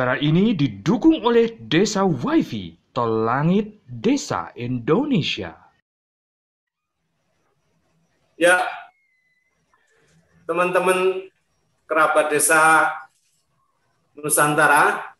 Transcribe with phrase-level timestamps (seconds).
[0.00, 5.52] Acara ini didukung oleh Desa WiFi Tol Langit Desa Indonesia.
[8.40, 8.64] Ya,
[10.48, 11.28] teman-teman
[11.84, 12.88] kerabat desa
[14.16, 15.12] Nusantara,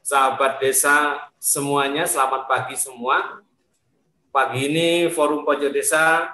[0.00, 3.44] sahabat desa semuanya, selamat pagi semua.
[4.32, 6.32] Pagi ini Forum Pojok Desa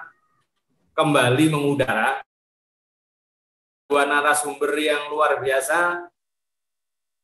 [0.95, 2.23] kembali mengudara.
[3.91, 6.07] Dua narasumber yang luar biasa,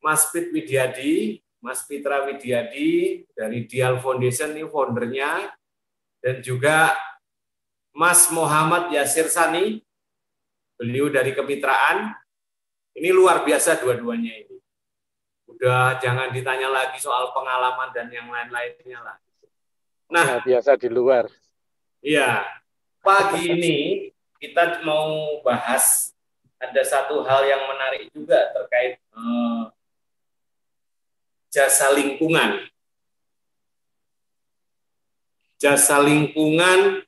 [0.02, 5.52] Mas Pit Widyadi, Mas Fitra Widyadi dari Dial Foundation ini foundernya,
[6.22, 6.94] dan juga
[7.98, 9.82] Mas Muhammad Yasir Sani,
[10.78, 12.14] beliau dari kemitraan.
[12.98, 14.58] Ini luar biasa dua-duanya ini.
[15.50, 19.18] Udah jangan ditanya lagi soal pengalaman dan yang lain-lainnya lah.
[20.10, 21.30] Nah, biasa di luar.
[22.02, 22.46] Iya.
[23.02, 23.78] Pagi ini
[24.42, 26.14] kita mau bahas
[26.58, 29.64] ada satu hal yang menarik juga terkait eh,
[31.58, 32.70] jasa lingkungan.
[35.58, 37.02] Jasa lingkungan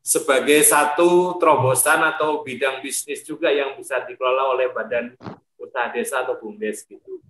[0.00, 5.12] sebagai satu terobosan atau bidang bisnis juga yang bisa dikelola oleh badan
[5.60, 7.20] usaha desa atau BUMDes gitu.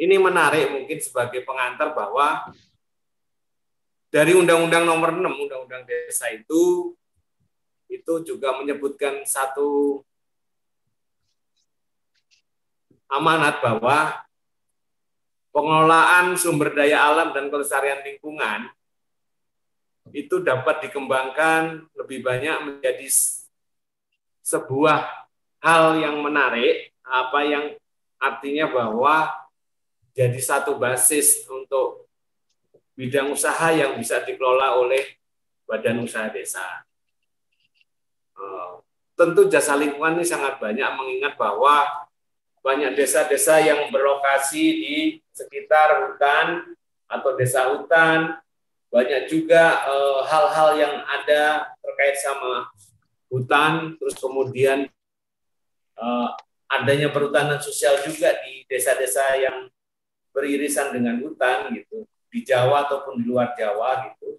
[0.00, 2.48] Ini menarik mungkin sebagai pengantar bahwa
[4.08, 6.96] dari Undang-Undang Nomor 6 Undang-Undang Desa itu
[7.92, 10.00] itu juga menyebutkan satu
[13.12, 14.24] amanat bahwa
[15.50, 18.70] pengelolaan sumber daya alam dan kelestarian lingkungan
[20.10, 23.06] itu dapat dikembangkan lebih banyak menjadi
[24.42, 25.06] sebuah
[25.62, 27.64] hal yang menarik, apa yang
[28.18, 29.30] artinya bahwa
[30.16, 32.10] jadi satu basis untuk
[32.98, 35.16] bidang usaha yang bisa dikelola oleh
[35.64, 36.82] badan usaha desa.
[38.34, 38.72] Eh,
[39.14, 42.09] tentu jasa lingkungan ini sangat banyak mengingat bahwa
[42.60, 44.96] banyak desa-desa yang berlokasi di
[45.32, 46.76] sekitar hutan
[47.08, 48.36] atau desa hutan,
[48.92, 52.68] banyak juga eh, hal-hal uh, yang ada terkait sama
[53.30, 54.90] hutan, terus kemudian
[55.94, 56.28] uh,
[56.66, 59.70] adanya perhutanan sosial juga di desa-desa yang
[60.34, 64.38] beririsan dengan hutan gitu, di Jawa ataupun di luar Jawa gitu.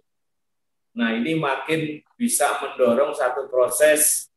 [1.00, 4.28] Nah ini makin bisa mendorong satu proses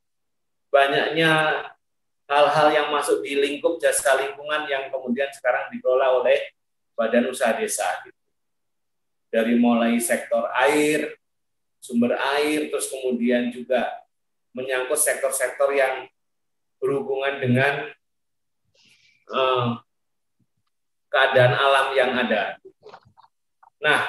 [0.70, 1.62] banyaknya
[2.34, 6.50] hal-hal yang masuk di lingkup jasa lingkungan yang kemudian sekarang dikelola oleh
[6.98, 7.86] badan usaha desa.
[8.02, 8.24] Gitu
[9.34, 11.18] dari mulai sektor air,
[11.82, 13.90] sumber air, terus kemudian juga
[14.54, 16.06] menyangkut sektor-sektor yang
[16.78, 17.90] berhubungan dengan
[19.26, 19.66] eh,
[21.10, 22.62] keadaan alam yang ada.
[23.82, 24.06] Nah,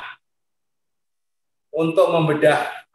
[1.73, 2.85] untuk membedah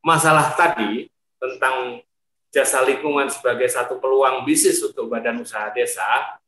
[0.00, 2.00] masalah tadi tentang
[2.54, 6.38] jasa lingkungan sebagai satu peluang bisnis untuk badan usaha desa,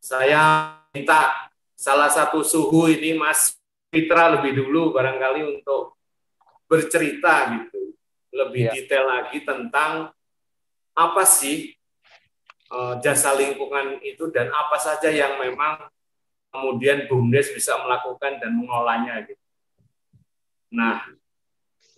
[0.00, 3.52] saya minta salah satu suhu ini Mas
[3.92, 6.00] Fitra lebih dulu barangkali untuk
[6.64, 7.92] bercerita gitu
[8.32, 8.72] lebih ya.
[8.72, 10.14] detail lagi tentang
[10.94, 11.74] apa sih
[12.70, 15.90] uh, jasa lingkungan itu dan apa saja yang memang
[16.50, 19.38] kemudian BUMDes bisa melakukan dan mengelolanya gitu.
[20.70, 21.02] Nah,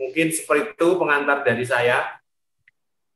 [0.01, 2.22] mungkin seperti itu pengantar dari saya.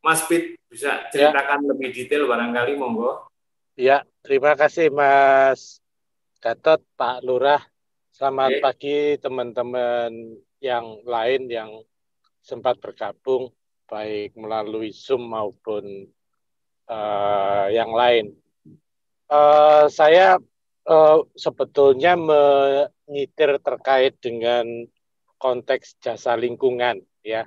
[0.06, 1.10] Mas Pit bisa ya.
[1.10, 1.68] ceritakan ya.
[1.74, 3.26] lebih detail barangkali monggo.
[3.74, 5.82] Ya, terima kasih Mas
[6.38, 7.66] Gatot, Pak Lurah,
[8.16, 8.62] Selamat Oke.
[8.64, 10.08] pagi teman-teman
[10.64, 11.84] yang lain yang
[12.40, 13.52] sempat bergabung
[13.84, 16.08] baik melalui Zoom maupun
[16.88, 18.32] uh, yang lain.
[19.28, 20.40] Uh, saya
[20.88, 24.64] uh, sebetulnya menyitir terkait dengan
[25.36, 27.44] konteks jasa lingkungan ya.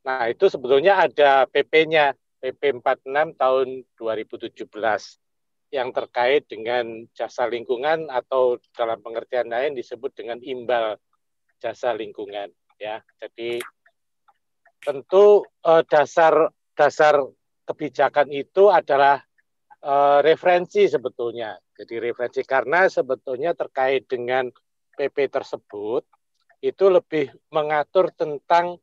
[0.00, 3.68] Nah, itu sebetulnya ada PP-nya, PP 46 tahun
[4.00, 4.64] 2017
[5.70, 10.96] yang terkait dengan jasa lingkungan atau dalam pengertian lain disebut dengan imbal
[11.60, 12.50] jasa lingkungan
[12.80, 13.04] ya.
[13.20, 13.60] Jadi
[14.80, 17.20] tentu eh, dasar dasar
[17.68, 19.20] kebijakan itu adalah
[19.84, 21.54] eh, referensi sebetulnya.
[21.76, 24.48] Jadi referensi karena sebetulnya terkait dengan
[24.96, 26.02] PP tersebut
[26.60, 28.76] itu lebih mengatur tentang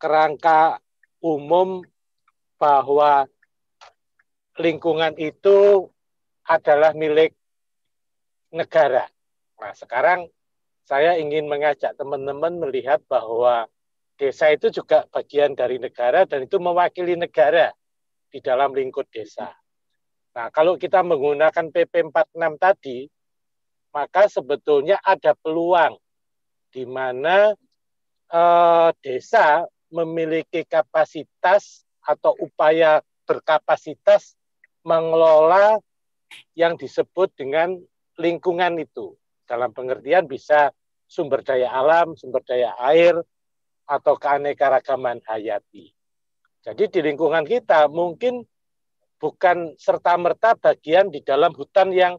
[0.00, 0.80] kerangka
[1.20, 1.84] umum
[2.56, 3.28] bahwa
[4.56, 5.88] lingkungan itu
[6.48, 7.36] adalah milik
[8.50, 9.06] negara.
[9.60, 10.26] Nah, sekarang
[10.88, 13.68] saya ingin mengajak teman-teman melihat bahwa
[14.18, 17.70] desa itu juga bagian dari negara dan itu mewakili negara
[18.32, 19.52] di dalam lingkup desa.
[20.34, 22.98] Nah, kalau kita menggunakan PP 46 tadi,
[23.90, 25.98] maka sebetulnya ada peluang
[26.70, 27.54] di mana
[28.30, 34.34] eh, desa memiliki kapasitas atau upaya berkapasitas
[34.86, 35.78] mengelola
[36.56, 37.76] yang disebut dengan
[38.16, 39.14] lingkungan itu.
[39.44, 40.70] Dalam pengertian bisa
[41.10, 43.18] sumber daya alam, sumber daya air,
[43.90, 45.90] atau keanekaragaman hayati.
[46.62, 48.46] Jadi di lingkungan kita mungkin
[49.18, 52.14] bukan serta-merta bagian di dalam hutan yang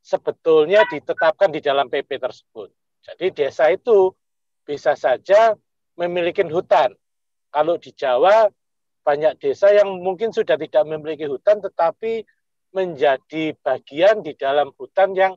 [0.00, 2.72] sebetulnya ditetapkan di dalam PP tersebut.
[3.04, 4.16] Jadi desa itu
[4.64, 5.52] bisa saja
[5.98, 6.94] memiliki hutan.
[7.50, 8.50] Kalau di Jawa
[9.04, 12.24] banyak desa yang mungkin sudah tidak memiliki hutan tetapi
[12.74, 15.32] menjadi bagian di dalam hutan yang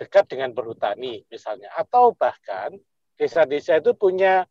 [0.00, 2.74] dekat dengan perhutani misalnya atau bahkan
[3.20, 4.48] desa-desa itu punya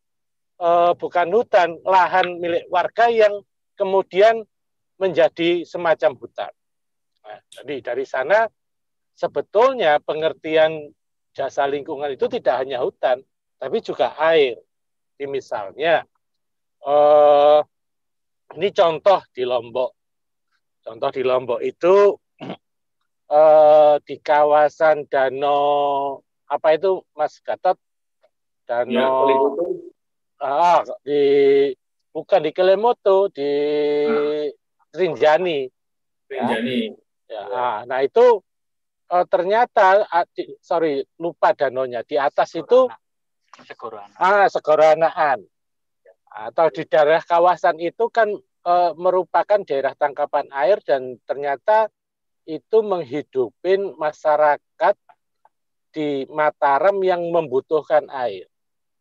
[0.62, 3.42] eh, bukan hutan lahan milik warga yang
[3.75, 4.45] kemudian
[5.01, 6.54] menjadi semacam hutan.
[7.25, 8.45] Nah, jadi dari sana
[9.18, 10.94] sebetulnya pengertian
[11.33, 13.25] jasa lingkungan itu tidak hanya hutan,
[13.57, 14.62] tapi juga air.
[15.21, 16.01] Jadi misalnya,
[16.81, 17.59] eh,
[18.57, 19.94] ini contoh di Lombok.
[20.81, 22.18] Contoh di Lombok itu
[23.38, 26.18] eh, di kawasan danau
[26.50, 27.77] apa itu Mas Gatot?
[28.65, 29.29] Danau
[30.41, 31.21] ya, ah, di
[32.09, 33.51] bukan di Kelemoto di
[34.09, 34.50] ah.
[34.97, 35.69] Rinjani.
[36.33, 36.97] Rinjani.
[37.29, 37.69] Ya, ya.
[37.85, 38.41] nah itu
[39.13, 40.01] uh, ternyata
[40.33, 42.89] di, sorry lupa danonya di atas itu
[43.59, 44.15] Segorana.
[44.15, 45.39] ah Segoranaan
[46.31, 48.31] atau di daerah kawasan itu kan
[48.63, 51.92] uh, merupakan daerah tangkapan air dan ternyata
[52.48, 54.95] itu menghidupin masyarakat
[55.92, 58.48] di Mataram yang membutuhkan air.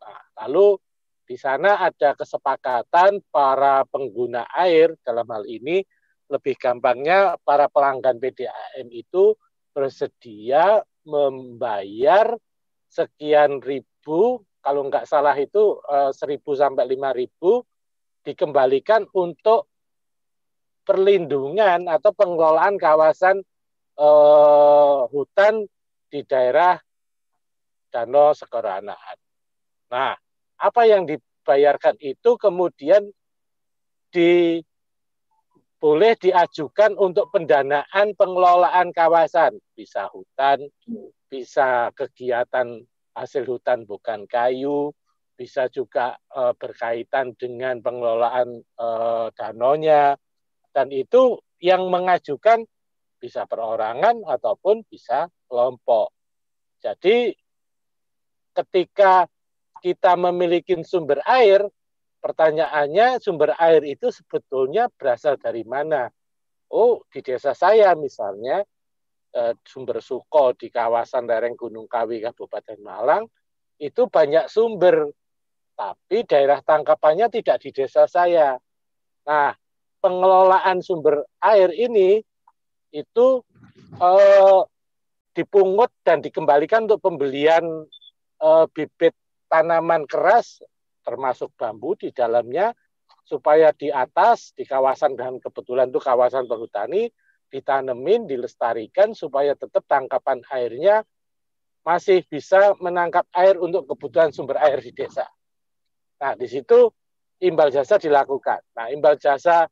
[0.03, 0.77] Nah, lalu
[1.23, 5.87] di sana ada kesepakatan para pengguna air dalam hal ini
[6.27, 9.39] lebih gampangnya para pelanggan PDAM itu
[9.71, 12.35] bersedia membayar
[12.91, 13.90] sekian ribu,
[14.61, 17.65] kalau nggak salah itu eh, seribu sampai lima ribu
[18.25, 19.71] dikembalikan untuk
[20.85, 23.41] perlindungan atau pengelolaan kawasan
[24.01, 25.69] uh, hutan
[26.11, 26.77] di daerah
[27.95, 29.17] Danau Sekoranaan.
[29.91, 30.15] Nah,
[30.59, 33.07] apa yang dibayarkan itu kemudian
[34.11, 34.59] di
[35.81, 40.69] boleh diajukan untuk pendanaan pengelolaan kawasan, bisa hutan,
[41.31, 44.95] bisa kegiatan hasil hutan bukan kayu,
[45.35, 48.89] bisa juga e, berkaitan dengan pengelolaan e,
[49.35, 50.15] danonya,
[50.71, 52.65] dan itu yang mengajukan
[53.21, 56.13] bisa perorangan ataupun bisa kelompok.
[56.81, 57.37] Jadi
[58.57, 59.29] ketika
[59.85, 61.69] kita memiliki sumber air,
[62.21, 66.09] pertanyaannya sumber air itu sebetulnya berasal dari mana?
[66.71, 68.65] Oh, di desa saya misalnya
[69.35, 73.25] eh, sumber Suko di kawasan lereng Gunung Kawi Kabupaten Malang
[73.81, 75.09] itu banyak sumber,
[75.73, 78.61] tapi daerah tangkapannya tidak di desa saya.
[79.25, 79.57] Nah,
[80.05, 82.21] pengelolaan sumber air ini
[82.93, 83.27] itu
[83.97, 84.61] eh,
[85.33, 87.65] dipungut dan dikembalikan untuk pembelian
[88.43, 89.15] eh, bibit
[89.51, 90.63] tanaman keras
[91.03, 92.77] termasuk bambu di dalamnya
[93.25, 97.11] supaya di atas di kawasan dan kebetulan itu kawasan perhutani
[97.51, 101.03] ditanemin, dilestarikan supaya tetap tangkapan airnya
[101.83, 105.27] masih bisa menangkap air untuk kebutuhan sumber air di desa.
[106.21, 106.93] Nah, di situ
[107.43, 108.61] imbal jasa dilakukan.
[108.77, 109.67] Nah, imbal jasa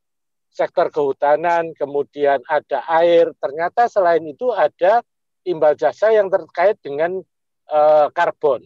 [0.48, 5.04] sektor kehutanan, kemudian ada air, ternyata selain itu ada
[5.44, 7.20] imbal jasa yang terkait dengan
[7.68, 8.64] uh, karbon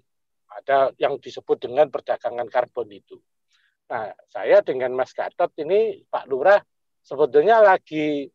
[0.53, 3.17] ada yang disebut dengan perdagangan karbon itu.
[3.89, 6.61] Nah, saya dengan Mas Gatot ini Pak Lurah
[7.05, 8.29] sebetulnya lagi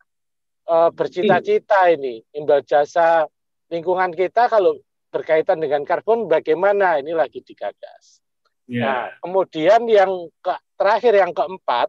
[0.67, 3.25] uh, bercita-cita ini imbal jasa
[3.71, 4.77] lingkungan kita kalau
[5.09, 8.19] berkaitan dengan karbon bagaimana ini lagi digagas.
[8.67, 8.83] Yeah.
[8.83, 11.87] Nah, kemudian yang ke, terakhir yang keempat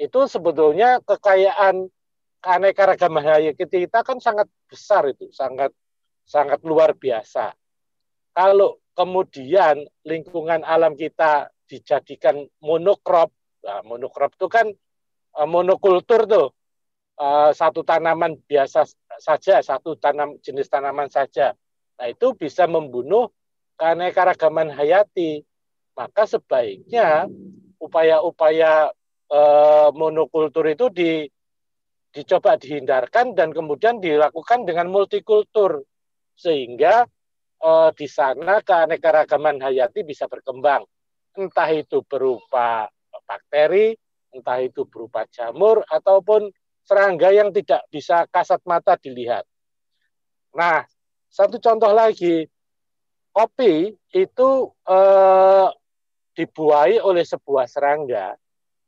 [0.00, 1.92] itu sebetulnya kekayaan
[2.40, 5.70] keanekaragaman hayati kita kan sangat besar itu, sangat
[6.24, 7.52] sangat luar biasa.
[8.34, 13.30] Kalau kemudian lingkungan alam kita dijadikan monokrop.
[13.64, 14.66] Nah, monokrop itu kan
[15.36, 16.48] uh, monokultur tuh.
[17.14, 18.90] Uh, satu tanaman biasa
[19.22, 21.54] saja, satu tanam jenis tanaman saja.
[21.94, 23.30] Nah, itu bisa membunuh
[23.78, 25.46] keanekaragaman hayati.
[25.94, 27.30] Maka sebaiknya
[27.78, 28.90] upaya-upaya
[29.30, 31.30] uh, monokultur itu di
[32.10, 35.86] dicoba dihindarkan dan kemudian dilakukan dengan multikultur
[36.34, 37.06] sehingga
[37.62, 40.82] uh, di sana keanekaragaman hayati bisa berkembang.
[41.34, 42.90] Entah itu berupa
[43.26, 43.94] bakteri,
[44.34, 46.50] entah itu berupa jamur, ataupun
[46.84, 49.44] serangga yang tidak bisa kasat mata dilihat.
[50.54, 50.84] Nah,
[51.32, 52.46] satu contoh lagi,
[53.34, 54.48] kopi itu
[54.86, 55.68] eh,
[56.38, 58.36] dibuai oleh sebuah serangga,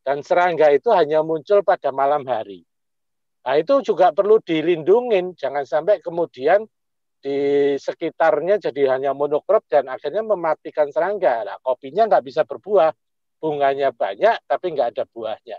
[0.06, 2.62] dan serangga itu hanya muncul pada malam hari.
[3.42, 6.66] Nah, itu juga perlu dilindungin, jangan sampai kemudian
[7.22, 11.42] di sekitarnya jadi hanya monokrop dan akhirnya mematikan serangga.
[11.42, 12.94] Nah, kopinya nggak bisa berbuah,
[13.40, 15.58] bunganya banyak tapi nggak ada buahnya.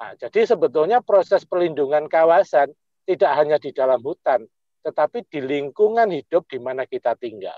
[0.00, 2.72] Nah, jadi sebetulnya proses pelindungan kawasan
[3.04, 4.48] tidak hanya di dalam hutan,
[4.80, 7.56] tetapi di lingkungan hidup di mana kita tinggal.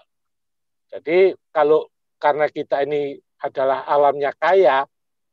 [0.90, 1.86] Jadi kalau
[2.18, 4.82] karena kita ini adalah alamnya kaya,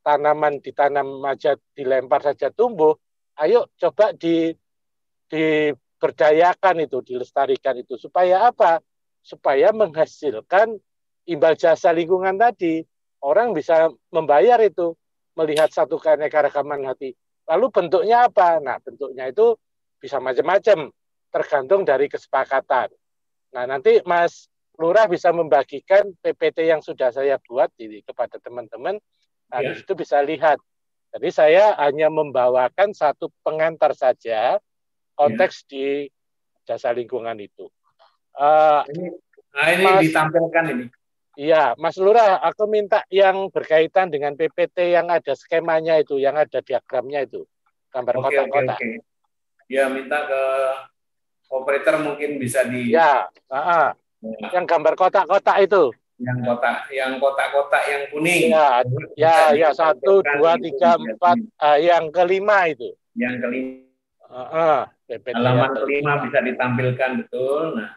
[0.06, 2.94] tanaman ditanam aja dilempar saja tumbuh,
[3.42, 4.54] ayo coba di
[5.30, 8.82] diberdayakan itu, dilestarikan itu supaya apa?
[9.22, 10.78] Supaya menghasilkan
[11.30, 12.82] imbal jasa lingkungan tadi.
[13.22, 14.98] Orang bisa membayar itu,
[15.40, 17.16] melihat satu keanekaragaman hati.
[17.48, 18.60] Lalu bentuknya apa?
[18.60, 19.56] Nah, bentuknya itu
[19.98, 20.92] bisa macam-macam,
[21.32, 22.92] tergantung dari kesepakatan.
[23.56, 29.00] Nah, nanti Mas Lurah bisa membagikan PPT yang sudah saya buat di, kepada teman-teman.
[29.50, 29.76] Nah, ya.
[29.76, 30.60] itu bisa lihat
[31.10, 34.62] jadi saya hanya membawakan satu pengantar saja
[35.18, 35.70] konteks ya.
[35.70, 35.86] di
[36.70, 37.66] jasa lingkungan itu.
[38.38, 39.10] Uh, ini,
[39.50, 40.86] nah ini Mas, ditampilkan ini.
[41.40, 46.60] Iya, Mas Lurah, aku minta yang berkaitan dengan PPT yang ada skemanya itu, yang ada
[46.60, 47.48] diagramnya itu,
[47.96, 48.76] gambar kotak-kotak.
[48.76, 49.72] Okay, okay.
[49.72, 50.44] Ya, minta ke
[51.48, 52.92] operator mungkin bisa di.
[52.92, 53.88] Ya, uh -uh.
[54.20, 54.60] ya.
[54.60, 58.84] yang gambar kotak-kotak itu yang kotak yang kotak-kotak yang kuning ya
[59.16, 63.88] ya ya satu dua tiga empat uh, yang kelima itu yang kelima
[64.28, 67.90] uh, uh, halaman kelima bisa ditampilkan betul nah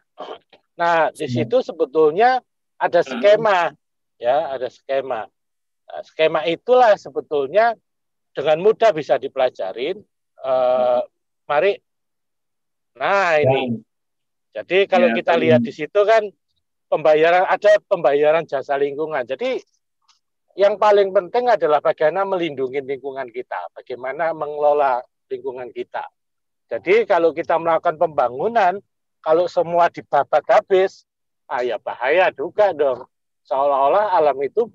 [0.78, 2.38] nah di situ sebetulnya
[2.82, 3.70] ada skema
[4.18, 5.30] ya ada skema.
[5.86, 7.78] Nah, skema itulah sebetulnya
[8.34, 10.02] dengan mudah bisa dipelajarin
[10.42, 11.00] uh,
[11.46, 11.78] mari
[12.98, 13.78] nah ini.
[14.52, 16.28] Jadi kalau ya, kita lihat di situ kan
[16.92, 19.24] pembayaran ada pembayaran jasa lingkungan.
[19.24, 19.62] Jadi
[20.52, 25.00] yang paling penting adalah bagaimana melindungi lingkungan kita, bagaimana mengelola
[25.32, 26.04] lingkungan kita.
[26.68, 28.76] Jadi kalau kita melakukan pembangunan,
[29.24, 31.08] kalau semua dibabat habis,
[31.52, 33.04] ah ya bahaya juga dong.
[33.44, 34.72] Seolah-olah alam itu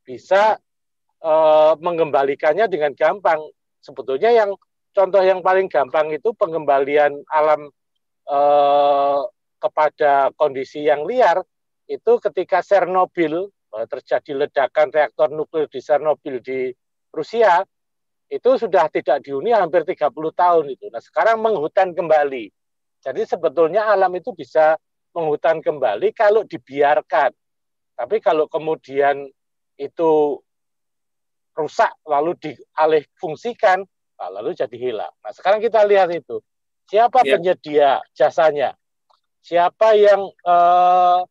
[0.00, 0.56] bisa
[1.20, 1.32] e,
[1.76, 3.44] mengembalikannya dengan gampang.
[3.84, 4.56] Sebetulnya yang
[4.96, 7.68] contoh yang paling gampang itu pengembalian alam
[8.24, 8.38] e,
[9.60, 11.44] kepada kondisi yang liar
[11.86, 16.70] itu ketika Chernobyl eh, terjadi ledakan reaktor nuklir di Chernobyl di
[17.14, 17.62] Rusia
[18.26, 20.90] itu sudah tidak dihuni hampir 30 tahun itu.
[20.90, 22.50] Nah, sekarang menghutan kembali.
[22.98, 24.74] Jadi sebetulnya alam itu bisa
[25.16, 27.32] menghutan kembali kalau dibiarkan.
[27.96, 29.24] Tapi kalau kemudian
[29.80, 30.12] itu
[31.56, 33.80] rusak lalu dialih fungsikan,
[34.20, 35.12] nah, lalu jadi hilang.
[35.24, 36.44] Nah, sekarang kita lihat itu.
[36.86, 37.40] Siapa ya.
[37.40, 38.76] penyedia jasanya?
[39.46, 41.22] siapa yang uh,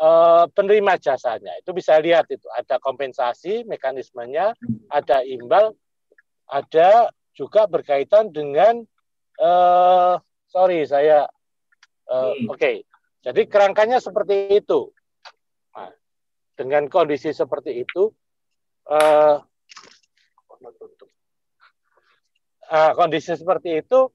[0.00, 1.52] uh, penerima jasanya.
[1.60, 4.56] Itu bisa lihat itu ada kompensasi mekanismenya,
[4.88, 5.76] ada imbal,
[6.48, 8.80] ada juga berkaitan dengan
[9.36, 10.16] uh,
[10.48, 11.28] sorry saya
[12.08, 12.56] uh, oke.
[12.56, 12.80] Okay.
[13.26, 14.94] Jadi kerangkanya seperti itu.
[15.74, 15.90] Nah,
[16.54, 18.14] dengan kondisi seperti itu
[18.86, 19.36] uh,
[22.70, 24.14] uh, kondisi seperti itu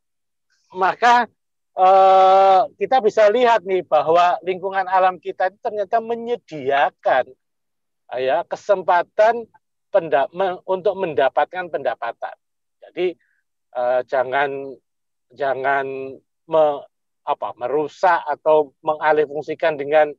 [0.71, 1.27] maka
[1.75, 7.27] eh, kita bisa lihat nih bahwa lingkungan alam kita itu ternyata menyediakan
[8.19, 9.47] ya kesempatan
[9.91, 10.27] penda
[10.67, 12.35] untuk mendapatkan pendapatan.
[12.79, 13.15] Jadi
[13.75, 14.75] eh, jangan
[15.31, 15.85] jangan
[16.47, 16.63] me,
[17.31, 20.11] apa merusak atau mengalihfungsikan dengan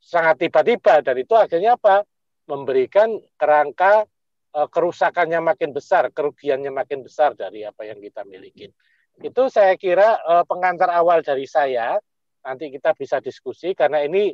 [0.00, 2.02] sangat tiba-tiba dan itu akhirnya apa
[2.50, 4.08] memberikan kerangka
[4.56, 8.66] eh, kerusakannya makin besar, kerugiannya makin besar dari apa yang kita miliki.
[9.20, 12.00] Itu saya kira uh, pengantar awal dari saya.
[12.40, 14.32] Nanti kita bisa diskusi karena ini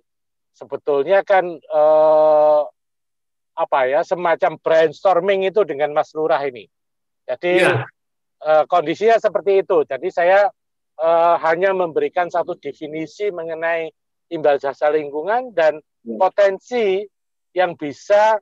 [0.54, 2.62] sebetulnya kan uh,
[3.58, 6.70] apa ya semacam brainstorming itu dengan Mas Lurah ini.
[7.26, 7.82] Jadi ya.
[8.70, 9.82] kondisinya seperti itu.
[9.90, 10.46] Jadi saya
[11.00, 13.92] uh, hanya memberikan satu definisi mengenai
[14.32, 16.16] imbal jasa lingkungan dan ya.
[16.18, 17.04] potensi
[17.56, 18.36] yang bisa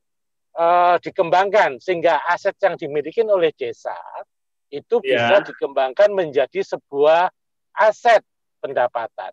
[0.56, 3.94] uh, dikembangkan sehingga aset yang dimiliki oleh desa
[4.72, 5.30] itu ya.
[5.30, 7.30] bisa dikembangkan menjadi sebuah
[7.78, 8.22] aset
[8.58, 9.30] pendapatan,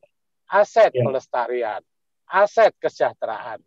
[0.49, 1.01] aset ya.
[1.01, 1.81] pelestarian,
[2.29, 3.61] aset kesejahteraan.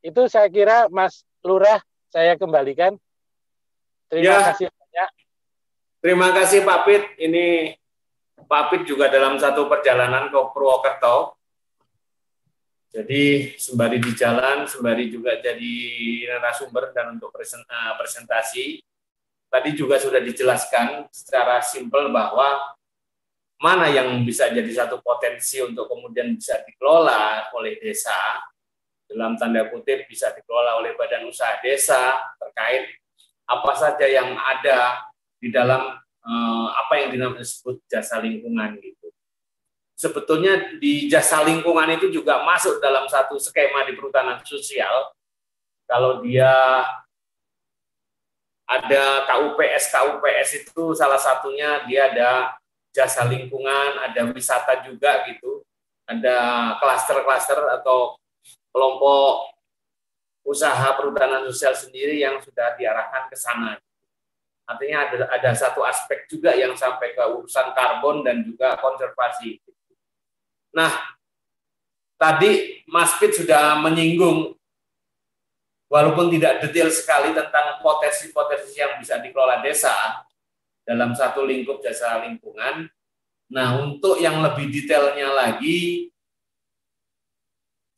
[0.00, 1.78] Itu saya kira Mas Lurah
[2.10, 2.96] saya kembalikan.
[4.10, 4.46] Terima ya.
[4.50, 5.10] kasih banyak.
[6.00, 7.02] Terima kasih Pak Pit.
[7.20, 7.76] Ini
[8.50, 11.38] Pak Pit juga dalam satu perjalanan ke Purwokerto.
[12.90, 15.74] Jadi sembari di jalan, sembari juga jadi
[16.26, 18.82] narasumber dan untuk eh, presentasi,
[19.46, 22.74] tadi juga sudah dijelaskan secara simpel bahwa
[23.62, 28.42] mana yang bisa jadi satu potensi untuk kemudian bisa dikelola oleh desa
[29.06, 32.98] dalam tanda kutip bisa dikelola oleh badan usaha desa terkait
[33.46, 35.06] apa saja yang ada
[35.38, 39.08] di dalam eh, apa yang dinamakan disebut jasa lingkungan gitu.
[40.00, 45.12] Sebetulnya di jasa lingkungan itu juga masuk dalam satu skema di perhutanan sosial.
[45.84, 46.48] Kalau dia
[48.64, 52.30] ada KUPS, KUPS itu salah satunya dia ada
[52.94, 55.60] jasa lingkungan, ada wisata juga gitu,
[56.06, 56.38] ada
[56.78, 58.14] klaster-klaster atau
[58.70, 59.50] kelompok
[60.46, 63.76] usaha perhutanan sosial sendiri yang sudah diarahkan ke sana.
[64.70, 69.58] Artinya ada, ada satu aspek juga yang sampai ke urusan karbon dan juga konservasi.
[70.70, 70.94] Nah,
[72.14, 74.54] tadi Mas Pit sudah menyinggung,
[75.90, 80.22] walaupun tidak detail sekali tentang potensi-potensi yang bisa dikelola desa
[80.86, 82.86] dalam satu lingkup jasa lingkungan.
[83.50, 86.14] Nah, untuk yang lebih detailnya lagi,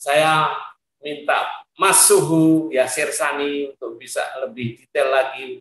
[0.00, 0.56] saya
[1.04, 1.44] minta
[1.76, 5.60] Mas Suhu Yasir Sani untuk bisa lebih detail lagi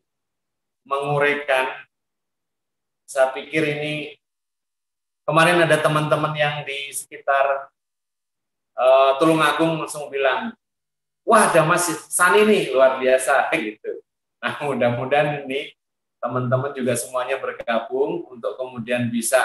[0.85, 1.85] menguraikan.
[3.05, 4.15] Saya pikir ini
[5.27, 7.69] kemarin ada teman-teman yang di sekitar
[8.75, 10.55] uh, Tulungagung langsung bilang,
[11.27, 14.01] wah ada Mas Sani nih luar biasa gitu.
[14.41, 15.75] Nah mudah-mudahan ini
[16.21, 19.41] teman-teman juga semuanya bergabung untuk kemudian bisa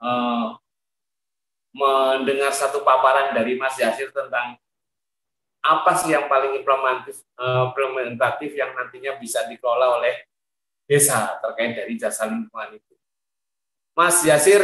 [0.00, 0.56] uh,
[1.72, 4.58] mendengar satu paparan dari Mas Yasir tentang
[5.60, 10.29] apa sih yang paling implementatif, uh, implementatif yang nantinya bisa dikelola oleh
[10.90, 12.94] desa terkait dari jasa lingkungan itu.
[13.94, 14.58] Mas Yasir,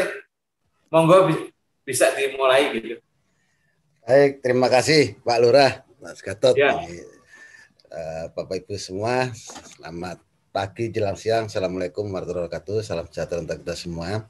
[0.91, 1.31] monggo
[1.87, 2.99] bisa dimulai gitu.
[4.03, 6.75] Baik, terima kasih Pak Lurah, Mas Gatot, ya.
[7.95, 9.31] uh, Bapak Ibu semua,
[9.79, 10.19] selamat
[10.51, 14.27] pagi, jelang siang, Assalamualaikum warahmatullahi wabarakatuh, salam sejahtera untuk kita semua.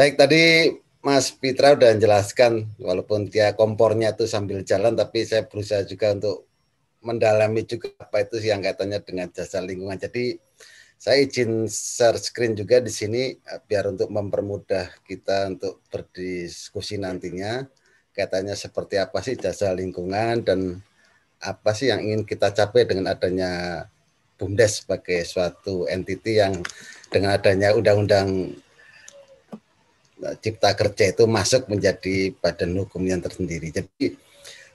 [0.00, 0.72] Baik, tadi
[1.04, 6.48] Mas Pitra udah jelaskan walaupun dia kompornya itu sambil jalan tapi saya berusaha juga untuk
[7.04, 10.00] mendalami juga apa itu yang kaitannya dengan jasa lingkungan.
[10.00, 10.40] Jadi
[11.04, 17.68] saya izin share screen juga di sini eh, biar untuk mempermudah kita untuk berdiskusi nantinya
[18.16, 20.80] kaitannya seperti apa sih jasa lingkungan dan
[21.44, 23.84] apa sih yang ingin kita capai dengan adanya
[24.40, 26.64] BUMDes sebagai suatu entiti yang
[27.12, 28.56] dengan adanya undang-undang
[30.40, 33.68] Cipta Kerja itu masuk menjadi badan hukum yang tersendiri.
[33.68, 34.16] Jadi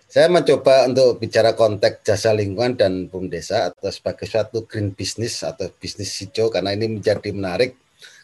[0.09, 2.93] saya mencoba untuk bicara konteks jasa lingkungan dan
[3.29, 7.77] desa atau sebagai suatu green business atau bisnis hijau karena ini menjadi menarik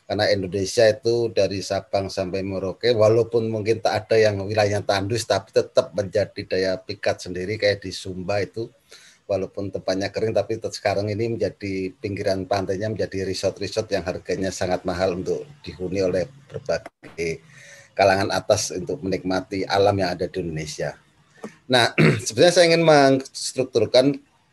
[0.10, 5.54] karena Indonesia itu dari Sabang sampai Merauke walaupun mungkin tak ada yang wilayahnya tandus tapi
[5.54, 8.66] tetap menjadi daya pikat sendiri kayak di Sumba itu
[9.30, 15.22] walaupun tempatnya kering tapi sekarang ini menjadi pinggiran pantainya menjadi resort-resort yang harganya sangat mahal
[15.22, 17.46] untuk dihuni oleh berbagai
[17.94, 21.05] kalangan atas untuk menikmati alam yang ada di Indonesia.
[21.68, 21.94] Nah,
[22.26, 24.06] sebenarnya saya ingin mengstrukturkan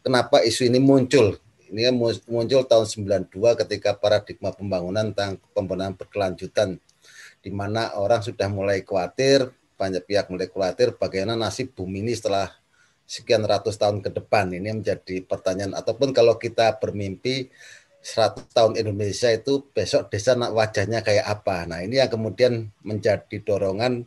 [0.02, 1.38] kenapa isu ini muncul.
[1.72, 1.88] Ini
[2.28, 3.32] muncul tahun 92
[3.64, 6.76] ketika paradigma pembangunan tentang pembangunan berkelanjutan
[7.42, 12.46] di mana orang sudah mulai khawatir, banyak pihak mulai khawatir bagaimana nasib bumi ini setelah
[13.02, 17.50] sekian ratus tahun ke depan ini menjadi pertanyaan ataupun kalau kita bermimpi
[18.02, 21.66] 100 tahun Indonesia itu besok desa wajahnya kayak apa.
[21.70, 24.06] Nah, ini yang kemudian menjadi dorongan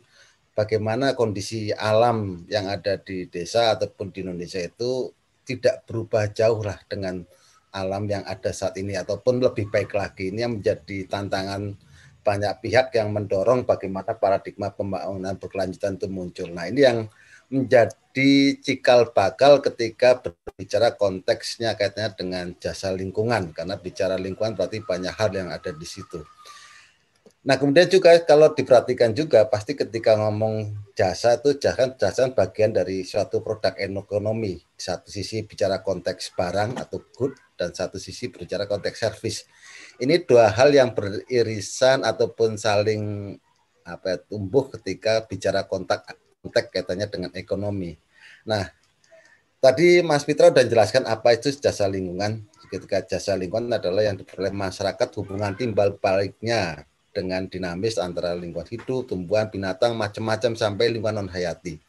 [0.56, 5.12] bagaimana kondisi alam yang ada di desa ataupun di Indonesia itu
[5.44, 7.22] tidak berubah jauh lah dengan
[7.76, 10.32] alam yang ada saat ini ataupun lebih baik lagi.
[10.32, 11.76] Ini yang menjadi tantangan
[12.24, 16.48] banyak pihak yang mendorong bagaimana paradigma pembangunan berkelanjutan itu muncul.
[16.50, 16.98] Nah, ini yang
[17.46, 25.14] menjadi cikal bakal ketika berbicara konteksnya kaitannya dengan jasa lingkungan karena bicara lingkungan berarti banyak
[25.14, 26.26] hal yang ada di situ.
[27.46, 33.06] Nah kemudian juga kalau diperhatikan juga pasti ketika ngomong jasa itu jasa jasa bagian dari
[33.06, 34.58] suatu produk ekonomi.
[34.74, 39.46] Satu sisi bicara konteks barang atau good dan satu sisi berbicara konteks service.
[40.02, 43.38] Ini dua hal yang beririsan ataupun saling
[43.86, 46.02] apa ya, tumbuh ketika bicara kontak
[46.42, 47.94] konteks kaitannya dengan ekonomi.
[48.42, 48.66] Nah,
[49.62, 52.42] tadi Mas Fitra sudah jelaskan apa itu jasa lingkungan.
[52.66, 56.82] Ketika jasa lingkungan adalah yang diperoleh masyarakat hubungan timbal baliknya
[57.16, 61.80] dengan dinamis antara lingkungan hidup, tumbuhan, binatang, macam-macam sampai lingkungan non hayati.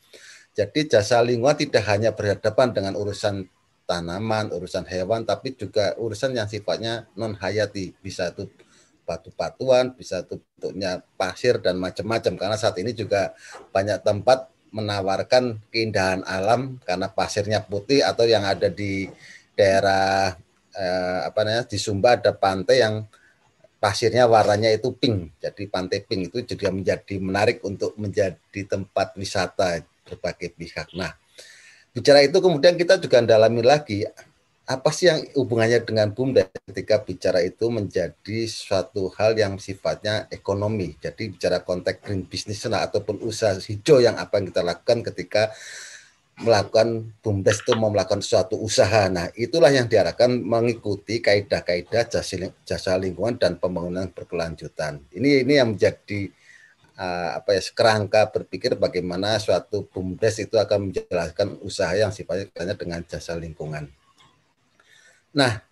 [0.56, 3.44] Jadi jasa lingkungan tidak hanya berhadapan dengan urusan
[3.84, 8.48] tanaman, urusan hewan, tapi juga urusan yang sifatnya non hayati, bisa itu
[9.04, 12.34] batu-batuan, bisa itu bentuknya pasir dan macam-macam.
[12.40, 13.36] Karena saat ini juga
[13.76, 19.08] banyak tempat menawarkan keindahan alam karena pasirnya putih atau yang ada di
[19.56, 20.36] daerah
[20.76, 23.08] eh, apa namanya di Sumba ada pantai yang
[23.78, 25.38] pasirnya warnanya itu pink.
[25.42, 30.94] Jadi pantai pink itu juga menjadi menarik untuk menjadi tempat wisata berbagai pihak.
[30.98, 31.14] Nah,
[31.94, 34.06] bicara itu kemudian kita juga dalami lagi
[34.68, 40.92] apa sih yang hubungannya dengan BUMDes ketika bicara itu menjadi suatu hal yang sifatnya ekonomi.
[41.00, 45.56] Jadi bicara konteks green business nah, ataupun usaha hijau yang apa yang kita lakukan ketika
[46.38, 49.10] melakukan BUMDes itu mau melakukan suatu usaha.
[49.10, 52.06] Nah, itulah yang diarahkan mengikuti kaidah-kaidah
[52.62, 55.02] jasa, lingkungan dan pembangunan berkelanjutan.
[55.10, 56.30] Ini ini yang menjadi
[56.94, 63.02] uh, apa ya kerangka berpikir bagaimana suatu BUMDes itu akan menjelaskan usaha yang sifatnya dengan
[63.02, 63.90] jasa lingkungan.
[65.34, 65.66] Nah,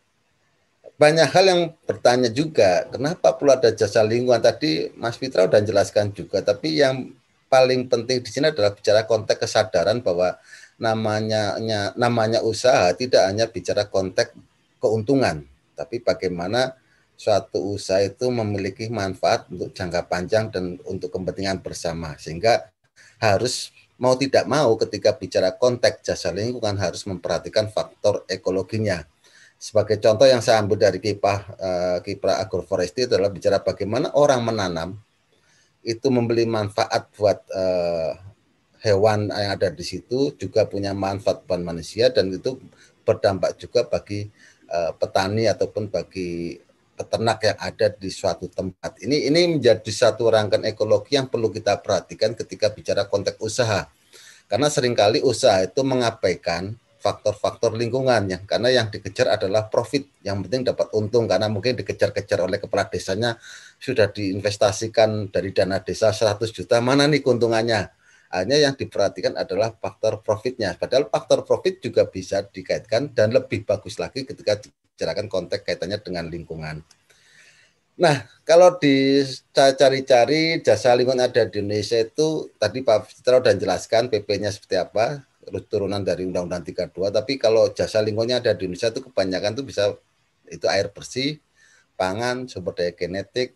[0.97, 4.41] banyak hal yang bertanya juga, kenapa perlu ada jasa lingkungan?
[4.41, 7.13] Tadi Mas Fitra sudah jelaskan juga, tapi yang
[7.47, 10.37] paling penting di sini adalah bicara konteks kesadaran bahwa
[10.75, 11.55] namanya
[11.95, 14.35] namanya usaha tidak hanya bicara konteks
[14.81, 16.75] keuntungan, tapi bagaimana
[17.15, 22.13] suatu usaha itu memiliki manfaat untuk jangka panjang dan untuk kepentingan bersama.
[22.19, 22.67] Sehingga
[23.23, 29.07] harus mau tidak mau ketika bicara konteks jasa lingkungan harus memperhatikan faktor ekologinya
[29.55, 34.89] sebagai contoh yang saya ambil dari kiprah uh, kiprah agroforestry adalah bicara bagaimana orang menanam
[35.85, 38.17] itu membeli manfaat buat uh,
[38.81, 42.57] hewan yang ada di situ juga punya manfaat buat manusia dan itu
[43.05, 44.25] berdampak juga bagi
[44.69, 46.57] uh, petani ataupun bagi
[46.95, 48.97] peternak yang ada di suatu tempat.
[49.03, 53.85] Ini ini menjadi satu rangkaian ekologi yang perlu kita perhatikan ketika bicara konteks usaha.
[54.49, 60.65] Karena sering kali usaha itu mengabaikan faktor-faktor lingkungannya karena yang dikejar adalah profit yang penting
[60.65, 63.37] dapat untung karena mungkin dikejar-kejar oleh kepala desanya
[63.91, 67.93] sudah diinvestasikan dari dana desa 100 juta mana nih keuntungannya?
[68.33, 70.73] Hanya yang diperhatikan adalah faktor profitnya.
[70.73, 76.25] Padahal faktor profit juga bisa dikaitkan dan lebih bagus lagi ketika dibicarakan konteks kaitannya dengan
[76.27, 76.81] lingkungan.
[77.95, 84.51] Nah, kalau dicari-cari jasa lingkungan ada di Indonesia itu tadi Pak Fitra sudah jelaskan PP-nya
[84.51, 85.23] seperti apa,
[85.71, 89.83] turunan dari Undang-Undang 32 tapi kalau jasa lingkungannya ada di Indonesia itu kebanyakan itu bisa
[90.49, 91.39] itu air bersih,
[91.95, 93.55] pangan, sumber daya genetik,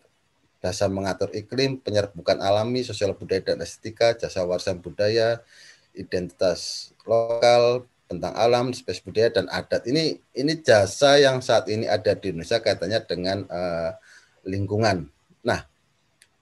[0.60, 5.40] jasa mengatur iklim, penyerbukan alami, sosial budaya dan estetika, jasa warisan budaya,
[5.96, 9.86] identitas lokal, tentang alam, spesies budaya dan adat.
[9.86, 13.94] Ini ini jasa yang saat ini ada di Indonesia kaitannya dengan uh,
[14.42, 15.06] lingkungan.
[15.46, 15.62] Nah,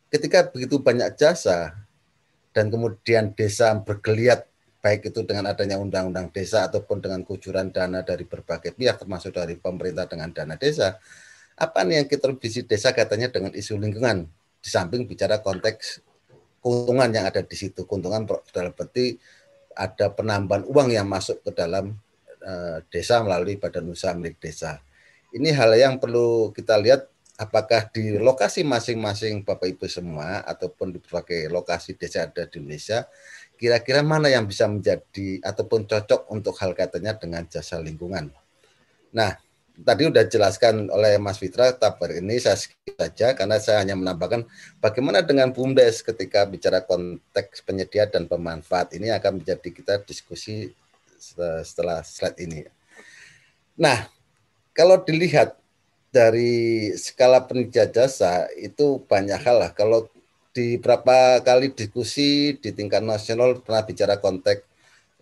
[0.09, 1.77] ketika begitu banyak jasa
[2.57, 4.49] dan kemudian desa bergeliat
[4.81, 9.59] baik itu dengan adanya undang-undang desa ataupun dengan kucuran dana dari berbagai pihak termasuk dari
[9.59, 10.97] pemerintah dengan dana desa
[11.59, 14.31] apa nih yang kita visi desa katanya dengan isu lingkungan?
[14.63, 16.01] Di samping bicara konteks
[16.63, 17.83] keuntungan yang ada di situ.
[17.85, 19.19] Keuntungan dalam berarti
[19.75, 21.95] ada penambahan uang yang masuk ke dalam
[22.43, 24.79] uh, desa melalui badan usaha milik desa.
[25.35, 30.99] Ini hal yang perlu kita lihat apakah di lokasi masing-masing Bapak Ibu semua ataupun di
[30.99, 33.07] berbagai lokasi desa ada di Indonesia
[33.59, 38.31] kira-kira mana yang bisa menjadi ataupun cocok untuk hal katanya dengan jasa lingkungan.
[39.11, 39.35] Nah,
[39.85, 44.47] tadi sudah jelaskan oleh Mas Fitra, tapi ini saya skip saja karena saya hanya menambahkan
[44.83, 50.75] bagaimana dengan BUMDes ketika bicara konteks penyedia dan pemanfaat ini akan menjadi kita diskusi
[51.63, 52.67] setelah slide ini.
[53.79, 54.11] Nah,
[54.75, 55.59] kalau dilihat
[56.09, 59.71] dari skala penyedia jasa itu banyak hal lah.
[59.75, 60.09] Kalau
[60.51, 64.65] di beberapa kali diskusi di tingkat nasional pernah bicara konteks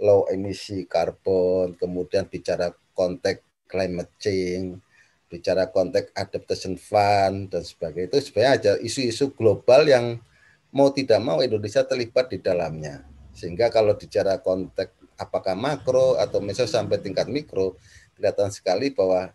[0.01, 4.81] low emisi karbon, kemudian bicara konteks climate change,
[5.26, 10.22] bicara konteks adaptation fund dan sebagainya itu sebenarnya ada isu-isu global yang
[10.70, 13.02] mau tidak mau Indonesia terlibat di dalamnya.
[13.37, 17.76] Sehingga kalau bicara konteks apakah makro atau misalnya sampai tingkat mikro
[18.16, 19.33] kelihatan sekali bahwa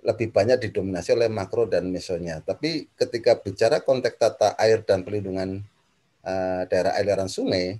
[0.00, 2.40] lebih banyak didominasi oleh makro dan mesonya.
[2.40, 5.60] Tapi ketika bicara konteks tata air dan pelindungan
[6.24, 7.76] uh, daerah aliran sungai,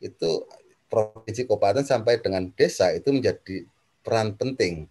[0.00, 0.46] itu
[0.88, 3.68] provinsi kabupaten sampai dengan desa itu menjadi
[4.00, 4.88] peran penting.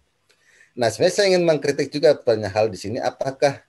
[0.78, 3.02] Nah, sebenarnya saya ingin mengkritik juga banyak hal di sini.
[3.02, 3.66] Apakah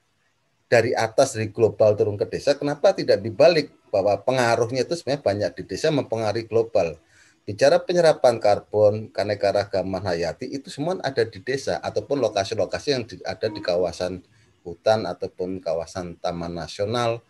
[0.69, 5.51] dari atas dari global turun ke desa, kenapa tidak dibalik bahwa pengaruhnya itu sebenarnya banyak
[5.57, 6.93] di desa mempengaruhi global
[7.49, 13.57] bicara penyerapan karbon, keanekaragaman hayati itu semua ada di desa ataupun lokasi-lokasi yang ada di
[13.57, 14.21] kawasan
[14.61, 17.25] hutan ataupun kawasan taman nasional.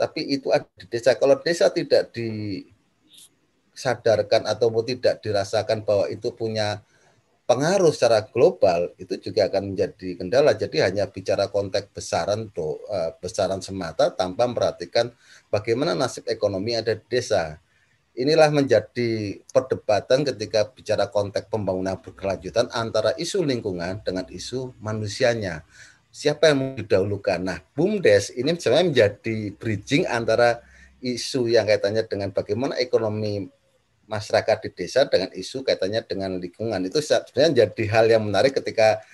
[0.00, 1.12] Tapi itu ada di desa.
[1.20, 2.16] Kalau desa tidak
[3.76, 6.80] disadarkan ataupun tidak dirasakan bahwa itu punya
[7.48, 10.52] pengaruh secara global itu juga akan menjadi kendala.
[10.52, 15.08] Jadi hanya bicara konteks besaran do, uh, besaran semata tanpa memperhatikan
[15.48, 17.56] bagaimana nasib ekonomi ada di desa
[18.18, 25.62] inilah menjadi perdebatan ketika bicara konteks pembangunan berkelanjutan antara isu lingkungan dengan isu manusianya.
[26.10, 27.38] Siapa yang didahulukan?
[27.38, 30.58] Nah, BUMDes ini sebenarnya menjadi bridging antara
[30.98, 33.46] isu yang kaitannya dengan bagaimana ekonomi
[34.08, 39.04] masyarakat di desa dengan isu kaitannya dengan lingkungan itu sebenarnya jadi hal yang menarik ketika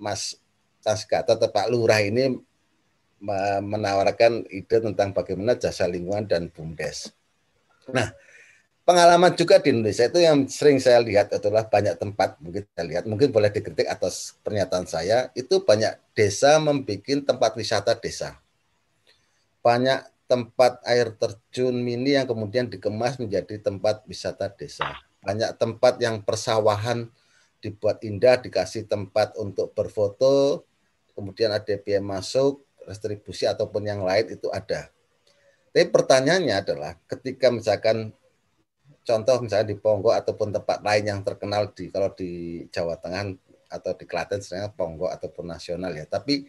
[0.00, 0.40] Mas
[0.80, 2.40] Tasgata atau Pak Lurah ini
[3.60, 7.10] menawarkan ide tentang bagaimana jasa lingkungan dan BUMDes.
[7.90, 8.14] Nah,
[8.88, 13.04] pengalaman juga di Indonesia itu yang sering saya lihat adalah banyak tempat mungkin kita lihat
[13.04, 18.40] mungkin boleh dikritik atas pernyataan saya itu banyak desa membuat tempat wisata desa
[19.60, 24.92] banyak tempat air terjun mini yang kemudian dikemas menjadi tempat wisata desa.
[25.24, 27.08] Banyak tempat yang persawahan
[27.58, 30.68] dibuat indah, dikasih tempat untuk berfoto,
[31.16, 34.92] kemudian ada biaya masuk, restribusi ataupun yang lain itu ada.
[35.72, 38.12] Tapi pertanyaannya adalah ketika misalkan
[39.02, 43.32] contoh misalnya di Ponggo ataupun tempat lain yang terkenal di kalau di Jawa Tengah
[43.68, 46.04] atau di Klaten sebenarnya Ponggo ataupun nasional ya.
[46.04, 46.44] Tapi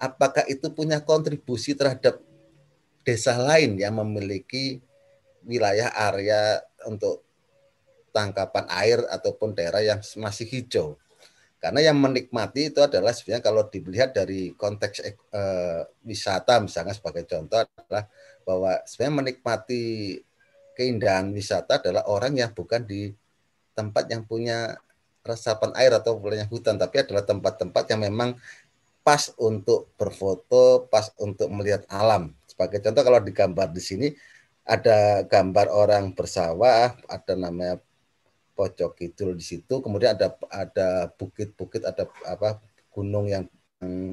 [0.00, 2.20] apakah itu punya kontribusi terhadap
[3.02, 4.78] desa lain yang memiliki
[5.46, 7.26] wilayah area untuk
[8.14, 10.94] tangkapan air ataupun daerah yang masih hijau.
[11.62, 17.62] Karena yang menikmati itu adalah sebenarnya kalau dilihat dari konteks eh, wisata misalnya sebagai contoh
[17.62, 18.10] adalah
[18.42, 19.82] bahwa sebenarnya menikmati
[20.74, 23.14] keindahan wisata adalah orang yang bukan di
[23.78, 24.74] tempat yang punya
[25.22, 28.34] resapan air atau punya hutan, tapi adalah tempat-tempat yang memang
[29.06, 32.34] pas untuk berfoto, pas untuk melihat alam.
[32.62, 34.06] Sebagai contoh kalau digambar di sini
[34.62, 37.82] ada gambar orang bersawah, ada namanya
[38.54, 42.62] pojok kidul di situ, kemudian ada ada bukit-bukit, ada apa
[42.94, 43.50] gunung yang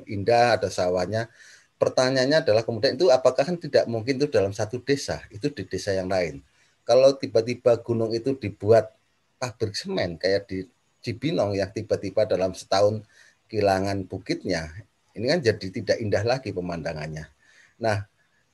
[0.09, 1.29] indah, ada sawahnya.
[1.77, 5.93] Pertanyaannya adalah kemudian itu apakah kan tidak mungkin itu dalam satu desa, itu di desa
[5.93, 6.41] yang lain.
[6.81, 8.89] Kalau tiba-tiba gunung itu dibuat
[9.37, 10.65] pabrik semen kayak di
[11.05, 13.05] Cibinong yang tiba-tiba dalam setahun
[13.45, 14.73] kehilangan bukitnya,
[15.13, 17.29] ini kan jadi tidak indah lagi pemandangannya.
[17.77, 18.08] Nah,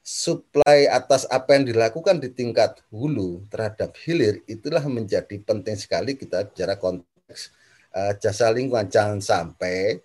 [0.05, 6.45] supply atas apa yang dilakukan di tingkat hulu terhadap hilir itulah menjadi penting sekali kita
[6.45, 7.49] bicara konteks
[7.89, 8.85] uh, jasa lingkungan.
[8.85, 9.97] Jangan sampai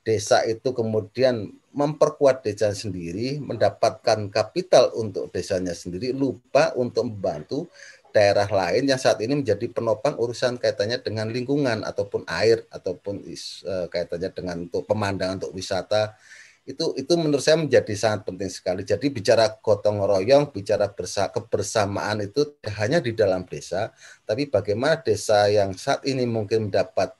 [0.00, 7.68] desa itu kemudian memperkuat desa sendiri mendapatkan kapital untuk desanya sendiri lupa untuk membantu
[8.12, 13.86] daerah lain yang saat ini menjadi penopang urusan kaitannya dengan lingkungan ataupun air ataupun uh,
[13.92, 16.16] kaitannya dengan untuk pemandangan untuk wisata
[16.62, 18.82] itu itu menurut saya menjadi sangat penting sekali.
[18.86, 23.90] Jadi bicara gotong royong, bicara bersa kebersamaan itu hanya di dalam desa,
[24.22, 27.10] tapi bagaimana desa yang saat ini mungkin mendapat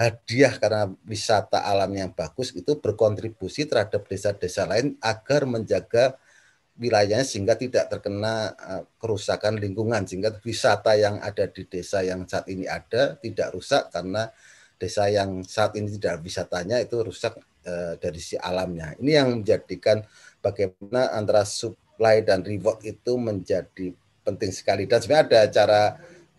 [0.00, 6.16] hadiah karena wisata alam yang bagus itu berkontribusi terhadap desa-desa lain agar menjaga
[6.80, 12.48] wilayahnya sehingga tidak terkena uh, kerusakan lingkungan sehingga wisata yang ada di desa yang saat
[12.48, 14.32] ini ada tidak rusak karena
[14.80, 18.96] desa yang saat ini tidak wisatanya itu rusak Eh, dari si alamnya.
[18.96, 20.00] Ini yang menjadikan
[20.40, 23.92] bagaimana antara supply dan reward itu menjadi
[24.24, 24.88] penting sekali.
[24.88, 25.82] Dan sebenarnya ada cara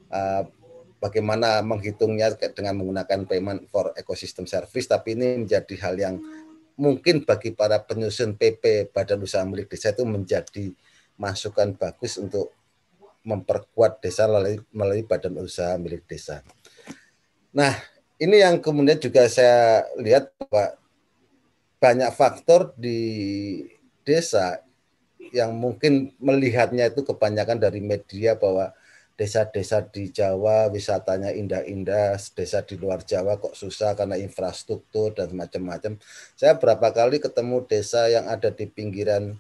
[0.09, 0.43] uh,
[0.97, 6.17] bagaimana menghitungnya dengan menggunakan payment for ecosystem service, tapi ini menjadi hal yang
[6.73, 10.73] mungkin bagi para penyusun PP Badan Usaha Milik Desa itu menjadi
[11.21, 12.49] masukan bagus untuk
[13.21, 16.41] memperkuat desa melalui, melalui Badan Usaha Milik Desa.
[17.53, 17.77] Nah,
[18.17, 20.80] ini yang kemudian juga saya lihat Pak
[21.81, 23.01] banyak faktor di
[24.05, 24.61] desa
[25.33, 28.69] yang mungkin melihatnya itu kebanyakan dari media bahwa
[29.17, 35.97] desa-desa di Jawa wisatanya indah-indah, desa di luar Jawa kok susah karena infrastruktur dan macam-macam.
[36.37, 39.33] Saya berapa kali ketemu desa yang ada di pinggiran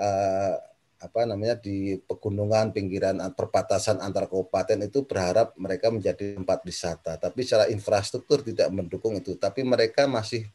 [0.00, 0.54] uh,
[0.96, 7.44] apa namanya di pegunungan pinggiran perbatasan antar kabupaten itu berharap mereka menjadi tempat wisata, tapi
[7.44, 10.48] secara infrastruktur tidak mendukung itu, tapi mereka masih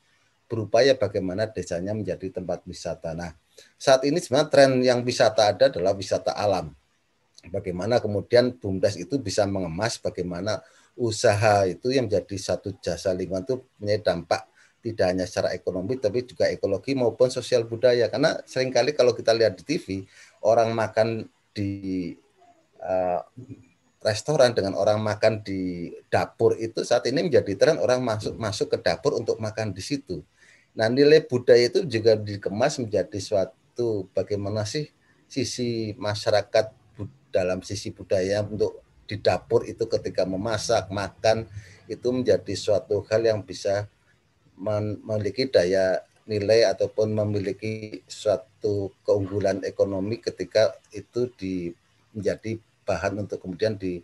[0.52, 3.16] berupaya bagaimana desanya menjadi tempat wisata.
[3.16, 3.32] Nah,
[3.80, 6.76] saat ini sebenarnya tren yang wisata ada adalah wisata alam.
[7.48, 10.60] Bagaimana kemudian BUMDes itu bisa mengemas bagaimana
[11.00, 14.44] usaha itu yang menjadi satu jasa lingkungan itu punya dampak
[14.82, 19.32] tidak hanya secara ekonomi tapi juga ekologi maupun sosial budaya karena sering kali kalau kita
[19.32, 20.04] lihat di TV
[20.42, 22.12] orang makan di
[22.82, 23.22] uh,
[24.02, 28.78] restoran dengan orang makan di dapur itu saat ini menjadi tren orang masuk masuk ke
[28.82, 30.26] dapur untuk makan di situ
[30.72, 34.88] Nah, nilai budaya itu juga dikemas menjadi suatu bagaimana sih
[35.28, 36.72] sisi masyarakat
[37.32, 41.48] dalam sisi budaya untuk di dapur itu ketika memasak, makan
[41.92, 43.92] itu menjadi suatu hal yang bisa
[44.56, 51.76] memiliki daya nilai ataupun memiliki suatu keunggulan ekonomi ketika itu di
[52.16, 52.56] menjadi
[52.88, 54.00] bahan untuk kemudian di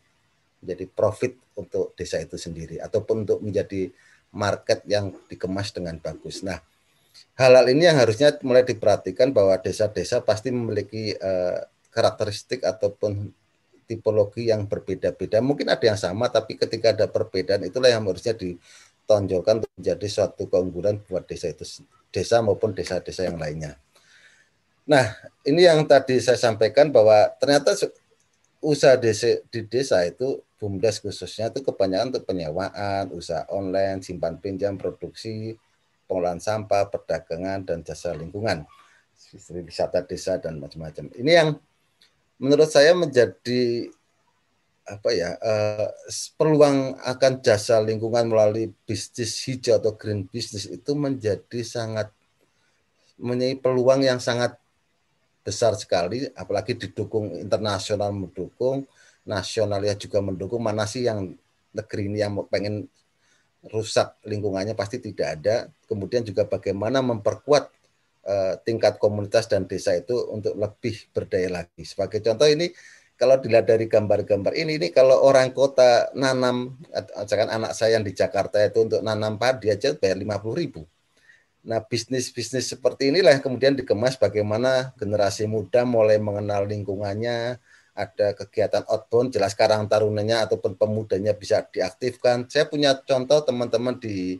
[0.59, 3.93] menjadi profit untuk desa itu sendiri ataupun untuk menjadi
[4.37, 6.45] market yang dikemas dengan bagus.
[6.45, 6.61] Nah,
[7.33, 13.33] hal-hal ini yang harusnya mulai diperhatikan bahwa desa-desa pasti memiliki uh, karakteristik ataupun
[13.89, 15.41] tipologi yang berbeda-beda.
[15.41, 21.01] Mungkin ada yang sama, tapi ketika ada perbedaan itulah yang harusnya ditonjolkan menjadi suatu keunggulan
[21.09, 21.65] buat desa itu,
[22.13, 23.79] desa maupun desa-desa yang lainnya.
[24.87, 27.75] Nah, ini yang tadi saya sampaikan bahwa ternyata
[28.63, 34.73] usaha desa, di desa itu BUMDes khususnya itu kebanyakan untuk penyewaan, usaha online, simpan pinjam,
[34.73, 35.53] produksi,
[36.09, 38.65] pengolahan sampah, perdagangan, dan jasa lingkungan,
[39.53, 41.13] wisata desa, dan macam-macam.
[41.13, 41.49] Ini yang
[42.41, 43.91] menurut saya menjadi
[44.87, 45.91] apa ya uh,
[46.39, 52.07] peluang akan jasa lingkungan melalui bisnis hijau atau green business itu menjadi sangat
[53.19, 54.55] mempunyai peluang yang sangat
[55.43, 58.87] besar sekali apalagi didukung internasional mendukung
[59.27, 61.35] nasionalnya juga mendukung mana sih yang
[61.75, 62.87] negeri ini yang pengen
[63.67, 64.73] rusak lingkungannya?
[64.73, 65.55] Pasti tidak ada.
[65.85, 67.63] Kemudian juga bagaimana memperkuat
[68.23, 71.83] uh, tingkat komunitas dan desa itu untuk lebih berdaya lagi.
[71.83, 72.71] Sebagai contoh ini
[73.17, 78.13] kalau dilihat dari gambar-gambar ini, ini kalau orang kota nanam, misalkan anak saya yang di
[78.13, 80.81] Jakarta itu untuk nanam padi aja bayar 50 ribu.
[81.65, 87.57] Nah, bisnis-bisnis seperti inilah yang kemudian dikemas bagaimana generasi muda mulai mengenal lingkungannya,
[87.97, 92.45] ada kegiatan outbound, jelas karang tarunanya ataupun pemudanya bisa diaktifkan.
[92.45, 94.37] Saya punya contoh teman-teman di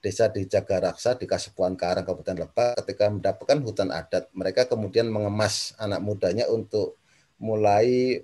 [0.00, 5.76] desa di Jagaraksa di Kasepuan Karang Kabupaten Lebak ketika mendapatkan hutan adat, mereka kemudian mengemas
[5.76, 6.96] anak mudanya untuk
[7.36, 8.22] mulai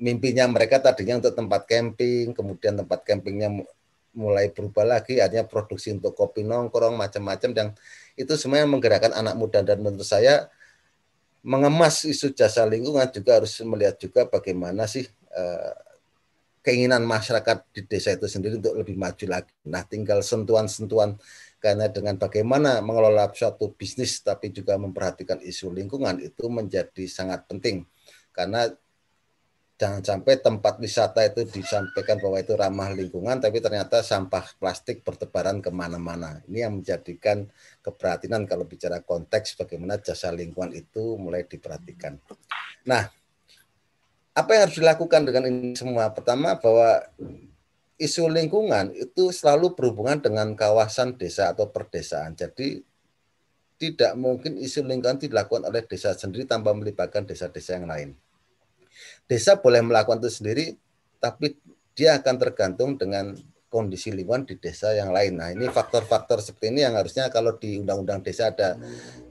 [0.00, 3.52] mimpinya mereka tadinya untuk tempat camping, kemudian tempat campingnya
[4.14, 7.68] mulai berubah lagi, artinya produksi untuk kopi nongkrong macam-macam yang
[8.14, 10.48] itu semuanya menggerakkan anak muda dan menurut saya
[11.44, 15.04] mengemas isu jasa lingkungan juga harus melihat juga bagaimana sih
[15.36, 15.76] uh,
[16.64, 19.52] keinginan masyarakat di desa itu sendiri untuk lebih maju lagi.
[19.68, 21.20] Nah, tinggal sentuhan-sentuhan
[21.60, 27.84] karena dengan bagaimana mengelola suatu bisnis tapi juga memperhatikan isu lingkungan itu menjadi sangat penting
[28.32, 28.68] karena
[29.74, 35.58] jangan sampai tempat wisata itu disampaikan bahwa itu ramah lingkungan, tapi ternyata sampah plastik bertebaran
[35.58, 36.38] ke mana-mana.
[36.46, 37.50] Ini yang menjadikan
[37.82, 42.22] keperhatian kalau bicara konteks bagaimana jasa lingkungan itu mulai diperhatikan.
[42.86, 43.10] Nah,
[44.34, 46.10] apa yang harus dilakukan dengan ini semua?
[46.14, 47.02] Pertama bahwa
[47.98, 52.34] isu lingkungan itu selalu berhubungan dengan kawasan desa atau perdesaan.
[52.38, 52.82] Jadi
[53.78, 58.14] tidak mungkin isu lingkungan dilakukan oleh desa sendiri tanpa melibatkan desa-desa yang lain.
[59.24, 60.76] Desa boleh melakukan itu sendiri,
[61.16, 61.56] tapi
[61.96, 63.32] dia akan tergantung dengan
[63.74, 65.34] kondisi lingkungan di desa yang lain.
[65.34, 68.78] Nah, ini faktor-faktor seperti ini yang harusnya kalau di Undang-Undang Desa ada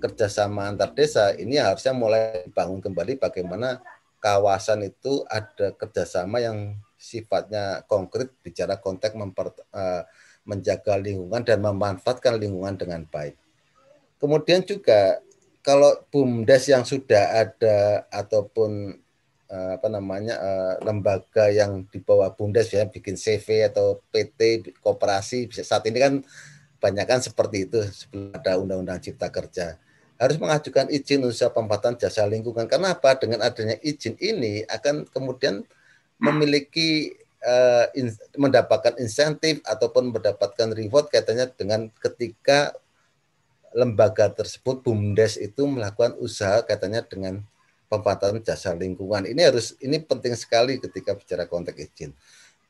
[0.04, 3.80] kerjasama antar desa, ini harusnya mulai dibangun kembali bagaimana
[4.20, 10.04] kawasan itu ada kerjasama yang sifatnya konkret bicara konteks memper, uh,
[10.44, 13.40] menjaga lingkungan dan memanfaatkan lingkungan dengan baik.
[14.20, 15.24] Kemudian juga
[15.64, 19.03] kalau BUMDes yang sudah ada ataupun
[19.54, 25.86] apa namanya uh, lembaga yang di bawah BUMDes ya bikin CV atau PT koperasi saat
[25.86, 26.14] ini kan
[26.82, 29.80] banyak kan seperti itu sebelum ada undang-undang cipta kerja.
[30.20, 32.68] Harus mengajukan izin usaha pemanfaatan jasa lingkungan.
[32.68, 33.16] Karena apa?
[33.16, 35.64] Dengan adanya izin ini akan kemudian
[36.20, 42.76] memiliki uh, in, mendapatkan insentif ataupun mendapatkan reward katanya dengan ketika
[43.74, 47.42] lembaga tersebut BUMDes itu melakukan usaha katanya dengan
[47.94, 49.30] pemanfaatan jasa lingkungan.
[49.30, 52.10] Ini harus ini penting sekali ketika bicara konteks izin.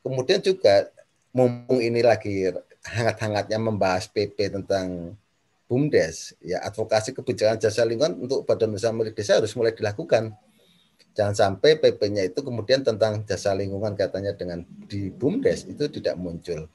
[0.04, 0.92] Kemudian juga
[1.32, 2.52] mumpung ini lagi
[2.84, 5.16] hangat-hangatnya membahas PP tentang
[5.64, 10.36] BUMDes, ya advokasi kebijakan jasa lingkungan untuk badan usaha milik desa harus mulai dilakukan.
[11.16, 16.68] Jangan sampai PP-nya itu kemudian tentang jasa lingkungan katanya dengan di BUMDes itu tidak muncul.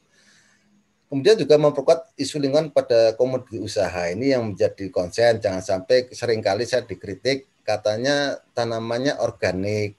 [1.10, 5.42] Kemudian juga memperkuat isu lingkungan pada komoditi usaha ini yang menjadi konsen.
[5.42, 9.94] Jangan sampai sering kali saya dikritik katanya tanamannya organik.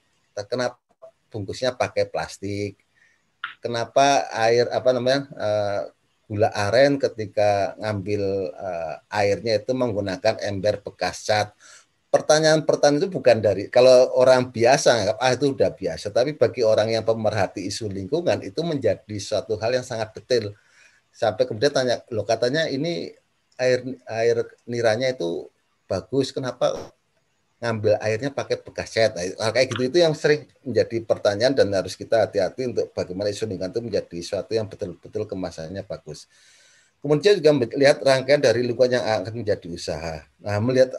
[0.50, 0.82] Kenapa
[1.30, 2.82] bungkusnya pakai plastik?
[3.62, 5.80] Kenapa air apa namanya uh,
[6.26, 11.54] gula aren ketika ngambil uh, airnya itu menggunakan ember bekas cat?
[12.10, 17.06] Pertanyaan-pertanyaan itu bukan dari kalau orang biasa ah itu udah biasa, tapi bagi orang yang
[17.06, 20.50] pemerhati isu lingkungan itu menjadi suatu hal yang sangat detail
[21.14, 23.14] sampai kemudian tanya lo katanya ini
[23.58, 25.46] air air niranya itu
[25.90, 26.74] bagus kenapa
[27.60, 31.92] ngambil airnya pakai bekas cat nah, kayak gitu itu yang sering menjadi pertanyaan dan harus
[31.92, 36.24] kita hati-hati untuk bagaimana isu lingkungan itu menjadi sesuatu yang betul-betul kemasannya bagus.
[37.04, 40.24] Kemudian juga melihat rangkaian dari lingkungan yang akan menjadi usaha.
[40.40, 40.96] Nah melihat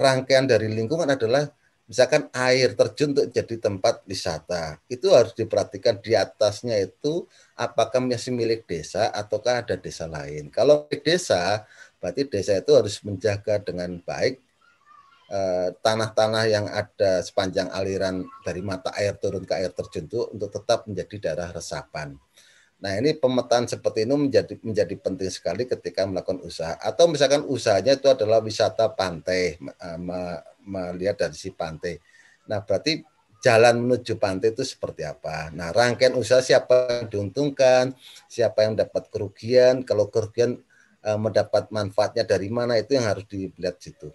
[0.00, 1.52] rangkaian dari lingkungan adalah
[1.84, 8.32] misalkan air terjun untuk jadi tempat wisata, itu harus diperhatikan di atasnya itu apakah masih
[8.32, 10.48] milik desa ataukah ada desa lain.
[10.48, 11.68] Kalau milik desa,
[12.00, 14.40] berarti desa itu harus menjaga dengan baik
[15.78, 20.90] tanah-tanah yang ada sepanjang aliran dari mata air turun ke air terjun itu untuk tetap
[20.90, 22.18] menjadi daerah resapan.
[22.80, 27.94] Nah ini pemetaan seperti ini menjadi menjadi penting sekali ketika melakukan usaha atau misalkan usahanya
[27.94, 29.60] itu adalah wisata pantai
[30.66, 32.00] melihat dari si pantai.
[32.48, 33.04] Nah berarti
[33.44, 35.52] jalan menuju pantai itu seperti apa.
[35.54, 37.94] Nah rangkaian usaha siapa yang diuntungkan,
[38.26, 40.58] siapa yang dapat kerugian, kalau kerugian
[41.06, 44.10] eh, mendapat manfaatnya dari mana itu yang harus dilihat situ.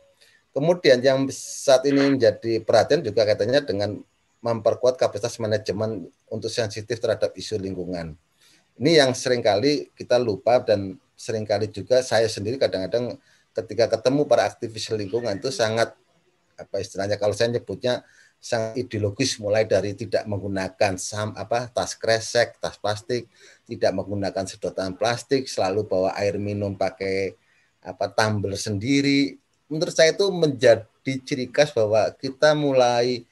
[0.56, 4.00] Kemudian yang saat ini menjadi perhatian juga katanya dengan
[4.40, 8.16] memperkuat kapasitas manajemen untuk sensitif terhadap isu lingkungan
[8.80, 13.16] ini yang sering kali kita lupa dan sering kali juga saya sendiri kadang-kadang
[13.56, 15.96] ketika ketemu para aktivis lingkungan itu sangat
[16.60, 18.04] apa istilahnya kalau saya nyebutnya
[18.40, 23.32] sangat ideologis mulai dari tidak menggunakan sam apa tas kresek, tas plastik,
[23.66, 27.34] tidak menggunakan sedotan plastik, selalu bawa air minum pakai
[27.82, 29.40] apa tumbler sendiri.
[29.66, 30.86] Menurut saya itu menjadi
[31.26, 33.26] ciri khas bahwa kita mulai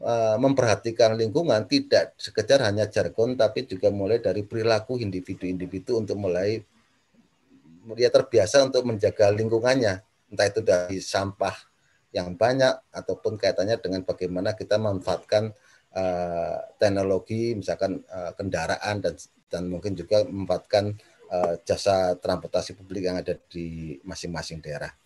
[0.00, 6.56] Eh, memperhatikan lingkungan tidak sekedar hanya jargon tapi juga mulai dari perilaku individu-individu untuk mulai
[7.92, 10.00] dia terbiasa untuk menjaga lingkungannya
[10.32, 11.52] entah itu dari sampah
[12.16, 15.52] yang banyak ataupun kaitannya dengan bagaimana kita memanfaatkan
[15.92, 19.20] uh, teknologi misalkan uh, kendaraan dan
[19.52, 20.96] dan mungkin juga memanfaatkan
[21.28, 24.96] uh, jasa transportasi publik yang ada di masing-masing daerah.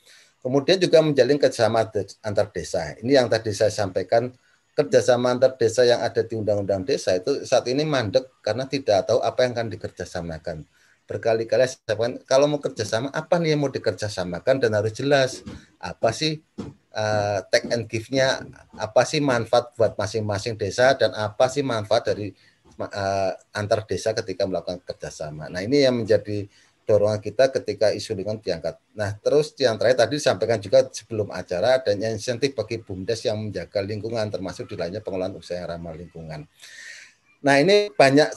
[0.45, 1.89] Kemudian juga menjalin kerjasama
[2.21, 2.93] antar desa.
[3.01, 4.29] Ini yang tadi saya sampaikan
[4.77, 9.25] kerjasama antar desa yang ada di undang-undang desa itu saat ini mandek karena tidak tahu
[9.25, 10.69] apa yang akan dikerjasamakan.
[11.09, 15.41] Berkali-kali saya sampaikan, kalau mau kerjasama, apa nih yang mau dikerjasamakan dan harus jelas.
[15.81, 16.41] Apa sih
[16.93, 18.41] uh, take and give-nya,
[18.77, 22.33] apa sih manfaat buat masing-masing desa, dan apa sih manfaat dari
[22.81, 25.53] uh, antar desa ketika melakukan kerjasama.
[25.53, 26.49] Nah ini yang menjadi
[26.85, 28.77] dorongan kita ketika isu lingkungan diangkat.
[28.95, 33.81] Nah, terus yang terakhir tadi disampaikan juga sebelum acara adanya insentif bagi BUMDes yang menjaga
[33.81, 36.47] lingkungan termasuk di lainnya pengelolaan usaha yang ramah lingkungan.
[37.45, 38.29] Nah, ini banyak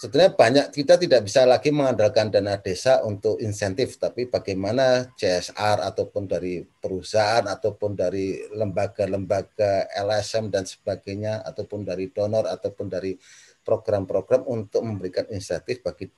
[0.00, 6.26] sebenarnya banyak kita tidak bisa lagi mengandalkan dana desa untuk insentif, tapi bagaimana CSR ataupun
[6.26, 13.14] dari perusahaan ataupun dari lembaga-lembaga LSM dan sebagainya ataupun dari donor ataupun dari
[13.60, 16.10] program-program untuk memberikan insentif bagi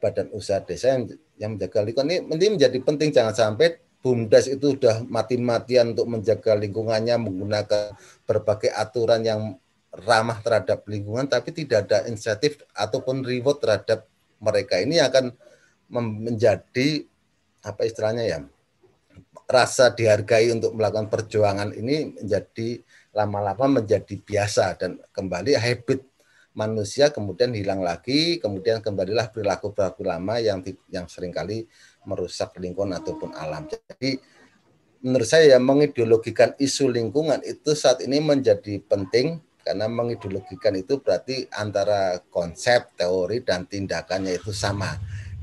[0.00, 1.02] badan usaha desa yang,
[1.40, 2.08] yang menjaga lingkungan.
[2.08, 8.70] Ini, ini menjadi penting jangan sampai BUMDes itu sudah mati-matian untuk menjaga lingkungannya menggunakan berbagai
[8.70, 9.40] aturan yang
[10.06, 14.06] ramah terhadap lingkungan tapi tidak ada insentif ataupun reward terhadap
[14.38, 14.78] mereka.
[14.78, 15.32] Ini akan
[15.90, 17.02] menjadi
[17.66, 18.38] apa istilahnya ya
[19.46, 22.82] rasa dihargai untuk melakukan perjuangan ini menjadi
[23.14, 26.02] lama-lama menjadi biasa dan kembali habit
[26.56, 31.68] manusia kemudian hilang lagi, kemudian kembalilah perilaku-perilaku lama yang yang sering kali
[32.08, 33.68] merusak lingkungan ataupun alam.
[33.68, 34.16] Jadi
[35.04, 42.24] menurut saya mengideologikan isu lingkungan itu saat ini menjadi penting karena mengideologikan itu berarti antara
[42.32, 44.96] konsep, teori dan tindakannya itu sama.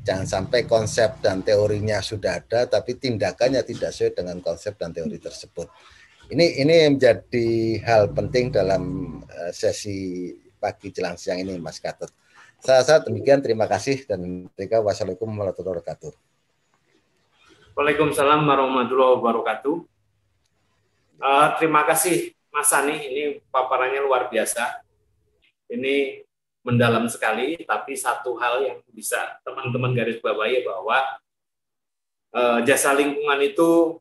[0.03, 5.15] Jangan sampai konsep dan teorinya sudah ada tapi tindakannya tidak sesuai dengan konsep dan teori
[5.15, 5.69] tersebut.
[6.33, 8.83] Ini ini menjadi hal penting dalam
[9.27, 10.31] eh, sesi
[10.63, 12.07] pagi jelang siang ini Mas Gatot.
[12.63, 16.11] Saya, saya demikian terima kasih dan mereka wassalamualaikum warahmatullahi wabarakatuh.
[17.75, 19.75] Waalaikumsalam warahmatullahi wabarakatuh.
[21.19, 24.79] Uh, terima kasih Mas Sani, ini paparannya luar biasa.
[25.67, 26.23] Ini
[26.63, 31.19] mendalam sekali, tapi satu hal yang bisa teman-teman garis bawahi bahwa
[32.31, 33.99] uh, jasa lingkungan itu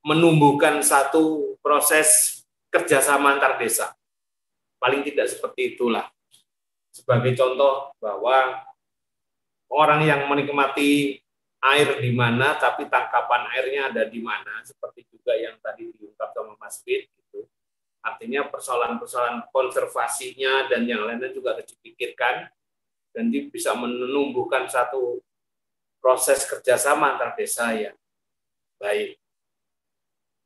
[0.00, 2.40] menumbuhkan satu proses
[2.72, 3.92] kerjasama antar desa.
[4.80, 6.08] Paling tidak seperti itulah.
[6.88, 8.64] Sebagai contoh bahwa
[9.70, 11.20] orang yang menikmati
[11.60, 16.56] air di mana, tapi tangkapan airnya ada di mana, seperti juga yang tadi diungkap sama
[16.56, 17.44] Mas Fit, gitu.
[18.00, 22.48] Artinya persoalan-persoalan konservasinya dan yang lainnya juga harus dipikirkan,
[23.12, 25.20] dan bisa menumbuhkan satu
[26.00, 27.96] proses kerjasama antar desa yang
[28.80, 29.20] baik.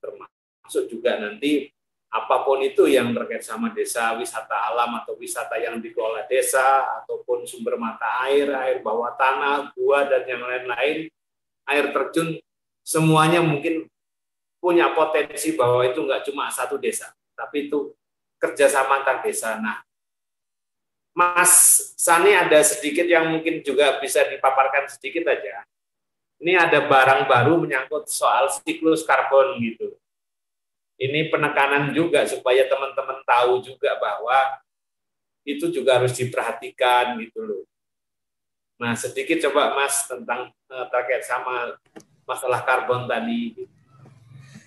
[0.02, 1.70] Termasuk juga nanti
[2.14, 7.42] apa pun itu yang terkait sama desa, wisata alam atau wisata yang dikelola desa, ataupun
[7.42, 11.10] sumber mata air, air bawah tanah, gua, dan yang lain-lain,
[11.66, 12.38] air terjun,
[12.86, 13.90] semuanya mungkin
[14.62, 17.90] punya potensi bahwa itu nggak cuma satu desa, tapi itu
[18.38, 19.58] kerjasama antar desa.
[19.58, 19.82] Nah,
[21.18, 21.50] Mas
[21.98, 25.66] Sani ada sedikit yang mungkin juga bisa dipaparkan sedikit aja.
[26.38, 29.98] Ini ada barang baru menyangkut soal siklus karbon gitu
[31.04, 34.64] ini penekanan juga supaya teman-teman tahu juga bahwa
[35.44, 37.64] itu juga harus diperhatikan gitu loh.
[38.80, 41.76] Nah, sedikit coba Mas tentang uh, terkait sama
[42.24, 43.68] masalah karbon tadi.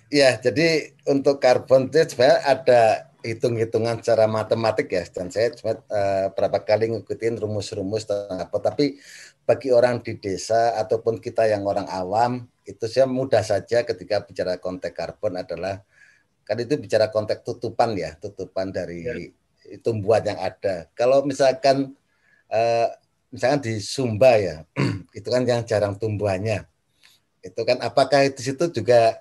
[0.08, 2.82] Ya, jadi untuk karbon itu sebenarnya ada
[3.20, 8.56] hitung-hitungan secara matematik ya, dan saya cuma uh, berapa kali ngikutin rumus-rumus apa.
[8.56, 8.96] Tapi
[9.44, 14.56] bagi orang di desa ataupun kita yang orang awam itu saya mudah saja ketika bicara
[14.56, 15.84] konteks karbon adalah
[16.48, 19.76] kan itu bicara konteks tutupan ya, tutupan dari ya.
[19.84, 20.88] tumbuhan yang ada.
[20.96, 21.92] Kalau misalkan
[22.48, 22.88] uh,
[23.28, 24.64] misalkan di Sumba ya,
[25.18, 26.64] itu kan yang jarang tumbuhannya.
[27.44, 29.20] Itu kan apakah itu situ juga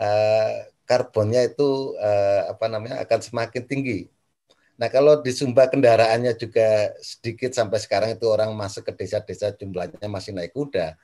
[0.00, 0.56] uh,
[0.88, 4.08] karbonnya itu uh, apa namanya akan semakin tinggi.
[4.80, 10.08] Nah kalau di Sumba kendaraannya juga sedikit sampai sekarang itu orang masuk ke desa-desa jumlahnya
[10.08, 10.96] masih naik kuda,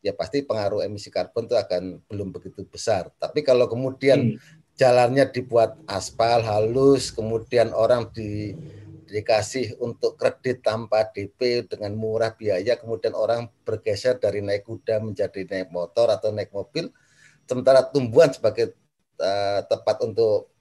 [0.00, 3.10] ya pasti pengaruh emisi karbon itu akan belum begitu besar.
[3.18, 4.57] Tapi kalau kemudian hmm.
[4.78, 8.54] Jalannya dibuat aspal halus, kemudian orang di
[9.08, 15.48] dikasih untuk kredit tanpa DP dengan murah biaya, kemudian orang bergeser dari naik kuda menjadi
[15.48, 16.92] naik motor atau naik mobil,
[17.48, 18.76] sementara tumbuhan sebagai
[19.18, 20.52] uh, tempat untuk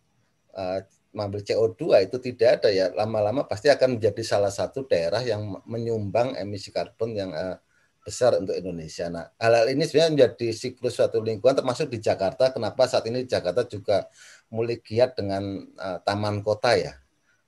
[0.55, 0.79] uh,
[1.11, 2.87] mengambil CO2 itu tidak ada ya.
[2.95, 7.59] Lama-lama pasti akan menjadi salah satu daerah yang menyumbang emisi karbon yang uh,
[8.07, 9.11] besar untuk Indonesia.
[9.11, 12.55] Nah, hal-hal ini sebenarnya menjadi siklus suatu lingkungan termasuk di Jakarta.
[12.55, 14.07] Kenapa saat ini Jakarta juga
[14.47, 16.95] mulai giat dengan uh, taman kota ya?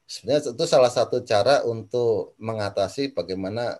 [0.04, 3.80] Sebenarnya itu salah satu cara untuk mengatasi bagaimana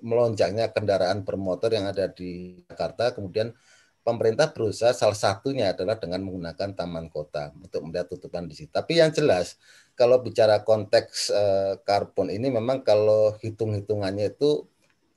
[0.00, 3.52] melonjaknya kendaraan bermotor yang ada di Jakarta, kemudian
[4.00, 8.72] pemerintah berusaha salah satunya adalah dengan menggunakan taman kota untuk melihat tutupan di situ.
[8.72, 9.60] Tapi yang jelas
[9.92, 14.68] kalau bicara konteks uh, karbon ini memang kalau hitung-hitungannya itu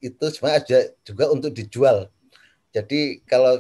[0.02, 2.10] itu sebenarnya ada juga untuk dijual.
[2.72, 3.58] Jadi kalau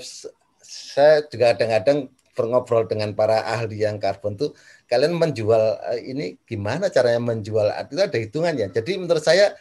[0.61, 4.53] saya juga kadang-kadang berngobrol dengan para ahli yang karbon tuh
[4.85, 8.69] kalian menjual uh, ini gimana caranya menjual itu ada hitungannya.
[8.69, 9.57] Jadi menurut saya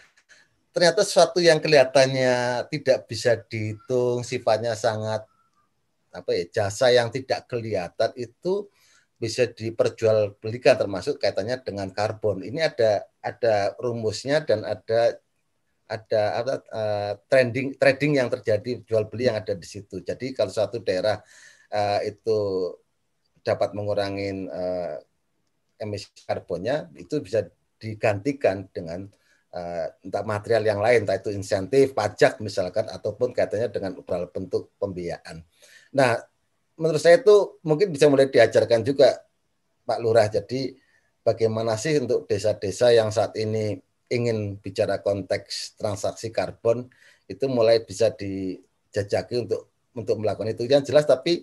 [0.77, 5.25] ternyata sesuatu yang kelihatannya tidak bisa dihitung sifatnya sangat
[6.13, 8.69] apa ya jasa yang tidak kelihatan itu
[9.17, 12.45] bisa diperjualbelikan termasuk kaitannya dengan karbon.
[12.45, 15.17] Ini ada ada rumusnya dan ada
[15.87, 20.03] ada apa uh, trending trading yang terjadi jual beli yang ada di situ.
[20.03, 21.23] Jadi kalau suatu daerah
[21.71, 22.39] uh, itu
[23.47, 24.99] dapat mengurangi uh,
[25.79, 27.47] emisi karbonnya itu bisa
[27.79, 29.07] digantikan dengan
[29.55, 33.93] uh, entah material yang lain, entah itu insentif, pajak misalkan, ataupun kaitannya dengan
[34.33, 35.45] bentuk pembiayaan.
[35.95, 36.19] Nah,
[36.81, 39.23] menurut saya itu mungkin bisa mulai diajarkan juga
[39.87, 40.27] Pak Lurah.
[40.27, 40.75] Jadi
[41.23, 43.79] bagaimana sih untuk desa-desa yang saat ini
[44.09, 46.87] ingin bicara konteks transaksi karbon
[47.27, 51.43] itu mulai bisa dijajaki untuk untuk melakukan itu yang jelas tapi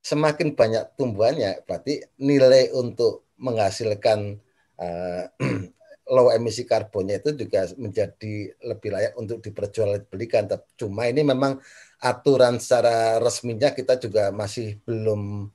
[0.00, 4.40] semakin banyak tumbuhannya berarti nilai untuk menghasilkan
[4.80, 5.24] uh,
[6.10, 10.50] low emisi karbonnya itu juga menjadi lebih layak untuk diperjualbelikan.
[10.74, 11.62] Cuma ini memang
[12.02, 15.48] aturan secara resminya kita juga masih belum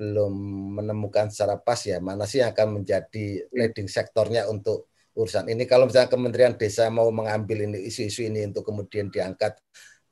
[0.00, 0.34] belum
[0.80, 5.68] menemukan secara pas ya mana sih yang akan menjadi leading sektornya untuk urusan ini.
[5.68, 9.60] Kalau misalnya Kementerian Desa mau mengambil ini isu-isu ini untuk kemudian diangkat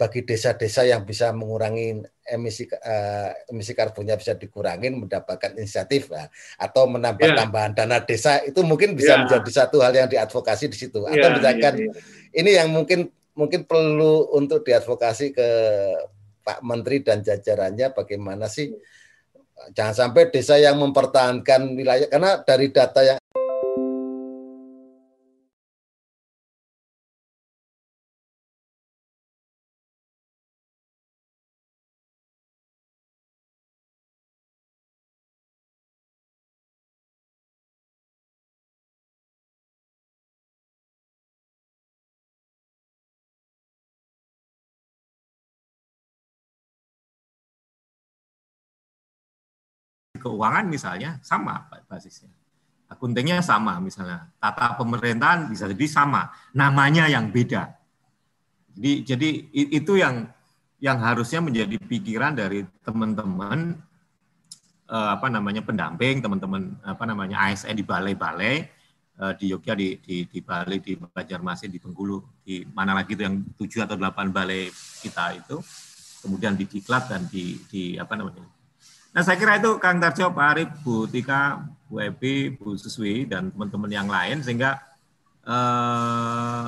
[0.01, 6.25] bagi desa-desa yang bisa mengurangi emisi uh, emisi karbonnya bisa dikurangi mendapatkan inisiatif ya,
[6.57, 7.37] atau menambah yeah.
[7.37, 9.21] tambahan dana desa itu mungkin bisa yeah.
[9.29, 12.33] menjadi satu hal yang diadvokasi di situ yeah, atau misalkan yeah, yeah.
[12.33, 15.49] ini yang mungkin mungkin perlu untuk diadvokasi ke
[16.49, 18.73] Pak Menteri dan jajarannya bagaimana sih
[19.77, 23.20] jangan sampai desa yang mempertahankan wilayah karena dari data yang
[50.41, 52.33] keuangan misalnya sama basisnya.
[52.89, 54.33] Akuntingnya sama misalnya.
[54.41, 56.33] Tata pemerintahan bisa jadi sama.
[56.57, 57.77] Namanya yang beda.
[58.73, 60.33] Jadi jadi itu yang
[60.81, 63.77] yang harusnya menjadi pikiran dari teman-teman
[64.89, 68.65] eh, apa namanya pendamping, teman-teman apa namanya ASN di balai-balai
[69.21, 73.29] eh, di Yogyakarta, di, di, di Bali, di Banjarmasin, di Bengkulu, di mana lagi itu
[73.29, 74.73] yang tujuh atau delapan balai
[75.05, 75.61] kita itu,
[76.25, 78.60] kemudian di Diklat dan di, di apa namanya
[79.11, 83.51] Nah, saya kira itu Kang Tarjo, Pak Arif, Bu Tika, Bu Epi, Bu Suswi, dan
[83.51, 84.79] teman-teman yang lain, sehingga
[85.43, 86.67] eh,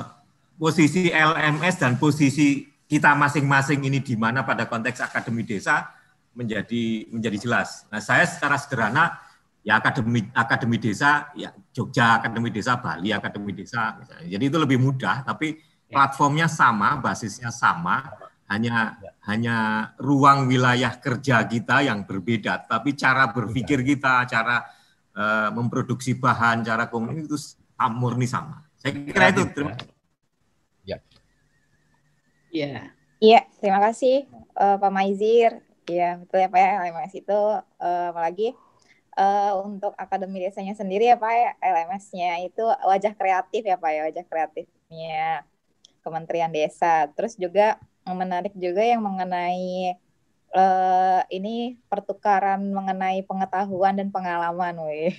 [0.59, 5.87] posisi LMS dan posisi kita masing-masing ini di mana pada konteks akademi desa
[6.35, 7.87] menjadi menjadi jelas.
[7.87, 9.17] Nah, saya secara sederhana
[9.63, 14.27] ya akademi akademi desa ya Jogja akademi desa Bali akademi desa misalnya.
[14.27, 18.03] Jadi itu lebih mudah tapi platformnya sama, basisnya sama,
[18.49, 24.67] hanya hanya ruang wilayah kerja kita yang berbeda, tapi cara berpikir kita, cara
[25.15, 27.37] uh, memproduksi bahan, cara komunikasi itu
[27.91, 28.67] murni sama.
[28.79, 29.43] Saya kira itu.
[29.55, 29.91] Terima kasih.
[30.83, 30.97] Ya.
[32.51, 32.75] Iya.
[33.23, 34.27] Iya, terima kasih
[34.59, 35.63] uh, Pak Maizir.
[35.87, 38.55] Iya, betul ya Pak ya, LMS itu uh, apalagi
[39.19, 44.01] uh, untuk akademi desanya sendiri ya Pak ya, LMS-nya itu wajah kreatif ya Pak ya,
[44.07, 45.47] wajah kreatifnya
[46.03, 47.07] Kementerian Desa.
[47.15, 49.95] Terus juga menarik juga yang mengenai
[50.53, 55.15] uh, ini pertukaran mengenai pengetahuan dan pengalaman, weh.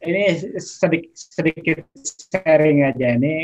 [0.00, 0.20] Ini
[0.60, 1.84] sedikit,
[2.32, 3.20] sharing aja.
[3.20, 3.34] Ini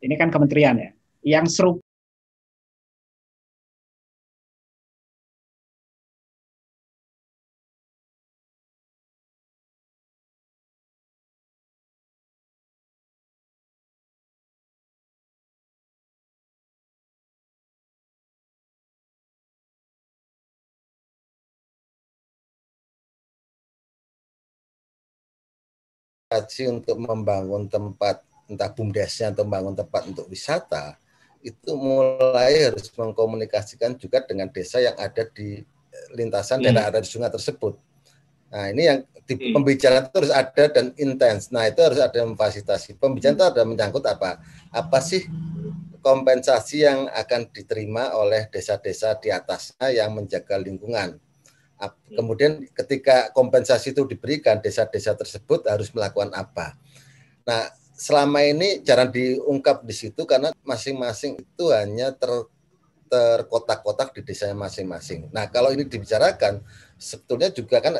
[0.00, 0.90] ini kan kementerian ya.
[1.20, 1.72] Yang seru
[26.40, 30.96] kaji untuk membangun tempat entah bumdesnya atau membangun tempat untuk wisata
[31.40, 35.60] itu mulai harus mengkomunikasikan juga dengan desa yang ada di
[36.16, 36.88] lintasan dan hmm.
[36.88, 37.76] ada di sungai tersebut.
[38.50, 39.54] Nah ini yang di hmm.
[39.56, 41.48] pembicaraan itu harus ada dan intens.
[41.48, 42.98] Nah itu harus ada memfasilitasi.
[43.00, 44.42] Pembicaraan itu ada menyangkut apa?
[44.68, 45.24] Apa sih
[46.04, 51.16] kompensasi yang akan diterima oleh desa-desa di atasnya yang menjaga lingkungan?
[51.80, 52.16] Hmm.
[52.20, 56.76] Kemudian ketika kompensasi itu diberikan, desa-desa tersebut harus melakukan apa?
[57.48, 62.28] Nah, selama ini jarang diungkap di situ karena masing-masing itu hanya ter
[63.10, 65.34] terkotak-kotak di desanya masing-masing.
[65.34, 66.62] Nah, kalau ini dibicarakan,
[66.94, 67.98] sebetulnya juga kan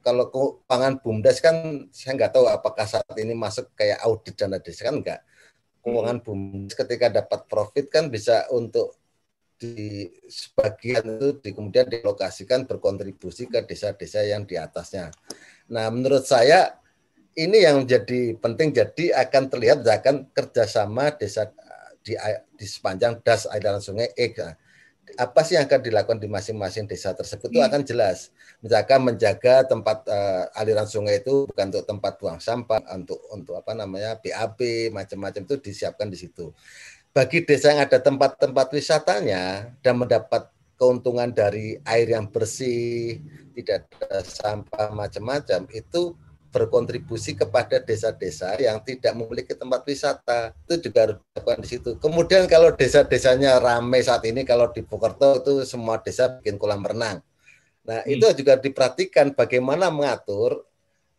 [0.00, 4.88] kalau keuangan BUMDes kan saya nggak tahu apakah saat ini masuk kayak audit dana desa
[4.88, 5.20] kan enggak.
[5.84, 6.24] Keuangan hmm.
[6.24, 9.01] BUMDes ketika dapat profit kan bisa untuk
[9.62, 15.14] di sebagian itu di, kemudian dilokasikan berkontribusi ke desa-desa yang di atasnya.
[15.70, 16.82] Nah, menurut saya
[17.38, 21.54] ini yang menjadi penting jadi akan terlihat akan kerjasama desa
[22.02, 22.18] di,
[22.58, 24.34] di sepanjang das aliran sungai E.
[25.18, 27.68] Apa sih yang akan dilakukan di masing-masing desa tersebut itu hmm.
[27.68, 28.32] akan jelas.
[28.64, 33.76] Misalkan menjaga tempat uh, aliran sungai itu bukan untuk tempat buang sampah, untuk untuk apa
[33.76, 36.50] namanya BAB macam-macam itu disiapkan di situ
[37.12, 40.48] bagi desa yang ada tempat-tempat wisatanya dan mendapat
[40.80, 43.20] keuntungan dari air yang bersih,
[43.52, 46.16] tidak ada sampah macam-macam, itu
[46.52, 50.52] berkontribusi kepada desa-desa yang tidak memiliki tempat wisata.
[50.68, 51.90] Itu juga harus dilakukan di situ.
[51.96, 57.24] Kemudian kalau desa-desanya ramai saat ini, kalau di Pokerto itu semua desa bikin kolam renang.
[57.88, 58.12] Nah, hmm.
[58.12, 60.64] itu juga diperhatikan bagaimana mengatur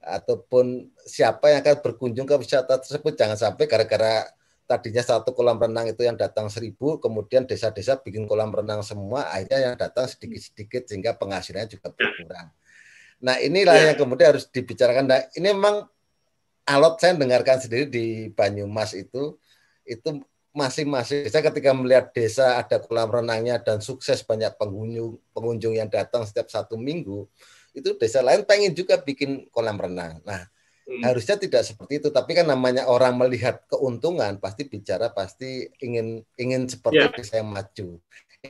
[0.04, 3.18] ataupun siapa yang akan berkunjung ke wisata tersebut.
[3.18, 4.30] Jangan sampai gara-gara
[4.64, 9.72] tadinya satu kolam renang itu yang datang seribu, kemudian desa-desa bikin kolam renang semua, akhirnya
[9.72, 12.48] yang datang sedikit-sedikit sehingga penghasilannya juga berkurang.
[13.24, 13.84] Nah inilah ya.
[13.92, 15.08] yang kemudian harus dibicarakan.
[15.08, 15.88] Nah ini memang
[16.68, 19.36] alot saya dengarkan sendiri di Banyumas itu,
[19.84, 20.10] itu
[20.54, 26.24] masing-masing desa ketika melihat desa ada kolam renangnya dan sukses banyak pengunjung pengunjung yang datang
[26.24, 27.28] setiap satu minggu,
[27.76, 30.24] itu desa lain pengen juga bikin kolam renang.
[30.24, 30.46] Nah
[30.84, 31.00] Hmm.
[31.00, 36.68] Harusnya tidak seperti itu, tapi kan namanya orang melihat keuntungan pasti bicara pasti ingin ingin
[36.68, 37.16] seperti yeah.
[37.16, 37.88] desa yang maju.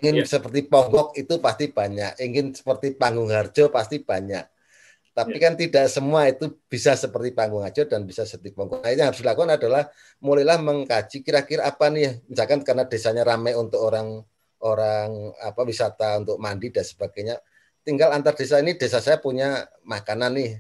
[0.02, 0.26] Ingin yeah.
[0.26, 4.50] seperti Ponggok itu pasti banyak, ingin seperti Panggung Harjo pasti banyak.
[5.14, 5.44] Tapi yeah.
[5.46, 8.82] kan tidak semua itu bisa seperti Panggung Harjo dan bisa seperti Ponggok.
[8.82, 13.78] Nah, yang harus dilakukan adalah mulailah mengkaji kira-kira apa nih, misalkan karena desanya ramai untuk
[13.78, 14.26] orang
[14.66, 17.38] orang apa wisata untuk mandi dan sebagainya.
[17.86, 20.52] Tinggal antar desa ini desa saya punya makanan nih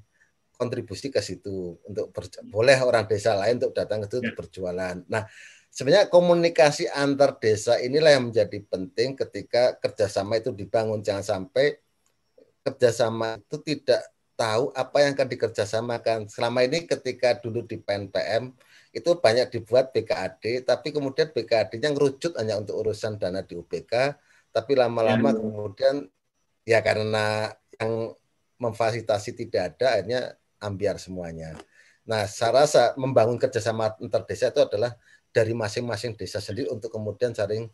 [0.63, 2.15] kontribusi ke situ untuk
[2.47, 4.21] boleh orang desa lain untuk datang ke situ ya.
[4.23, 4.95] untuk berjualan.
[5.11, 5.27] Nah,
[5.67, 11.03] sebenarnya komunikasi antar desa inilah yang menjadi penting ketika kerjasama itu dibangun.
[11.03, 11.83] Jangan sampai
[12.63, 14.01] kerjasama itu tidak
[14.39, 16.19] tahu apa yang akan dikerjasamakan.
[16.31, 18.53] Selama ini ketika dulu di PNPM
[18.93, 24.13] itu banyak dibuat BKAD, tapi kemudian BKAD-nya ngerucut hanya untuk urusan dana di UBK,
[24.53, 25.37] tapi lama-lama ya.
[25.41, 25.95] kemudian
[26.63, 27.49] ya karena
[27.81, 28.13] yang
[28.61, 30.21] memfasilitasi tidak ada, akhirnya
[30.63, 31.59] ambiar semuanya.
[32.07, 34.95] Nah, saya rasa membangun kerjasama antar desa itu adalah
[35.31, 37.67] dari masing-masing desa sendiri untuk kemudian saling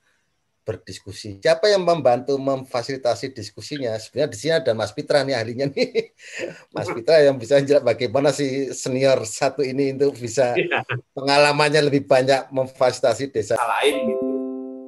[0.69, 1.41] berdiskusi.
[1.41, 3.97] Siapa yang membantu memfasilitasi diskusinya?
[3.97, 6.13] Sebenarnya di sini ada Mas Pitra nih ahlinya nih.
[6.75, 10.85] Mas Pitra yang bisa jelas bagaimana si senior satu ini untuk bisa ya.
[11.17, 14.25] pengalamannya lebih banyak memfasilitasi desa lain gitu,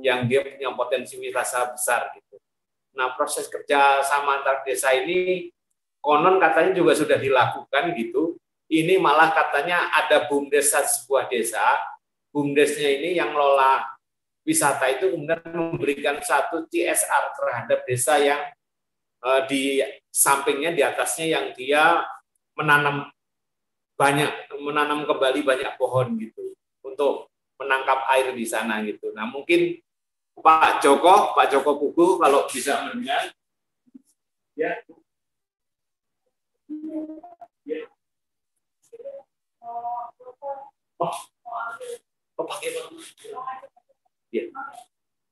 [0.06, 2.38] yang dia punya potensi wisata besar gitu.
[2.94, 5.50] Nah proses kerja sama antar desa ini
[6.02, 8.36] konon katanya juga sudah dilakukan gitu.
[8.72, 11.62] Ini malah katanya ada bumdes sebuah desa,
[12.32, 13.84] bumdesnya ini yang lola
[14.42, 18.42] wisata itu kemudian memberikan satu CSR terhadap desa yang
[19.22, 22.02] uh, di sampingnya di atasnya yang dia
[22.58, 23.12] menanam
[24.00, 27.30] banyak menanam kembali banyak pohon gitu untuk
[27.62, 29.14] menangkap air di sana gitu.
[29.14, 29.78] Nah mungkin
[30.34, 33.30] Pak Joko, Pak Joko Pugu kalau bisa mendengar,
[34.58, 34.74] ya.
[37.66, 37.86] Ya.
[39.62, 40.12] Oh,
[42.38, 42.74] oh pakai
[44.32, 44.48] Ya.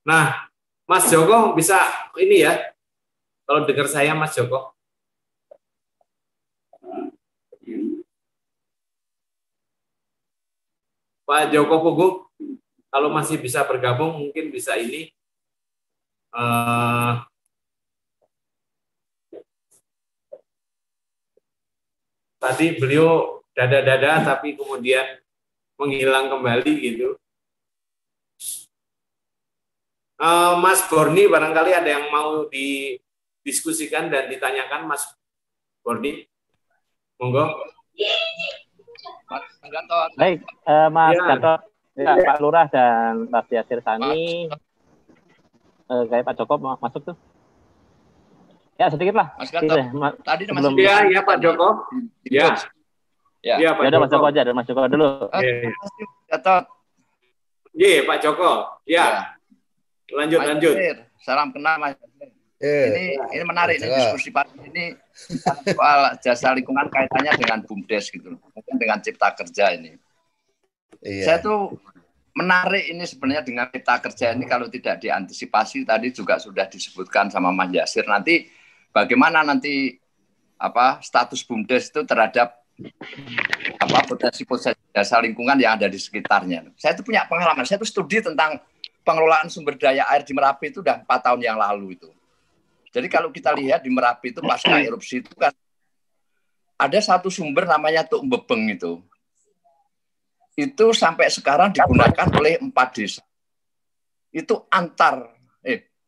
[0.04, 0.50] Nah,
[0.84, 1.80] Mas Joko bisa
[2.20, 2.52] ini ya,
[3.48, 4.76] kalau dengar saya Mas Joko.
[11.24, 12.08] Pak Joko Pugu,
[12.90, 15.14] kalau masih bisa bergabung mungkin bisa ini.
[16.34, 17.22] Uh,
[22.40, 25.20] tadi beliau dada-dada tapi kemudian
[25.76, 27.20] menghilang kembali gitu.
[30.20, 35.04] Uh, Mas Borni barangkali ada yang mau didiskusikan dan ditanyakan Mas
[35.80, 36.28] Borni.
[37.20, 37.48] Monggo.
[39.28, 40.10] Mas Gatot.
[40.16, 41.24] Baik, uh, Mas ya.
[41.36, 41.60] Gatot,
[41.96, 44.48] ya, Pak Lurah dan Mas Yasir Sani.
[45.88, 47.16] Uh, kayak Pak Joko masuk tuh.
[48.80, 49.36] Ya sedikit lah.
[49.36, 49.76] Mas Gatot.
[49.92, 51.84] Ma tadi Mas Ya, ya Pak Joko.
[52.24, 52.56] Ya.
[53.44, 54.00] Ya, ya Pak ya, Joko.
[54.00, 55.28] Mas Joko aja, dan Mas Joko dulu.
[55.36, 55.70] Ya, ya.
[56.32, 56.64] Gatot.
[57.76, 58.52] Iya, Pak Joko.
[58.88, 59.04] Ya.
[59.04, 59.22] ya.
[60.16, 60.74] Lanjut, Mas lanjut.
[60.80, 60.96] Yasir.
[61.20, 62.00] Salam kenal Mas.
[62.60, 62.92] Yeah.
[62.92, 63.04] Ini
[63.40, 64.92] ini menarik nih diskusi pagi ini
[65.72, 69.96] soal jasa lingkungan kaitannya dengan bumdes gitu mungkin dengan cipta kerja ini.
[71.00, 71.24] Yeah.
[71.24, 71.80] Saya tuh
[72.36, 77.48] menarik ini sebenarnya dengan cipta kerja ini kalau tidak diantisipasi tadi juga sudah disebutkan sama
[77.48, 78.59] Mas Yasir nanti
[78.90, 79.96] bagaimana nanti
[80.60, 82.60] apa status bumdes itu terhadap
[83.80, 86.72] apa potensi-potensi jasa lingkungan yang ada di sekitarnya.
[86.76, 88.60] Saya itu punya pengalaman, saya itu studi tentang
[89.04, 92.08] pengelolaan sumber daya air di Merapi itu udah empat tahun yang lalu itu.
[92.90, 95.54] Jadi kalau kita lihat di Merapi itu pasca erupsi itu kan
[96.80, 99.00] ada satu sumber namanya Tuk Bebeng itu.
[100.56, 103.22] Itu sampai sekarang digunakan oleh empat desa.
[104.32, 105.39] Itu antar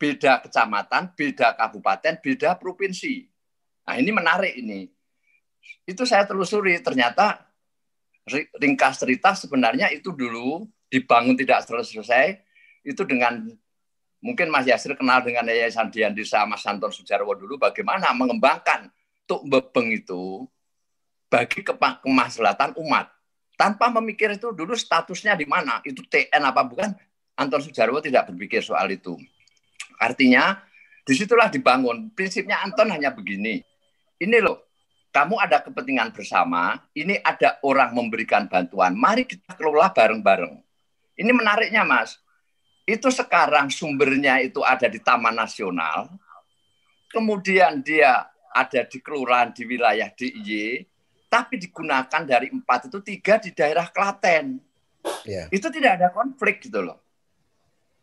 [0.03, 3.23] beda kecamatan, beda kabupaten, beda provinsi.
[3.87, 4.91] Nah, ini menarik ini.
[5.87, 7.47] Itu saya telusuri ternyata
[8.59, 12.39] ringkas cerita sebenarnya itu dulu dibangun tidak selesai
[12.83, 13.51] itu dengan
[14.23, 18.91] mungkin Mas Yasir kenal dengan Yayasan Dian Desa Mas Santon Sujarwo dulu bagaimana mengembangkan
[19.27, 20.47] Tuk Bebeng itu
[21.27, 23.11] bagi kemaslahatan umat
[23.59, 26.95] tanpa memikir itu dulu statusnya di mana itu TN apa bukan
[27.35, 29.19] Anton Sujarwo tidak berpikir soal itu
[30.03, 30.59] artinya
[31.07, 32.11] di situlah dibangun.
[32.11, 33.63] Prinsipnya Anton hanya begini.
[34.19, 34.73] Ini loh
[35.13, 38.97] kamu ada kepentingan bersama ini ada orang memberikan bantuan.
[38.97, 40.57] Mari kita kelola bareng-bareng.
[41.21, 42.17] Ini menariknya mas.
[42.89, 46.11] Itu sekarang sumbernya itu ada di Taman Nasional,
[47.13, 50.83] kemudian dia ada di kelurahan di wilayah DIY,
[51.31, 54.59] tapi digunakan dari empat itu tiga di daerah Klaten.
[55.23, 55.47] Yeah.
[55.55, 56.99] Itu tidak ada konflik gitu loh.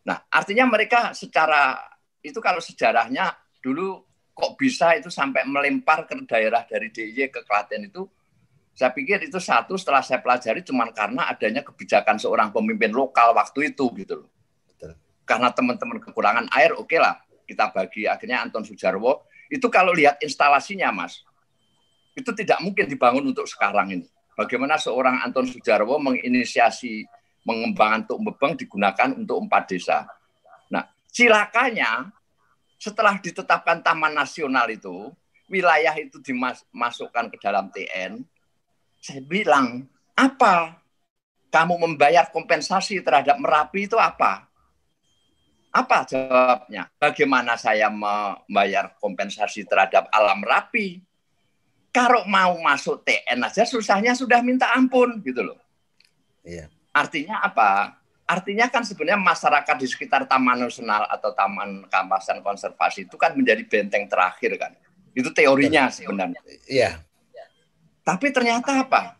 [0.06, 1.76] Nah, artinya mereka secara
[2.20, 7.88] itu kalau sejarahnya dulu kok bisa itu sampai melempar ke daerah dari DIY ke Klaten
[7.88, 8.08] itu
[8.72, 13.74] saya pikir itu satu setelah saya pelajari cuma karena adanya kebijakan seorang pemimpin lokal waktu
[13.74, 14.30] itu gitu loh
[15.30, 18.10] karena teman-teman kekurangan air, oke okay lah kita bagi.
[18.10, 21.22] Akhirnya Anton Sujarwo itu kalau lihat instalasinya, Mas,
[22.18, 24.10] itu tidak mungkin dibangun untuk sekarang ini.
[24.34, 27.06] Bagaimana seorang Anton Sujarwo menginisiasi
[27.46, 30.02] mengembangkan Tuk Bebeng digunakan untuk empat desa.
[31.10, 32.14] Cilakanya
[32.80, 35.12] setelah ditetapkan Taman Nasional itu,
[35.50, 38.22] wilayah itu dimasukkan ke dalam TN,
[39.00, 39.84] saya bilang,
[40.14, 40.80] apa?
[41.50, 44.46] Kamu membayar kompensasi terhadap Merapi itu apa?
[45.70, 46.90] Apa jawabnya?
[46.98, 50.98] Bagaimana saya membayar kompensasi terhadap alam rapi?
[51.90, 55.58] Kalau mau masuk TN aja susahnya sudah minta ampun gitu loh.
[56.46, 56.70] Iya.
[56.94, 57.99] Artinya apa?
[58.30, 63.66] Artinya kan sebenarnya masyarakat di sekitar Taman Nasional atau Taman Kawasan Konservasi itu kan menjadi
[63.66, 64.70] benteng terakhir kan.
[65.10, 66.38] Itu teorinya sebenarnya.
[66.70, 67.02] Iya.
[68.06, 69.18] Tapi ternyata apa?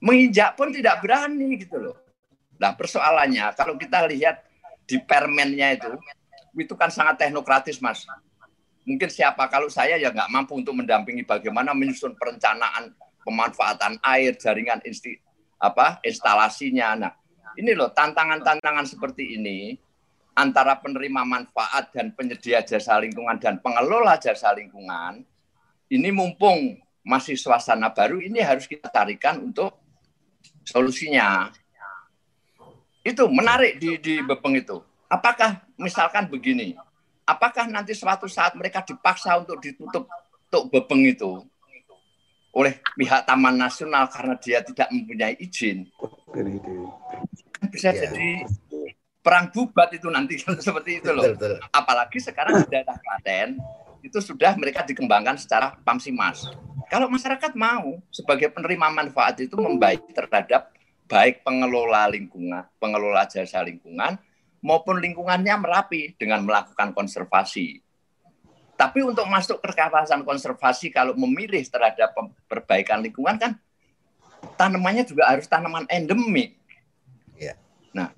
[0.00, 1.96] Menginjak pun tidak berani gitu loh.
[2.56, 4.40] Nah persoalannya kalau kita lihat
[4.88, 5.92] di permennya itu
[6.56, 8.08] itu kan sangat teknokratis, Mas.
[8.88, 14.80] Mungkin siapa kalau saya ya nggak mampu untuk mendampingi bagaimana menyusun perencanaan pemanfaatan air, jaringan
[14.88, 15.20] insti,
[15.60, 16.96] apa instalasinya.
[16.96, 17.12] Nah,
[17.60, 19.76] ini loh tantangan-tantangan seperti ini
[20.32, 25.20] antara penerima manfaat dan penyedia jasa lingkungan dan pengelola jasa lingkungan
[25.90, 29.74] ini mumpung masih suasana baru ini harus kita tarikan untuk
[30.62, 31.50] solusinya.
[33.02, 34.78] Itu menarik di di Bepeng itu.
[35.10, 36.78] Apakah misalkan begini,
[37.26, 40.06] apakah nanti suatu saat mereka dipaksa untuk ditutup
[40.46, 41.42] untuk Bepeng itu
[42.54, 45.90] oleh pihak Taman Nasional karena dia tidak mempunyai izin?
[47.68, 48.08] Bisa ya.
[48.08, 48.48] jadi
[49.20, 51.36] perang bubat itu nanti seperti itu loh.
[51.70, 53.60] Apalagi sekarang di daerah Klaten
[54.00, 56.48] itu sudah mereka dikembangkan secara pamsimas.
[56.88, 60.72] Kalau masyarakat mau sebagai penerima manfaat itu membaik terhadap
[61.06, 64.16] baik pengelola lingkungan, pengelola jasa lingkungan
[64.60, 67.80] maupun lingkungannya merapi dengan melakukan konservasi.
[68.76, 72.16] Tapi untuk masuk ke kawasan konservasi kalau memilih terhadap
[72.48, 73.52] perbaikan lingkungan kan
[74.56, 76.56] tanamannya juga harus tanaman endemik.
[77.40, 77.56] Ya.
[77.96, 78.12] Nah,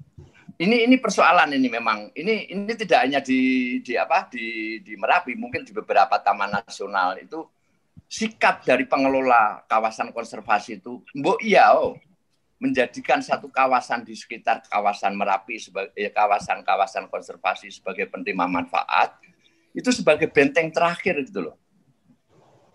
[0.59, 5.39] ini ini persoalan ini memang ini ini tidak hanya di di apa di di Merapi
[5.39, 7.47] mungkin di beberapa taman nasional itu
[8.11, 11.97] sikap dari pengelola kawasan konservasi itu, mbok iya oh,
[12.61, 19.17] menjadikan satu kawasan di sekitar kawasan Merapi sebagai eh, kawasan-kawasan konservasi sebagai penerima manfaat
[19.73, 21.57] itu sebagai benteng terakhir gitu loh.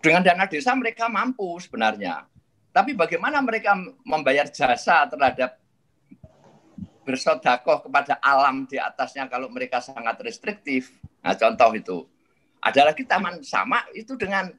[0.02, 2.26] Dengan dana desa mereka mampu sebenarnya.
[2.74, 5.58] Tapi bagaimana mereka membayar jasa terhadap
[7.08, 10.92] bersodakoh kepada alam di atasnya kalau mereka sangat restriktif.
[11.24, 11.98] Nah, contoh itu.
[12.60, 14.52] Ada lagi taman sama itu dengan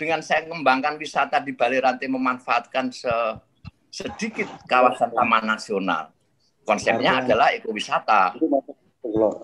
[0.00, 3.12] dengan saya mengembangkan wisata di Bali Rantai memanfaatkan se,
[3.92, 6.08] sedikit kawasan taman nasional.
[6.64, 8.40] Konsepnya adalah ekowisata.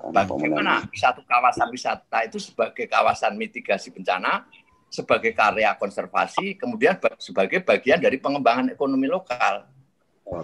[0.08, 4.48] Bagaimana satu kawasan wisata itu sebagai kawasan mitigasi bencana,
[4.88, 9.68] sebagai karya konservasi, kemudian sebagai bagian dari pengembangan ekonomi lokal.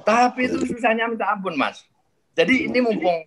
[0.04, 1.86] Tapi itu susahnya minta ampun, Mas.
[2.34, 3.18] Jadi ini mumpung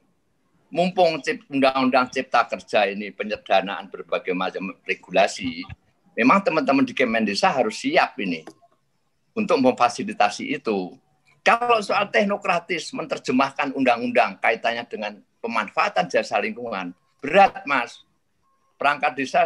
[0.67, 5.63] mumpung undang-undang cipta kerja ini penyederhanaan berbagai macam regulasi,
[6.11, 8.43] memang teman-teman di Kemendesa harus siap ini
[9.31, 10.95] untuk memfasilitasi itu.
[11.39, 16.91] Kalau soal teknokratis menerjemahkan undang-undang kaitannya dengan pemanfaatan jasa lingkungan,
[17.23, 18.03] berat Mas.
[18.75, 19.41] Perangkat desa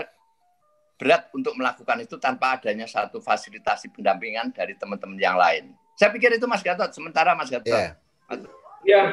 [0.98, 5.72] berat untuk melakukan itu tanpa adanya satu fasilitasi pendampingan dari teman-teman yang lain.
[5.96, 6.90] Saya pikir itu Mas Gatot.
[6.92, 7.70] Sementara Mas Gatot.
[7.72, 7.96] Ya,
[8.84, 9.04] ya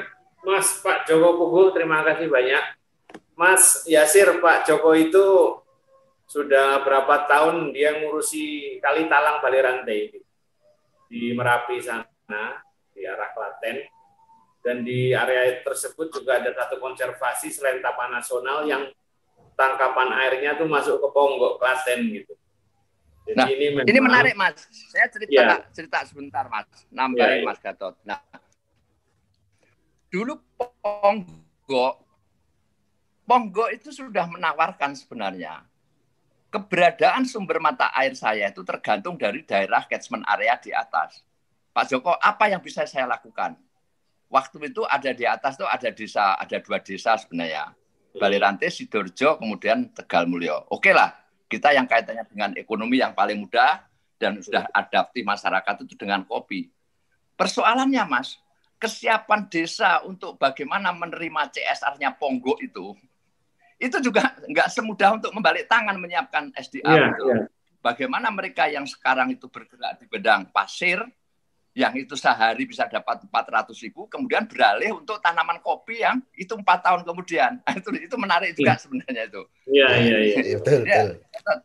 [0.47, 2.65] Mas Pak Joko Pugul, terima kasih banyak.
[3.39, 5.27] Mas Yasir, Pak Joko itu
[6.29, 10.01] sudah berapa tahun dia ngurusi kali talang Bali Rantai
[11.09, 12.61] di Merapi sana
[12.93, 13.81] di arah Klaten
[14.61, 18.93] dan di area tersebut juga ada satu konservasi selain taman nasional yang
[19.57, 22.37] tangkapan airnya tuh masuk ke Ponggok Klaten gitu.
[23.29, 24.57] Jadi nah, ini, memang, ini menarik Mas.
[24.89, 25.57] Saya cerita ya.
[25.73, 27.49] cerita sebentar Mas, nambahin ya, ya.
[27.49, 27.95] Mas Gatot.
[28.05, 28.21] Nah,
[30.09, 31.95] dulu Ponggok
[33.29, 35.69] Ponggok itu sudah menawarkan sebenarnya
[36.49, 41.21] keberadaan sumber mata air saya itu tergantung dari daerah catchment area di atas.
[41.77, 43.55] Pak Joko, apa yang bisa saya lakukan?
[44.29, 47.73] Waktu itu ada di atas itu ada desa, ada dua desa sebenarnya.
[48.17, 50.69] Balirante, Sidorjo, kemudian Tegal Mulyo.
[50.73, 51.15] Oke lah,
[51.47, 53.85] kita yang kaitannya dengan ekonomi yang paling mudah
[54.19, 56.73] dan sudah adaptif masyarakat itu dengan kopi.
[57.39, 58.41] Persoalannya, Mas,
[58.79, 62.95] kesiapan desa untuk bagaimana menerima CSR-nya Ponggok itu
[63.79, 66.83] itu juga nggak semudah untuk membalik tangan menyiapkan SDA.
[66.83, 67.27] Yeah, itu.
[67.31, 67.47] Yeah.
[67.79, 70.99] Bagaimana mereka yang sekarang itu bergerak di bidang pasir,
[71.79, 76.83] yang itu sehari bisa dapat 400 ribu, kemudian beralih untuk tanaman kopi yang itu empat
[76.91, 77.63] tahun kemudian.
[77.79, 78.83] itu itu menarik juga yeah.
[78.83, 79.43] sebenarnya itu.
[79.71, 80.39] Iya iya iya.
[80.43, 81.59] iya betul ya, betul.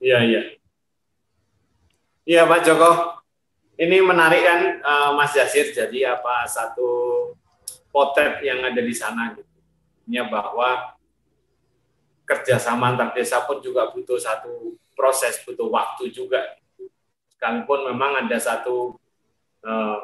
[0.00, 0.42] Iya iya.
[2.26, 2.90] Iya Pak Joko,
[3.76, 5.72] ini menarik kan uh, Mas Yasir.
[5.72, 6.88] Jadi apa satu
[7.92, 9.44] potret yang ada di sana gitu.
[10.08, 10.96] Ya bahwa
[12.26, 16.42] kerjasama antar desa pun juga butuh satu proses, butuh waktu juga.
[17.32, 18.98] Sekalipun memang ada satu
[19.62, 19.98] eh,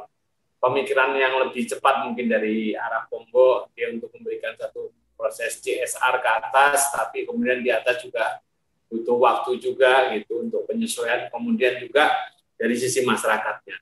[0.63, 6.31] pemikiran yang lebih cepat mungkin dari arah Pongo dia untuk memberikan satu proses CSR ke
[6.31, 8.39] atas, tapi kemudian di atas juga
[8.87, 11.27] butuh waktu juga gitu untuk penyesuaian.
[11.27, 12.15] Kemudian juga
[12.63, 13.75] dari sisi masyarakatnya.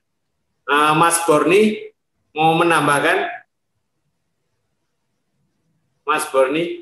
[0.65, 1.93] Uh, Mas Borni
[2.33, 3.29] mau menambahkan
[6.01, 6.81] Mas Borni,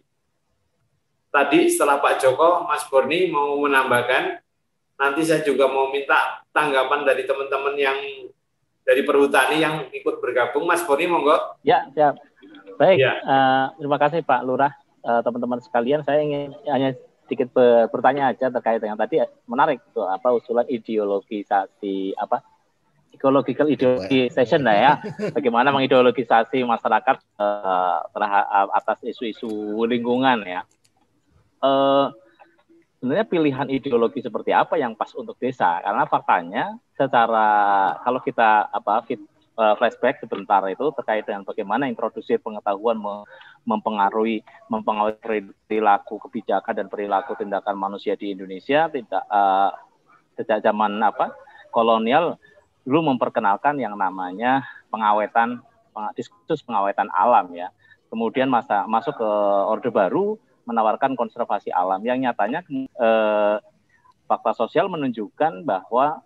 [1.27, 4.39] tadi setelah Pak Joko, Mas Borni mau menambahkan,
[4.95, 7.99] nanti saya juga mau minta tanggapan dari teman-teman yang
[8.87, 10.65] dari perhutani yang ikut bergabung.
[10.65, 11.35] Mas Borni, monggo.
[11.61, 12.17] Ya, siap.
[12.79, 13.19] Baik, ya.
[13.21, 14.71] uh, terima kasih Pak Lurah.
[15.03, 16.95] Uh, teman-teman sekalian, saya ingin hanya
[17.29, 17.53] sedikit
[17.93, 22.41] bertanya aja terkait dengan tadi menarik tuh apa usulan ideologisasi apa
[23.13, 24.91] psychological ideologization lah ya.
[25.35, 29.49] Bagaimana mengideologisasi masyarakat uh, terhadap atas isu-isu
[29.85, 30.61] lingkungan ya.
[31.59, 32.09] Uh,
[32.97, 35.83] sebenarnya pilihan ideologi seperti apa yang pas untuk desa?
[35.83, 36.65] Karena faktanya
[36.95, 37.47] secara
[37.99, 39.19] kalau kita apa fit,
[39.59, 42.95] uh, flashback sebentar itu terkait dengan bagaimana introduksi pengetahuan
[43.67, 44.39] mempengaruhi
[44.71, 49.75] mempengaruhi perilaku kebijakan dan perilaku tindakan manusia di Indonesia tidak uh,
[50.39, 51.35] sejak zaman apa
[51.75, 52.39] kolonial
[52.87, 55.61] dulu memperkenalkan yang namanya pengawetan
[56.15, 57.69] diskursus pengawetan alam ya.
[58.09, 59.29] Kemudian masa masuk ke
[59.69, 62.65] Orde Baru menawarkan konservasi alam yang nyatanya
[62.97, 63.57] eh,
[64.25, 66.21] fakta sosial menunjukkan bahwa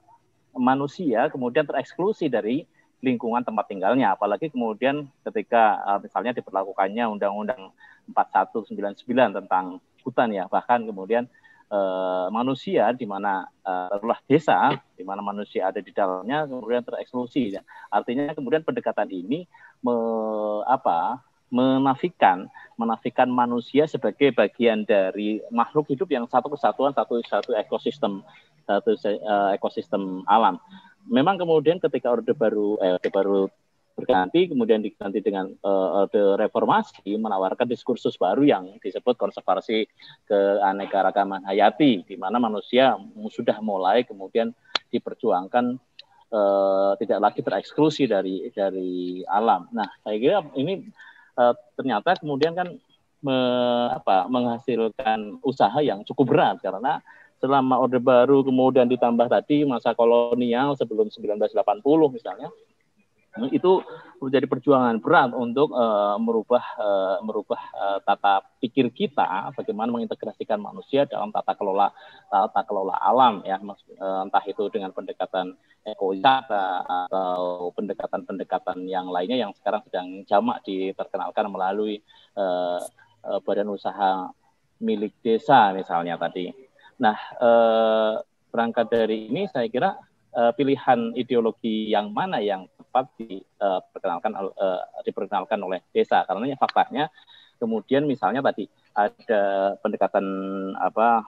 [0.56, 2.68] manusia kemudian tereksklusi dari
[3.04, 7.76] lingkungan tempat tinggalnya apalagi kemudian ketika eh, misalnya diperlakukannya Undang-Undang
[8.16, 9.04] 4199
[9.43, 11.28] tentang hutan ya bahkan kemudian
[11.74, 13.97] uh, manusia di mana uh,
[14.30, 17.62] desa di mana manusia ada di dalamnya kemudian tereksklusi ya.
[17.89, 19.49] Artinya kemudian pendekatan ini
[19.82, 19.95] me,
[20.70, 21.24] apa
[21.54, 28.26] menafikan menafikan manusia sebagai bagian dari makhluk hidup yang satu kesatuan satu satu ekosistem
[28.66, 30.58] satu uh, ekosistem alam.
[31.08, 33.41] Memang kemudian ketika orde baru eh, orde baru
[33.93, 39.86] berganti kemudian diganti dengan uh, reformasi menawarkan diskursus baru yang disebut konservasi
[40.26, 42.97] keanekaragaman hayati di mana manusia
[43.30, 44.49] sudah mulai kemudian
[44.89, 45.78] diperjuangkan
[46.34, 49.70] uh, tidak lagi tereksklusi dari dari alam.
[49.70, 50.89] Nah, saya kira ini
[51.38, 52.74] uh, ternyata kemudian kan
[53.22, 53.38] me,
[53.93, 56.99] apa menghasilkan usaha yang cukup berat karena
[57.44, 61.52] selama Orde Baru kemudian ditambah tadi masa kolonial sebelum 1980
[62.08, 62.48] misalnya
[63.50, 63.82] itu
[64.22, 71.04] menjadi perjuangan berat untuk uh, merubah uh, merubah uh, tata pikir kita bagaimana mengintegrasikan manusia
[71.10, 71.91] dalam tata kelola
[72.30, 73.60] tata kelola alam ya
[74.24, 82.00] entah itu dengan pendekatan ekowisata atau pendekatan-pendekatan yang lainnya yang sekarang sedang jamak diterkenalkan melalui
[82.38, 82.80] uh,
[83.44, 84.30] badan usaha
[84.84, 86.62] milik desa misalnya tadi.
[87.00, 88.14] Nah, uh,
[88.54, 89.98] berangkat dari ini saya kira
[90.34, 96.22] uh, pilihan ideologi yang mana yang tepat diperkenalkan uh, uh, diperkenalkan oleh desa.
[96.26, 97.10] Karena faktanya
[97.58, 100.26] kemudian misalnya tadi ada pendekatan
[100.78, 101.26] apa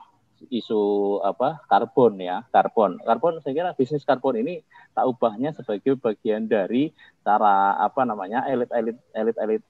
[0.48, 0.80] isu
[1.24, 3.00] apa karbon ya karbon.
[3.02, 4.62] Karbon saya kira bisnis karbon ini
[4.96, 6.92] tak ubahnya sebagai bagian dari
[7.26, 9.62] cara apa namanya elit elit elit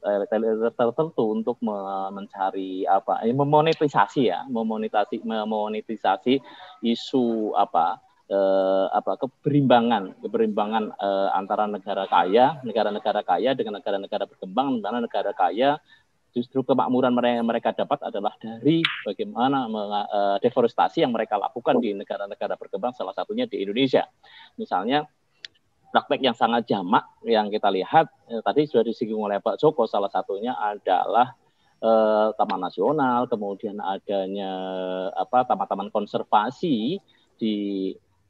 [0.77, 6.39] tertentu untuk mencari apa ini memonetisasi ya memonetisasi memonetisasi
[6.85, 7.99] isu apa
[8.29, 15.33] eh, apa keberimbangan keberimbangan eh, antara negara kaya negara-negara kaya dengan negara-negara berkembang mana negara
[15.33, 15.79] kaya
[16.37, 22.61] justru kemakmuran mereka mereka dapat adalah dari bagaimana uh, deforestasi yang mereka lakukan di negara-negara
[22.61, 24.05] berkembang salah satunya di Indonesia.
[24.61, 25.09] Misalnya
[25.97, 30.13] praktek yang sangat jamak yang kita lihat eh, tadi sudah disinggung oleh Pak Joko salah
[30.13, 31.33] satunya adalah
[31.81, 34.53] eh, taman nasional kemudian adanya
[35.17, 37.01] apa taman-taman konservasi
[37.41, 37.55] di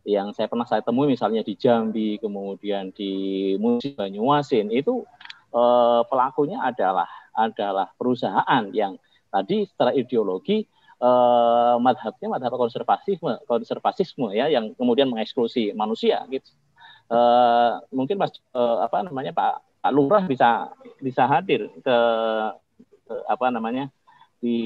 [0.06, 5.02] yang saya pernah saya temui misalnya di Jambi, kemudian di Musi Banyuasin itu
[5.50, 8.96] eh, pelakunya adalah adalah perusahaan yang
[9.28, 10.64] tadi secara ideologi
[11.00, 16.50] eh, madhabnya madhab konservasisme konservasisme ya yang kemudian mengeksklusi manusia gitu.
[17.06, 21.96] Eh, mungkin mas eh, apa namanya Pak Pak Lurah bisa bisa hadir ke,
[23.06, 23.86] ke apa namanya
[24.42, 24.58] di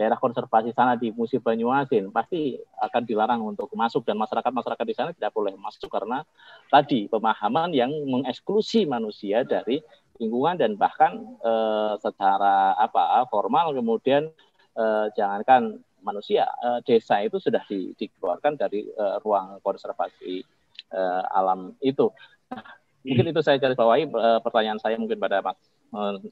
[0.00, 5.10] daerah konservasi sana di Musi Banyuasin pasti akan dilarang untuk masuk dan masyarakat-masyarakat di sana
[5.12, 6.24] tidak boleh masuk karena
[6.72, 9.84] tadi pemahaman yang mengeksklusi manusia dari
[10.20, 11.52] lingkungan dan bahkan e,
[11.98, 14.28] secara apa formal kemudian
[14.76, 14.84] e,
[15.16, 20.44] jangankan manusia e, desa itu sudah di, dikeluarkan dari e, ruang konservasi
[20.92, 21.00] e,
[21.32, 22.12] alam itu.
[22.52, 22.62] Nah,
[23.00, 25.56] mungkin itu saya garis bawahi e, pertanyaan saya mungkin pada Mas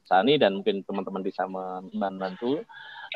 [0.07, 2.63] Sani dan mungkin teman-teman bisa membantu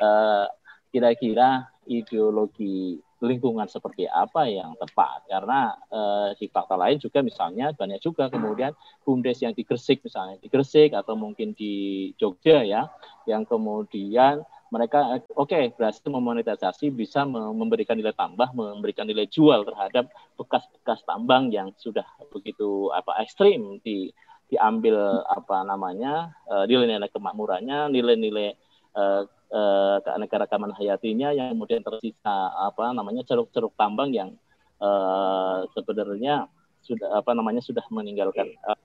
[0.02, 0.46] Eh,
[0.94, 5.24] kira-kira ideologi lingkungan seperti apa yang tepat.
[5.28, 8.76] Karena uh, di fakta lain juga misalnya banyak juga kemudian
[9.08, 12.92] bumdes yang di Gresik misalnya di Gresik atau mungkin di Jogja ya
[13.24, 14.44] yang kemudian
[14.74, 21.54] mereka oke okay, berhasil memonetisasi bisa memberikan nilai tambah memberikan nilai jual terhadap bekas-bekas tambang
[21.54, 22.04] yang sudah
[22.34, 24.10] begitu apa ekstrim di
[24.50, 28.58] diambil apa namanya uh, nilai-nilai kemakmurannya nilai-nilai
[28.98, 34.34] uh, eh, keanekaragaman hayatinya yang kemudian tersisa apa namanya ceruk-ceruk tambang yang
[34.82, 36.50] eh, sebenarnya
[36.82, 38.80] sudah apa namanya sudah meninggalkan eh,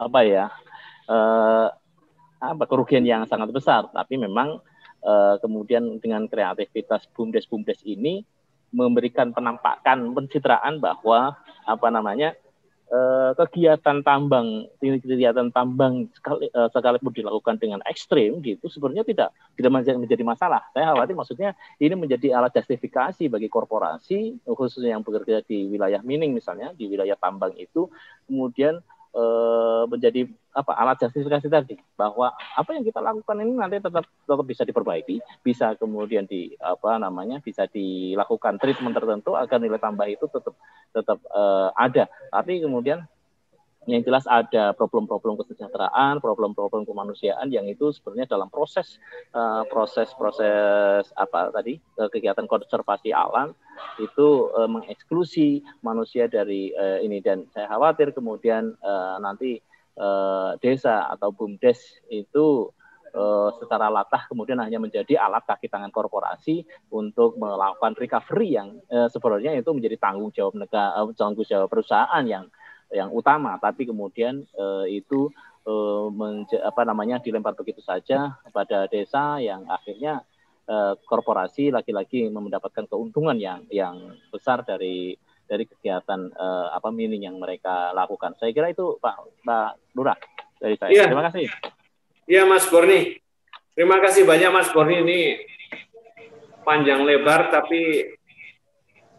[0.00, 0.48] apa ya
[1.06, 1.68] eh,
[2.38, 3.90] apa kerugian yang sangat besar.
[3.90, 4.62] Tapi memang
[5.02, 8.22] uh, kemudian dengan kreativitas bumdes bumdes ini
[8.68, 11.34] memberikan penampakan pencitraan bahwa
[11.64, 12.36] apa namanya
[12.88, 19.28] Eh, kegiatan tambang kegiatan tambang sekali, uh, sekalipun dilakukan dengan ekstrim gitu sebenarnya tidak
[19.60, 20.64] tidak menjadi masalah.
[20.72, 26.32] Saya khawatir maksudnya ini menjadi alat justifikasi bagi korporasi khususnya yang bekerja di wilayah mining
[26.32, 27.92] misalnya di wilayah tambang itu
[28.24, 28.80] kemudian
[29.14, 34.46] uh, menjadi apa alat justifikasi tadi bahwa apa yang kita lakukan ini nanti tetap tetap
[34.46, 40.26] bisa diperbaiki, bisa kemudian di apa namanya bisa dilakukan treatment tertentu agar nilai tambah itu
[40.26, 40.54] tetap
[40.90, 42.10] tetap uh, ada.
[42.34, 43.06] Tapi kemudian
[43.88, 49.00] yang jelas ada problem-problem kesejahteraan, problem-problem kemanusiaan yang itu sebenarnya dalam proses
[49.32, 53.56] uh, proses proses apa tadi uh, kegiatan konservasi alam
[53.96, 57.24] itu uh, mengeksklusi manusia dari uh, ini.
[57.24, 59.56] Dan saya khawatir kemudian uh, nanti
[59.96, 61.80] uh, desa atau bumdes
[62.12, 62.68] itu
[63.16, 69.08] uh, secara latah kemudian hanya menjadi alat kaki tangan korporasi untuk melakukan recovery yang uh,
[69.08, 72.52] sebenarnya itu menjadi tanggung jawab negara, tanggung jawab perusahaan yang
[72.92, 75.28] yang utama, tapi kemudian uh, itu
[75.68, 76.08] uh,
[76.64, 80.24] apa namanya dilempar begitu saja kepada desa yang akhirnya
[80.68, 85.16] uh, korporasi lagi-lagi mendapatkan keuntungan yang yang besar dari
[85.48, 88.36] dari kegiatan uh, apa mining yang mereka lakukan.
[88.36, 90.16] Saya kira itu Pak Pak Lurah
[90.60, 90.92] dari saya.
[90.92, 91.08] Ya.
[91.08, 91.48] Terima kasih.
[92.28, 93.16] Iya Mas Borni.
[93.72, 95.20] Terima kasih banyak Mas Borni ini
[96.68, 98.12] panjang lebar tapi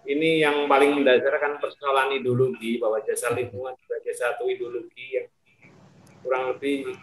[0.10, 5.30] ini yang paling mendasar kan persoalan ideologi bahwa jasa lingkungan sebagai satu ideologi yang
[6.26, 6.97] kurang lebih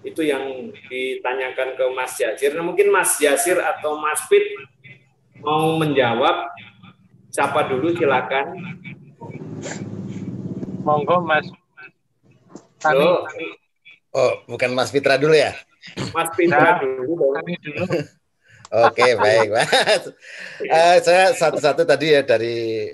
[0.00, 2.56] itu yang ditanyakan ke Mas Jasir.
[2.56, 4.40] Nah, mungkin Mas Jasir atau Mas Pit
[5.44, 6.48] mau menjawab.
[7.28, 8.56] Siapa dulu silakan.
[10.80, 11.44] Monggo Mas.
[12.80, 13.28] Halo.
[14.16, 15.52] Oh, bukan Mas Fitra dulu ya?
[16.16, 17.36] Mas Fitra dulu.
[17.36, 17.84] Kami dulu.
[18.68, 20.04] Oke, baik, Mas.
[20.60, 22.88] Uh, saya satu-satu tadi ya dari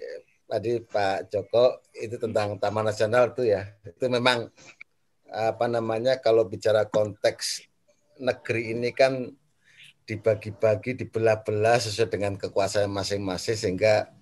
[0.47, 3.67] tadi Pak Joko itu tentang Taman Nasional itu ya.
[3.83, 4.51] Itu memang
[5.35, 7.67] apa namanya kalau bicara konteks
[8.23, 9.35] negeri ini kan
[10.05, 14.13] dibagi-bagi, dibelah-belah sesuai dengan kekuasaan masing-masing sehingga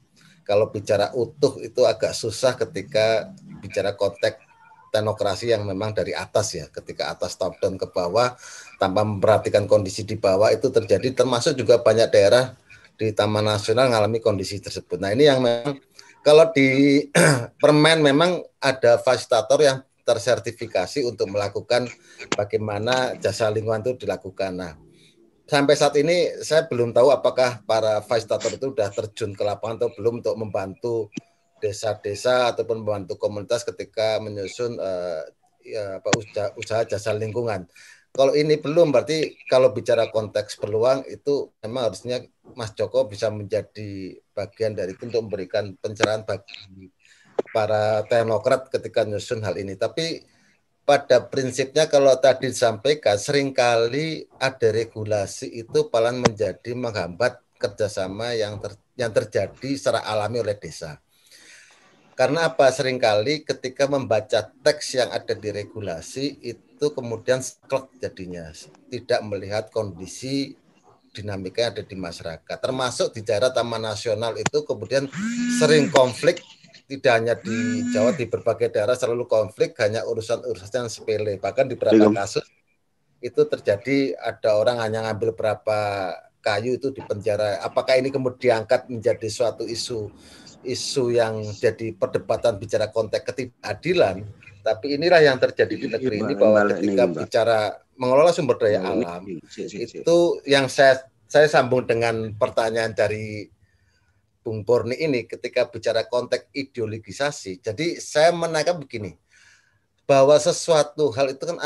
[0.46, 3.30] kalau bicara utuh itu agak susah ketika
[3.60, 4.51] bicara konteks
[4.92, 8.36] teknokrasi yang memang dari atas ya, ketika atas top down ke bawah
[8.76, 12.52] tanpa memperhatikan kondisi di bawah itu terjadi termasuk juga banyak daerah
[13.00, 15.00] di Taman Nasional mengalami kondisi tersebut.
[15.00, 15.80] Nah, ini yang memang
[16.20, 17.00] kalau di
[17.62, 21.88] permen memang ada fasilitator yang tersertifikasi untuk melakukan
[22.36, 24.52] bagaimana jasa lingkungan itu dilakukan.
[24.54, 24.72] Nah,
[25.48, 29.90] sampai saat ini saya belum tahu apakah para fasilitator itu sudah terjun ke lapangan atau
[29.96, 30.94] belum untuk membantu
[31.62, 35.22] desa-desa ataupun membantu komunitas ketika menyusun uh,
[36.18, 37.70] usaha, usaha jasa lingkungan.
[38.12, 42.20] Kalau ini belum, berarti kalau bicara konteks peluang itu memang harusnya
[42.52, 46.92] Mas Joko bisa menjadi bagian dari itu untuk memberikan pencerahan bagi
[47.56, 49.80] para teknokrat ketika menyusun hal ini.
[49.80, 50.20] Tapi
[50.84, 58.58] pada prinsipnya kalau tadi disampaikan sering kali ada regulasi itu paling menjadi menghambat kerjasama yang
[58.58, 60.98] ter, yang terjadi secara alami oleh desa.
[62.22, 62.70] Karena apa?
[62.70, 68.46] Seringkali ketika membaca teks yang ada di regulasi itu kemudian sklek jadinya.
[68.94, 70.54] Tidak melihat kondisi
[71.10, 72.56] dinamika yang ada di masyarakat.
[72.62, 75.10] Termasuk di daerah Taman Nasional itu kemudian
[75.58, 76.38] sering konflik
[76.86, 81.74] tidak hanya di Jawa di berbagai daerah selalu konflik hanya urusan-urusan yang sepele bahkan di
[81.74, 82.46] beberapa kasus
[83.18, 85.78] itu terjadi ada orang hanya ngambil berapa
[86.42, 90.10] kayu itu di penjara apakah ini kemudian diangkat menjadi suatu isu
[90.62, 94.26] isu yang jadi perdebatan bicara konteks ketidakadilan,
[94.62, 97.58] tapi inilah yang terjadi di negeri ini bahwa ketika bicara
[97.98, 100.18] mengelola sumber daya alam itu
[100.48, 103.48] yang saya saya sambung dengan pertanyaan dari
[104.42, 107.62] Bung Borni ini ketika bicara konteks ideologisasi.
[107.62, 109.14] Jadi saya menaikkan begini
[110.02, 111.62] bahwa sesuatu hal itu kan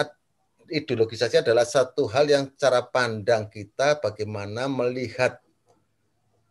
[0.69, 5.41] ideologisasi adalah satu hal yang cara pandang kita bagaimana melihat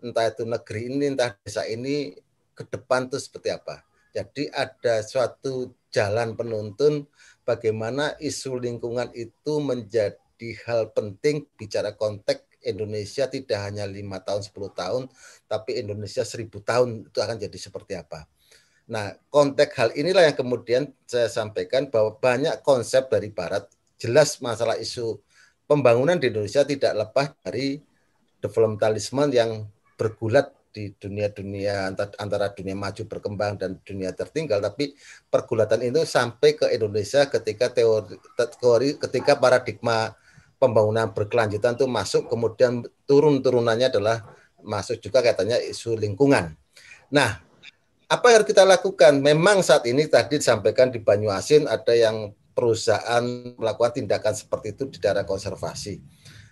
[0.01, 2.17] entah itu negeri ini entah desa ini
[2.55, 3.83] ke depan itu seperti apa.
[4.15, 7.03] Jadi ada suatu jalan penuntun
[7.43, 14.73] bagaimana isu lingkungan itu menjadi hal penting bicara konteks Indonesia tidak hanya lima tahun 10
[14.73, 15.03] tahun,
[15.45, 18.25] tapi Indonesia seribu tahun itu akan jadi seperti apa.
[18.89, 23.69] Nah, konteks hal inilah yang kemudian saya sampaikan bahwa banyak konsep dari Barat
[24.01, 25.21] jelas masalah isu
[25.69, 27.81] pembangunan di Indonesia tidak lepas dari
[28.41, 34.91] developmentalisme yang bergulat di dunia-dunia antara dunia maju berkembang dan dunia tertinggal, tapi
[35.31, 38.19] pergulatan itu sampai ke Indonesia ketika teori,
[38.59, 40.11] teori ketika paradigma
[40.59, 44.27] pembangunan berkelanjutan itu masuk, kemudian turun-turunannya adalah
[44.59, 46.51] masuk juga katanya isu lingkungan.
[47.07, 47.39] Nah,
[48.11, 49.23] apa yang kita lakukan?
[49.23, 53.23] Memang saat ini tadi disampaikan di Banyuasin ada yang perusahaan
[53.55, 56.03] melakukan tindakan seperti itu di daerah konservasi.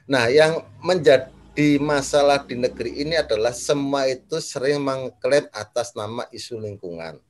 [0.07, 6.25] Nah, yang menjadi di masalah di negeri ini adalah semua itu sering mengklaim atas nama
[6.33, 7.21] isu lingkungan.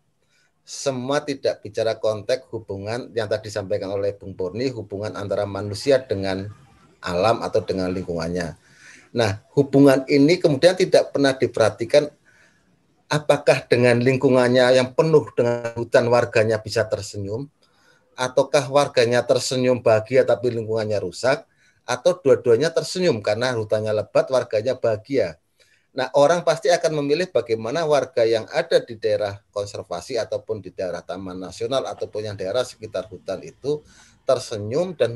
[0.64, 6.48] Semua tidak bicara konteks hubungan yang tadi disampaikan oleh Bung Purni, hubungan antara manusia dengan
[7.04, 8.56] alam atau dengan lingkungannya.
[9.12, 12.08] Nah, hubungan ini kemudian tidak pernah diperhatikan
[13.12, 17.52] apakah dengan lingkungannya yang penuh dengan hutan warganya bisa tersenyum,
[18.16, 21.44] ataukah warganya tersenyum bahagia tapi lingkungannya rusak,
[21.84, 25.40] atau dua-duanya tersenyum karena hutannya lebat, warganya bahagia.
[25.94, 31.06] Nah, orang pasti akan memilih bagaimana warga yang ada di daerah konservasi ataupun di daerah
[31.06, 33.86] taman nasional ataupun yang daerah sekitar hutan itu
[34.26, 35.14] tersenyum dan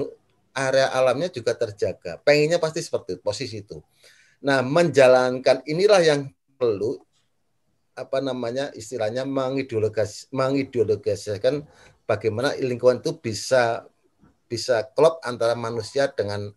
[0.53, 2.21] area alamnya juga terjaga.
[2.21, 3.81] Pengennya pasti seperti itu, posisi itu.
[4.45, 6.29] Nah, menjalankan inilah yang
[6.61, 7.01] perlu
[7.97, 11.65] apa namanya istilahnya mengideologas mengideologiskan
[12.05, 13.89] bagaimana lingkungan itu bisa
[14.47, 16.51] bisa klop antara manusia dengan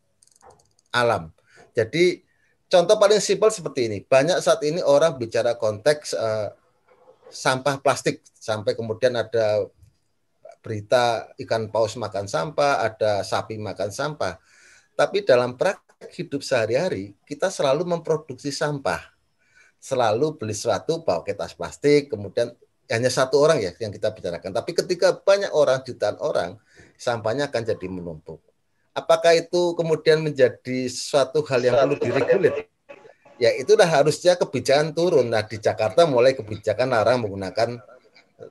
[0.94, 1.30] alam.
[1.74, 2.22] Jadi
[2.70, 3.98] contoh paling simpel seperti ini.
[4.02, 6.54] Banyak saat ini orang bicara konteks uh,
[7.30, 9.66] sampah plastik sampai kemudian ada
[10.60, 14.36] berita ikan paus makan sampah, ada sapi makan sampah.
[14.94, 19.00] Tapi dalam praktek hidup sehari-hari kita selalu memproduksi sampah.
[19.80, 22.52] Selalu beli sesuatu ke tas plastik, kemudian
[22.92, 24.52] hanya satu orang ya yang kita bicarakan.
[24.52, 26.60] Tapi ketika banyak orang, jutaan orang,
[27.00, 28.44] sampahnya akan jadi menumpuk.
[28.92, 32.68] Apakah itu kemudian menjadi suatu hal yang perlu diregulir?
[33.40, 35.32] Ya itu dah harusnya kebijakan turun.
[35.32, 37.80] Nah di Jakarta mulai kebijakan larang menggunakan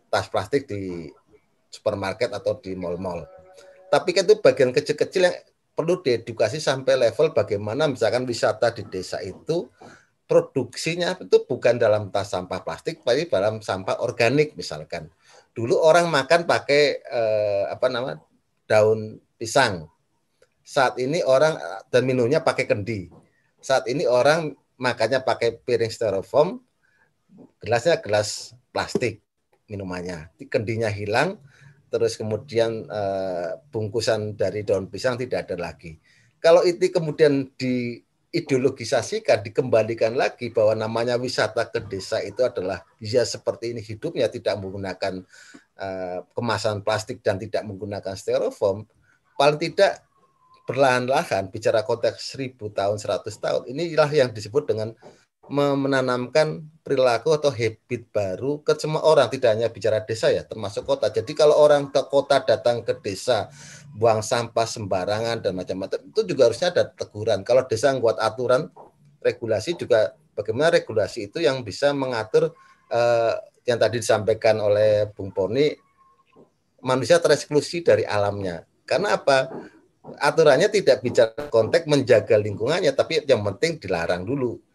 [0.10, 1.14] tas plastik di
[1.70, 3.30] supermarket atau di mall-mall.
[3.94, 5.38] Tapi kan itu bagian kecil-kecil yang
[5.78, 9.70] perlu diedukasi sampai level bagaimana misalkan wisata di desa itu
[10.30, 15.10] produksinya itu bukan dalam tas sampah plastik, tapi dalam sampah organik misalkan.
[15.54, 18.22] Dulu orang makan pakai eh, apa namanya
[18.70, 19.90] daun pisang.
[20.62, 21.58] Saat ini orang
[21.90, 23.10] dan minumnya pakai kendi.
[23.58, 26.62] Saat ini orang makannya pakai piring styrofoam,
[27.66, 29.26] gelasnya gelas plastik
[29.66, 30.30] minumannya.
[30.46, 31.42] Kendinya hilang,
[31.90, 35.98] terus kemudian uh, bungkusan dari daun pisang tidak ada lagi.
[36.38, 38.00] Kalau itu kemudian di
[38.30, 44.62] ideologisasikan, dikembalikan lagi bahwa namanya wisata ke desa itu adalah ya seperti ini hidupnya tidak
[44.62, 45.26] menggunakan
[45.82, 48.86] uh, kemasan plastik dan tidak menggunakan styrofoam,
[49.34, 50.06] paling tidak
[50.70, 54.94] perlahan-lahan bicara konteks seribu tahun, seratus tahun, inilah yang disebut dengan
[55.50, 61.10] menanamkan perilaku atau habit baru ke semua orang tidak hanya bicara desa ya termasuk kota.
[61.10, 63.50] Jadi kalau orang ke kota datang ke desa
[63.98, 67.42] buang sampah sembarangan dan macam-macam itu juga harusnya ada teguran.
[67.42, 68.70] Kalau desa buat aturan
[69.26, 72.54] regulasi juga bagaimana regulasi itu yang bisa mengatur
[72.94, 73.34] eh,
[73.66, 75.70] yang tadi disampaikan oleh Bung Poni
[76.86, 78.66] manusia tereksklusi dari alamnya.
[78.86, 79.50] Karena apa?
[80.10, 84.69] Aturannya tidak bicara konteks menjaga lingkungannya tapi yang penting dilarang dulu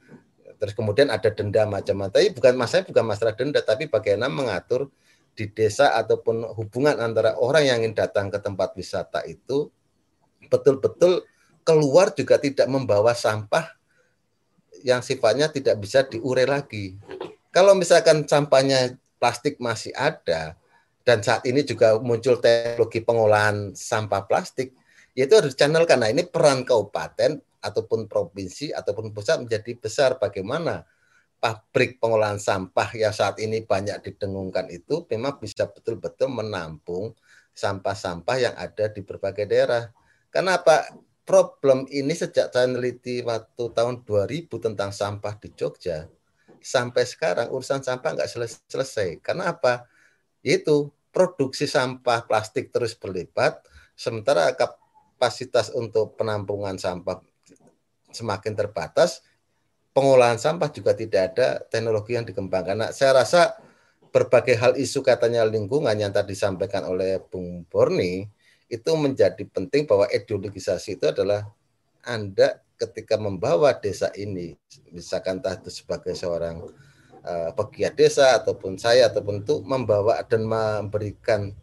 [0.57, 2.15] terus kemudian ada denda macam-macam.
[2.15, 4.91] Tapi bukan masalah bukan masalah denda, tapi bagaimana mengatur
[5.35, 9.67] di desa ataupun hubungan antara orang yang ingin datang ke tempat wisata itu
[10.47, 11.27] betul-betul
[11.67, 13.75] keluar juga tidak membawa sampah
[14.87, 16.95] yang sifatnya tidak bisa diurai lagi.
[17.51, 20.55] Kalau misalkan sampahnya plastik masih ada
[21.03, 24.77] dan saat ini juga muncul teknologi pengolahan sampah plastik,
[25.17, 30.85] yaitu harus channel karena ini peran kabupaten ataupun provinsi ataupun pusat menjadi besar bagaimana
[31.41, 37.17] pabrik pengolahan sampah yang saat ini banyak didengungkan itu memang bisa betul-betul menampung
[37.57, 39.93] sampah-sampah yang ada di berbagai daerah.
[40.33, 40.89] Kenapa
[41.25, 46.09] problem ini sejak saya meneliti waktu tahun 2000 tentang sampah di Jogja
[46.65, 48.31] sampai sekarang urusan sampah nggak
[48.69, 49.21] selesai.
[49.21, 49.85] Karena apa?
[50.41, 53.65] Itu produksi sampah plastik terus berlipat,
[53.95, 57.21] sementara kapasitas untuk penampungan sampah
[58.15, 59.21] semakin terbatas,
[59.91, 62.77] pengolahan sampah juga tidak ada teknologi yang dikembangkan.
[62.79, 63.59] Nah, saya rasa
[64.15, 68.31] berbagai hal isu katanya lingkungan yang tadi disampaikan oleh Bung Borni
[68.71, 71.47] itu menjadi penting bahwa ideologisasi itu adalah
[72.07, 74.59] Anda ketika membawa desa ini,
[74.91, 76.63] misalkan entah itu sebagai seorang
[77.23, 81.55] uh, pegiat desa ataupun saya ataupun itu membawa dan memberikan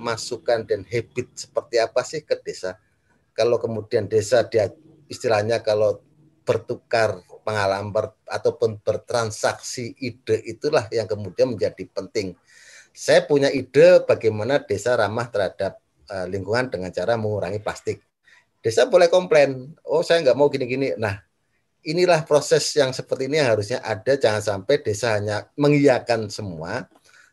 [0.00, 2.78] masukan dan habit seperti apa sih ke desa.
[3.36, 4.72] Kalau kemudian desa dia
[5.10, 5.98] istilahnya kalau
[6.46, 12.38] bertukar pengalaman ber, ataupun bertransaksi ide itulah yang kemudian menjadi penting.
[12.90, 15.78] Saya punya ide bagaimana desa ramah terhadap
[16.10, 18.02] uh, lingkungan dengan cara mengurangi plastik.
[18.60, 20.92] Desa boleh komplain, oh saya nggak mau gini-gini.
[20.98, 21.16] Nah,
[21.86, 24.18] inilah proses yang seperti ini yang harusnya ada.
[24.18, 26.84] Jangan sampai desa hanya mengiyakan semua,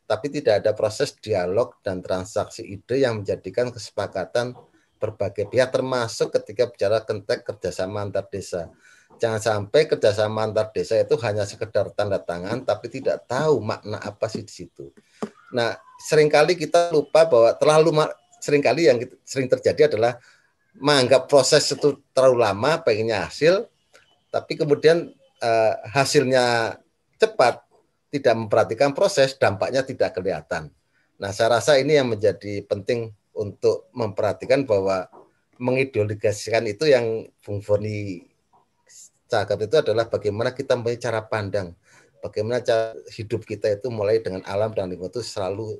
[0.07, 4.55] tapi tidak ada proses dialog dan transaksi ide yang menjadikan kesepakatan
[4.97, 8.69] berbagai pihak termasuk ketika bicara konteks kerjasama antar desa.
[9.17, 14.25] Jangan sampai kerjasama antar desa itu hanya sekedar tanda tangan tapi tidak tahu makna apa
[14.27, 14.91] sih di situ.
[15.53, 17.89] Nah, sering kali kita lupa bahwa terlalu
[18.43, 20.19] sering kali yang sering terjadi adalah
[20.77, 23.65] menganggap proses itu terlalu lama, pengennya hasil,
[24.29, 25.09] tapi kemudian
[25.41, 26.77] uh, hasilnya
[27.17, 27.65] cepat,
[28.13, 30.69] tidak memperhatikan proses, dampaknya tidak kelihatan.
[31.17, 35.07] Nah, saya rasa ini yang menjadi penting untuk memperhatikan bahwa
[35.61, 38.25] mengideologasikan itu yang Bung Foni
[39.29, 41.75] cakap itu adalah bagaimana kita mempunyai cara pandang,
[42.23, 45.77] bagaimana cara hidup kita itu mulai dengan alam dan lingkungan itu selalu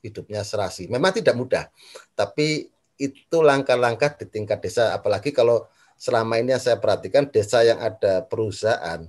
[0.00, 0.88] hidupnya serasi.
[0.88, 1.64] Memang tidak mudah,
[2.16, 5.68] tapi itu langkah-langkah di tingkat desa, apalagi kalau
[6.00, 9.04] selama ini yang saya perhatikan desa yang ada perusahaan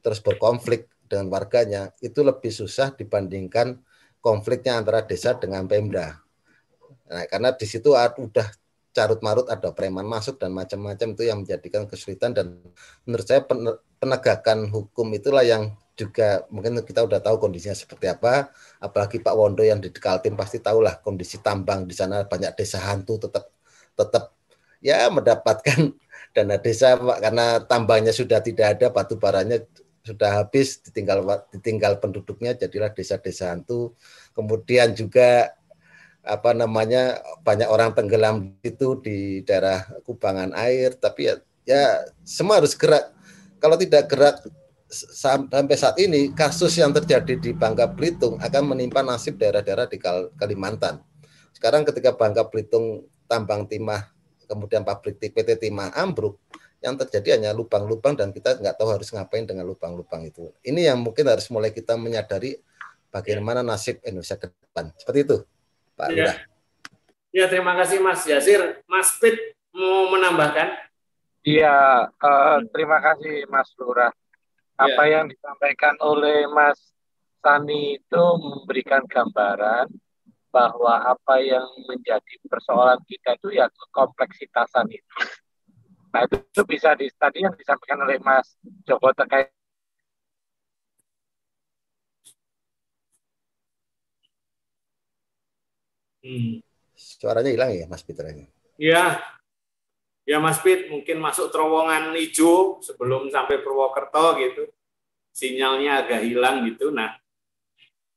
[0.00, 3.80] terus berkonflik dengan warganya itu lebih susah dibandingkan
[4.24, 6.20] konfliknya antara desa dengan Pemda.
[7.10, 8.48] Nah, karena di situ udah
[8.90, 12.58] carut marut ada preman masuk dan macam-macam itu yang menjadikan kesulitan dan
[13.06, 13.42] menurut saya
[13.98, 18.48] penegakan hukum itulah yang juga mungkin kita udah tahu kondisinya seperti apa.
[18.80, 23.20] Apalagi Pak Wondo yang di Dekaltim pasti tahulah kondisi tambang di sana banyak desa hantu
[23.20, 23.52] tetap
[23.94, 24.32] tetap
[24.80, 25.92] ya mendapatkan
[26.34, 29.60] dana desa karena tambangnya sudah tidak ada batu baranya
[30.00, 31.20] sudah habis ditinggal
[31.52, 33.92] ditinggal penduduknya jadilah desa-desa hantu.
[34.32, 35.52] Kemudian juga
[36.20, 41.34] apa namanya banyak orang tenggelam itu di daerah kubangan air tapi ya,
[41.64, 41.84] ya
[42.22, 43.08] semua harus gerak
[43.56, 44.36] kalau tidak gerak
[44.90, 49.96] sampai saat ini kasus yang terjadi di Bangka Belitung akan menimpa nasib daerah-daerah di
[50.36, 51.00] Kalimantan
[51.56, 54.12] sekarang ketika Bangka Belitung tambang timah
[54.44, 56.42] kemudian pabrik PT Timah ambruk
[56.80, 60.48] yang terjadi hanya lubang-lubang dan kita nggak tahu harus ngapain dengan lubang-lubang itu.
[60.64, 62.56] Ini yang mungkin harus mulai kita menyadari
[63.12, 64.88] bagaimana nasib Indonesia ke depan.
[64.96, 65.36] Seperti itu,
[66.00, 66.16] Pak ya.
[66.16, 66.38] Lurah.
[67.30, 68.80] Ya, terima kasih Mas Yasir.
[68.88, 69.36] Mas Pit
[69.76, 70.72] mau menambahkan?
[71.44, 74.10] Iya, uh, terima kasih Mas Lurah.
[74.80, 75.20] Apa ya.
[75.20, 76.80] yang disampaikan oleh Mas
[77.44, 79.92] Sani itu memberikan gambaran
[80.50, 85.14] bahwa apa yang menjadi persoalan kita itu ya kompleksitasan itu
[86.10, 89.54] Nah itu, itu bisa di tadi yang disampaikan oleh Mas Joko terkait
[96.20, 96.60] Hmm.
[96.96, 98.44] Suaranya hilang ya Mas Peter ini.
[98.76, 99.20] Iya.
[100.28, 104.68] Ya Mas Pit mungkin masuk terowongan hijau sebelum sampai Purwokerto gitu.
[105.32, 106.92] Sinyalnya agak hilang gitu.
[106.92, 107.16] Nah,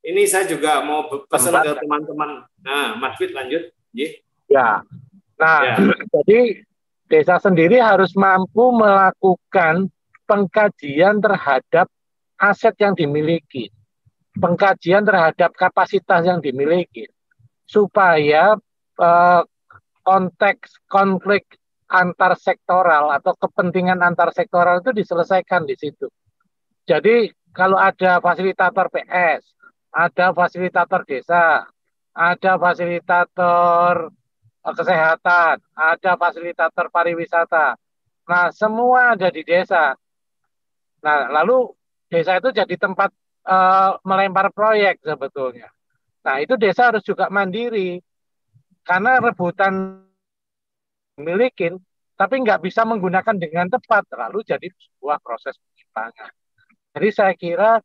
[0.04, 2.44] ini saya juga mau pesan ke teman-teman.
[2.60, 3.72] Nah, Mas Pit lanjut.
[3.96, 4.84] Ya.
[5.40, 5.76] Nah, ya.
[6.22, 6.64] jadi
[7.08, 9.88] desa sendiri harus mampu melakukan
[10.28, 11.88] pengkajian terhadap
[12.40, 13.72] aset yang dimiliki,
[14.36, 17.08] pengkajian terhadap kapasitas yang dimiliki,
[17.66, 18.58] supaya
[19.00, 19.42] eh,
[20.04, 21.48] konteks konflik
[21.88, 26.10] antar sektoral atau kepentingan antar sektoral itu diselesaikan di situ.
[26.84, 29.54] Jadi kalau ada fasilitator PS,
[29.94, 31.70] ada fasilitator desa,
[32.12, 34.10] ada fasilitator
[34.64, 37.78] kesehatan, ada fasilitator pariwisata.
[38.24, 39.94] Nah, semua ada di desa.
[41.04, 41.70] Nah, lalu
[42.08, 43.12] desa itu jadi tempat
[43.46, 45.70] uh, melempar proyek sebetulnya.
[46.24, 48.00] Nah, itu desa harus juga mandiri.
[48.84, 50.04] Karena rebutan
[51.20, 51.80] milikin,
[52.20, 56.32] tapi nggak bisa menggunakan dengan tepat, lalu jadi sebuah proses penyimpangan.
[56.94, 57.80] Jadi saya kira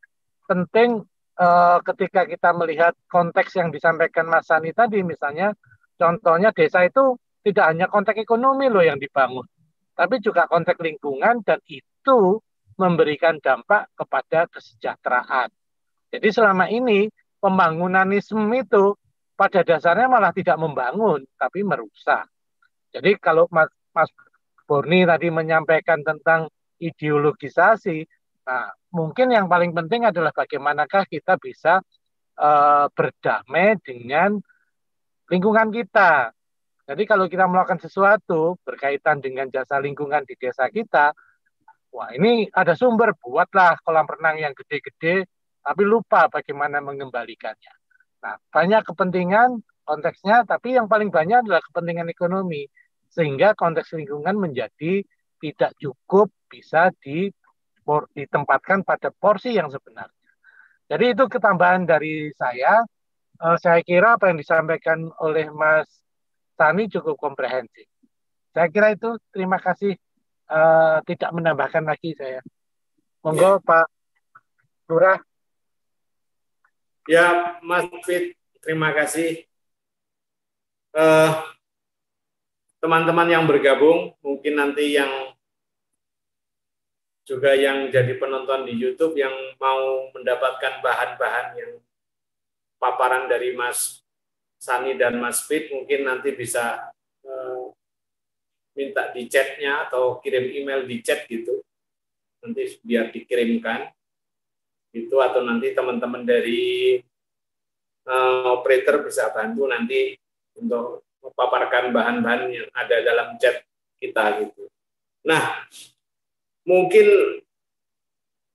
[0.51, 1.07] penting
[1.39, 5.55] uh, ketika kita melihat konteks yang disampaikan Mas Sani tadi, misalnya
[5.99, 9.45] Contohnya desa itu tidak hanya konteks ekonomi loh yang dibangun,
[9.99, 12.39] tapi juga konteks lingkungan dan itu
[12.79, 15.51] memberikan dampak kepada kesejahteraan.
[16.15, 18.95] Jadi selama ini pembangunanisme itu
[19.39, 22.27] pada dasarnya malah tidak membangun, tapi merusak.
[22.91, 24.11] Jadi kalau Mas, Mas
[24.67, 26.51] Borni tadi menyampaikan tentang
[26.83, 28.03] ideologisasi,
[28.43, 31.79] nah mungkin yang paling penting adalah bagaimanakah kita bisa
[32.35, 34.43] uh, berdamai dengan
[35.31, 36.35] lingkungan kita.
[36.89, 41.13] Jadi kalau kita melakukan sesuatu berkaitan dengan jasa lingkungan di desa kita,
[41.93, 45.29] wah ini ada sumber, buatlah kolam renang yang gede-gede,
[45.69, 47.75] tapi lupa bagaimana mengembalikannya.
[48.25, 52.65] Nah, banyak kepentingan konteksnya, tapi yang paling banyak adalah kepentingan ekonomi.
[53.13, 55.05] Sehingga konteks lingkungan menjadi
[55.37, 57.29] tidak cukup bisa di
[58.17, 60.33] ditempatkan pada porsi yang sebenarnya.
[60.89, 62.81] Jadi itu ketambahan dari saya.
[63.39, 65.89] Uh, saya kira apa yang disampaikan oleh Mas
[66.57, 67.87] Tani cukup komprehensif.
[68.57, 69.21] Saya kira itu.
[69.33, 69.97] Terima kasih.
[70.49, 72.41] Uh, tidak menambahkan lagi saya.
[73.21, 73.65] Monggo ya.
[73.65, 73.87] Pak
[74.89, 75.28] Lurah.
[77.09, 79.49] Ya, Mas Fit, terima kasih.
[80.93, 81.41] Uh,
[82.85, 85.33] teman-teman yang bergabung, mungkin nanti yang
[87.25, 91.73] juga yang jadi penonton di YouTube yang mau mendapatkan bahan-bahan yang
[92.77, 94.05] paparan dari Mas
[94.61, 96.93] Sani dan Mas Fit mungkin nanti bisa
[97.25, 97.73] uh,
[98.77, 101.65] minta di chatnya atau kirim email di chat gitu
[102.45, 103.97] nanti biar dikirimkan
[104.93, 106.97] itu atau nanti teman-teman dari
[108.09, 110.17] uh, operator bisa bantu nanti
[110.57, 113.63] untuk memaparkan bahan-bahan yang ada dalam chat
[114.01, 114.65] kita gitu.
[115.27, 115.69] Nah,
[116.65, 117.07] mungkin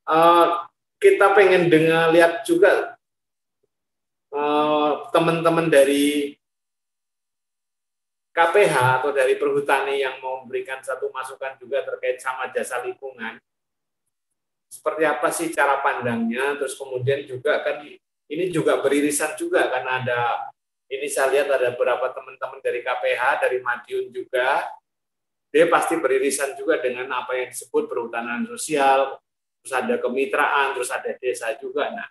[0.09, 0.65] uh,
[0.97, 2.95] kita pengen dengar lihat juga
[4.33, 6.33] uh, teman-teman dari
[8.33, 13.37] KPH atau dari perhutani yang mau memberikan satu masukan juga terkait sama jasa lingkungan.
[14.73, 16.57] Seperti apa sih cara pandangnya?
[16.57, 17.85] Terus kemudian juga kan
[18.25, 20.19] ini juga beririsan juga karena ada
[20.89, 24.65] ini saya lihat ada beberapa teman-teman dari KPH, dari Madiun juga,
[25.53, 29.17] dia pasti beririsan juga dengan apa yang disebut perhutanan sosial,
[29.61, 31.89] terus ada kemitraan, terus ada desa juga.
[31.89, 32.09] Nah,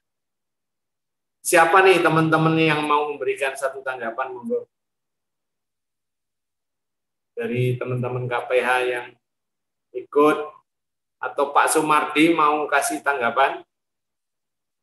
[1.42, 4.66] siapa nih teman-teman yang mau memberikan satu tanggapan monggo
[7.34, 9.06] dari teman-teman KPH yang
[9.94, 10.38] ikut
[11.22, 13.62] atau Pak Sumardi mau kasih tanggapan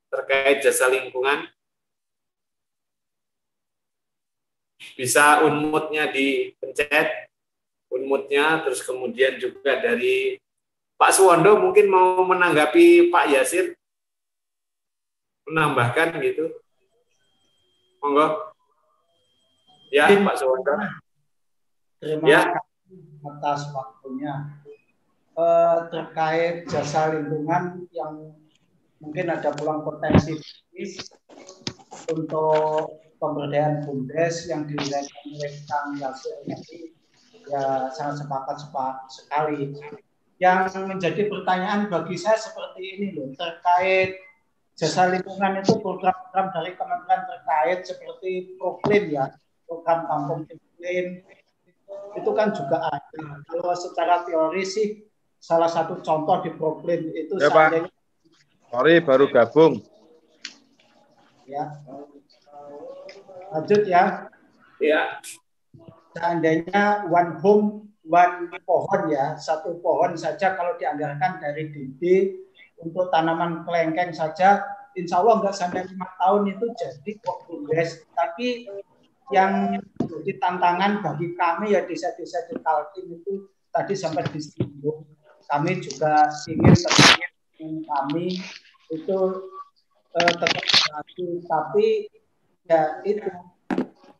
[0.07, 1.45] terkait jasa lingkungan
[4.95, 7.29] bisa unmutnya dipencet
[7.89, 10.37] unmutnya, terus kemudian juga dari
[10.95, 13.73] Pak Suwondo mungkin mau menanggapi Pak Yasir,
[15.49, 16.53] menambahkan gitu.
[17.99, 18.53] Monggo.
[19.89, 20.73] Ya, Pak Suwondo.
[21.99, 22.41] Terima ya.
[22.53, 24.63] kasih atas waktunya.
[25.39, 28.35] Eh, terkait jasa lingkungan yang
[28.99, 30.35] mungkin ada pulang potensi
[32.11, 36.91] untuk pemberdayaan BUMDes yang dilakukan oleh Kang Yasir ini
[37.47, 39.79] ya sangat sepakat sepak sekali.
[40.43, 44.19] Yang menjadi pertanyaan bagi saya seperti ini loh terkait
[44.75, 49.31] jasa lingkungan itu program-program dari kementerian terkait seperti proklim ya
[49.71, 51.23] program kampung iklim
[52.19, 53.23] itu kan juga ada.
[53.47, 55.08] Kalau secara teori sih
[55.39, 57.89] salah satu contoh di proklim itu ya, Pak.
[58.69, 59.81] Sorry baru gabung.
[61.49, 61.81] Ya.
[63.49, 64.29] Lanjut ya.
[64.77, 65.19] Ya
[66.19, 67.67] seandainya one home
[68.03, 72.03] one pohon ya satu pohon saja kalau dianggarkan dari DD
[72.81, 74.65] untuk tanaman kelengkeng saja
[74.97, 78.65] insya Allah nggak sampai lima tahun itu jadi kok progres tapi
[79.29, 85.05] yang jadi tantangan bagi kami ya desa-desa di Kaltim itu tadi sampai disinggung
[85.49, 88.39] kami juga ingin kami
[88.93, 89.19] itu
[90.15, 90.65] eh, tetap
[91.49, 92.09] tapi
[92.69, 93.29] ya itu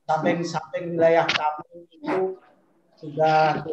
[0.10, 2.38] samping-samping wilayah kami itu
[3.00, 3.64] sudah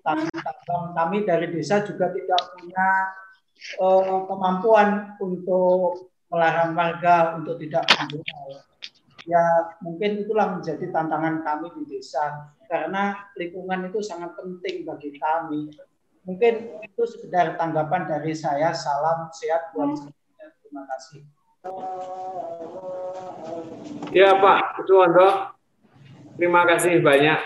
[0.00, 2.88] tanam kami dari desa juga tidak punya
[3.76, 8.48] uh, kemampuan untuk melarang warga untuk tidak menjual.
[9.28, 9.44] Ya
[9.84, 15.68] mungkin itulah menjadi tantangan kami di desa karena lingkungan itu sangat penting bagi kami.
[16.26, 18.74] Mungkin itu sekedar tanggapan dari saya.
[18.74, 20.46] Salam sehat buat semuanya.
[20.62, 21.20] Terima kasih.
[24.14, 25.52] Ya Pak Suwondo,
[26.40, 27.40] terima kasih banyak.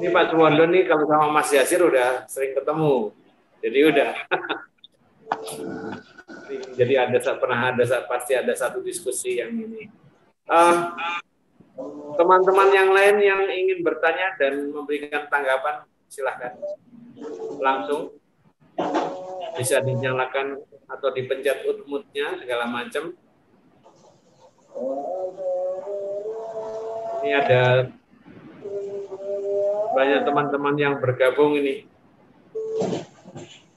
[0.00, 3.12] Ini Pak Suwondo nih kalau sama Mas Yasir udah sering ketemu,
[3.60, 4.10] jadi udah.
[6.78, 9.88] jadi ada pernah ada pasti ada satu diskusi yang ini.
[10.44, 10.76] eh,
[12.14, 15.82] teman-teman yang lain yang ingin bertanya dan memberikan tanggapan
[16.14, 16.54] silahkan
[17.58, 18.14] langsung
[19.58, 23.14] bisa dinyalakan atau dipencet utmutnya segala macam.
[27.24, 27.62] Ini ada
[29.94, 31.86] banyak teman-teman yang bergabung ini.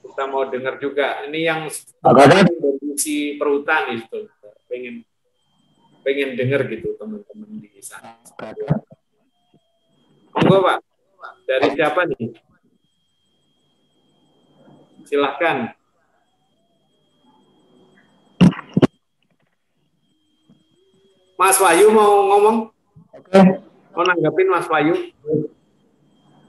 [0.02, 1.26] Kita mau dengar juga.
[1.26, 1.60] Ini yang
[2.98, 4.26] si perhutan itu
[4.66, 5.06] pengen
[6.02, 8.18] pengen dengar gitu teman-teman di sana.
[10.34, 10.87] Monggo Pak.
[11.48, 12.28] Dari siapa nih?
[15.08, 15.72] Silahkan.
[21.40, 22.56] Mas Wahyu mau ngomong?
[23.16, 23.40] Oke.
[23.96, 24.92] Mau nanggapin Mas Wahyu?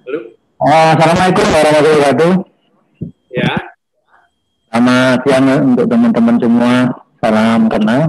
[0.03, 0.19] Halo?
[0.59, 2.31] Oh, Assalamualaikum warahmatullahi wabarakatuh.
[3.31, 3.53] Ya.
[4.67, 6.73] Selamat siang untuk teman-teman semua.
[7.23, 8.01] Salam kenal.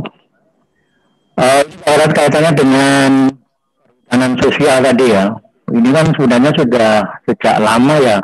[1.39, 1.63] Uh,
[2.11, 3.11] kaitannya dengan
[4.11, 5.31] perhutanan sosial tadi ya.
[5.71, 6.93] Ini kan sebenarnya sudah
[7.31, 8.19] sejak lama ya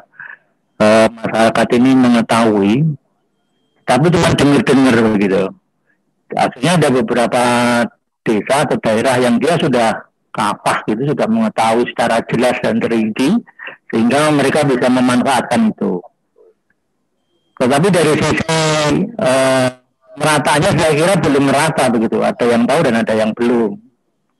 [0.82, 2.74] uh, masyarakat ini mengetahui,
[3.86, 5.44] tapi cuma dengar-dengar gitu.
[6.34, 7.42] Akhirnya ada beberapa
[8.26, 13.38] desa atau daerah yang dia sudah kapah gitu, sudah mengetahui secara jelas dan terinci,
[13.94, 16.02] sehingga mereka bisa memanfaatkan itu.
[17.56, 18.58] Tetapi dari sisi
[19.16, 19.68] uh,
[20.18, 22.20] meratanya saya kira belum merata begitu.
[22.20, 23.80] Ada yang tahu dan ada yang belum.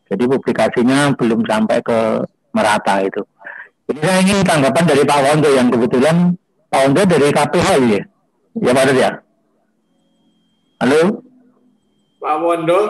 [0.07, 1.99] Jadi publikasinya belum sampai ke
[2.57, 3.21] merata itu.
[3.87, 6.17] Jadi saya ingin tanggapan dari Pak Wondo yang kebetulan
[6.73, 8.03] Pak Wondo dari KPH ya.
[8.57, 9.11] Ya Pak ya.
[10.81, 11.01] Halo.
[12.19, 12.81] Pak Wondo.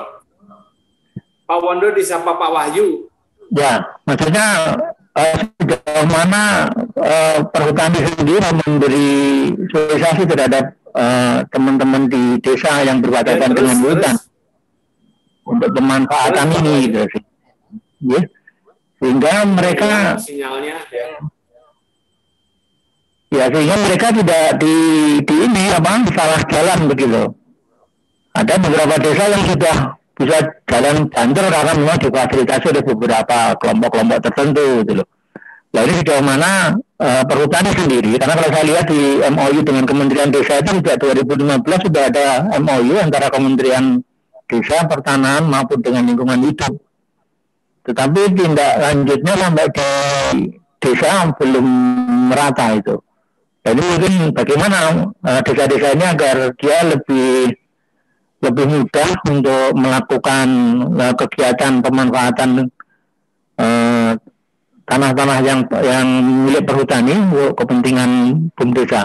[1.46, 3.06] Pak Wondo disapa Pak Wahyu.
[3.54, 4.74] Ya, maksudnya
[5.14, 6.66] uh, sejauh mana
[6.98, 9.08] uh, perhutani sendiri memberi
[9.70, 14.16] sosialisasi terhadap eh, teman-teman uh, di desa yang berbatasan ya, dengan hutan
[15.46, 17.22] untuk pemanfaatan terus, ini gitu sih.
[18.10, 18.20] Ya.
[18.96, 21.08] Sehingga mereka sinyalnya ya.
[23.26, 24.76] Ya sehingga mereka tidak di
[25.26, 27.22] di ini apa salah jalan begitu.
[28.32, 29.76] Ada beberapa desa yang sudah
[30.16, 35.08] bisa jalan banter karena memang difasilitasi oleh beberapa kelompok-kelompok tertentu gitu loh.
[35.76, 40.64] Jadi sejauh mana uh, perhutani sendiri, karena kalau saya lihat di MOU dengan Kementerian Desa
[40.64, 44.00] itu sejak 2015 sudah ada MOU antara Kementerian
[44.48, 46.85] Desa, Pertanahan maupun dengan lingkungan hidup.
[47.86, 49.90] Tetapi tindak lanjutnya sampai ke
[50.82, 51.66] desa belum
[52.34, 52.98] merata itu.
[53.66, 54.78] Jadi mungkin bagaimana
[55.10, 57.54] uh, desa-desa ini agar dia lebih
[58.42, 60.46] lebih mudah untuk melakukan
[60.94, 62.70] uh, kegiatan pemanfaatan
[63.58, 64.12] uh,
[64.86, 66.06] tanah-tanah yang yang
[66.46, 68.10] milik perhutani untuk kepentingan
[68.70, 69.02] desa.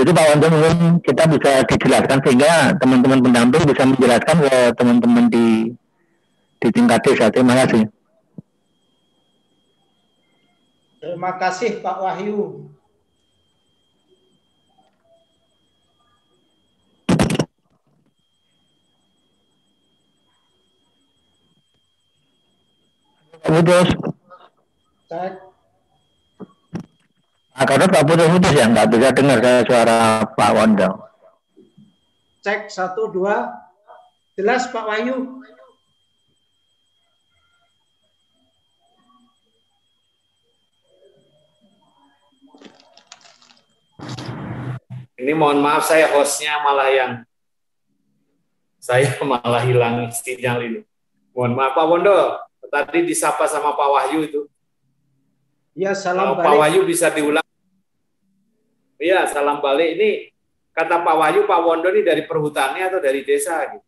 [0.00, 5.46] Jadi Pak Wanto mungkin kita bisa dijelaskan sehingga teman-teman pendamping bisa menjelaskan ke teman-teman di
[6.60, 7.32] di tingkat desa.
[7.32, 7.82] Terima kasih.
[11.00, 12.68] Terima kasih Pak Wahyu.
[23.40, 23.88] Putus.
[25.10, 25.32] Cek.
[27.60, 29.98] Nah, karena Pak putus-putus ya, nggak bisa dengar saya suara
[30.36, 30.90] Pak Wondo.
[32.40, 33.52] Cek satu dua,
[34.38, 35.39] jelas Pak Wahyu.
[45.20, 47.12] Ini mohon maaf saya hostnya malah yang
[48.80, 50.80] saya malah hilang sinyal ini.
[51.36, 52.18] Mohon maaf Pak Wondo,
[52.72, 54.40] tadi disapa sama Pak Wahyu itu.
[55.76, 56.48] Ya, salam balik.
[56.48, 57.44] Pak Wahyu bisa diulang.
[58.96, 60.00] Iya, salam balik.
[60.00, 60.10] Ini
[60.72, 63.60] kata Pak Wahyu, Pak Wondo ini dari perhutani atau dari desa?
[63.68, 63.84] Gitu.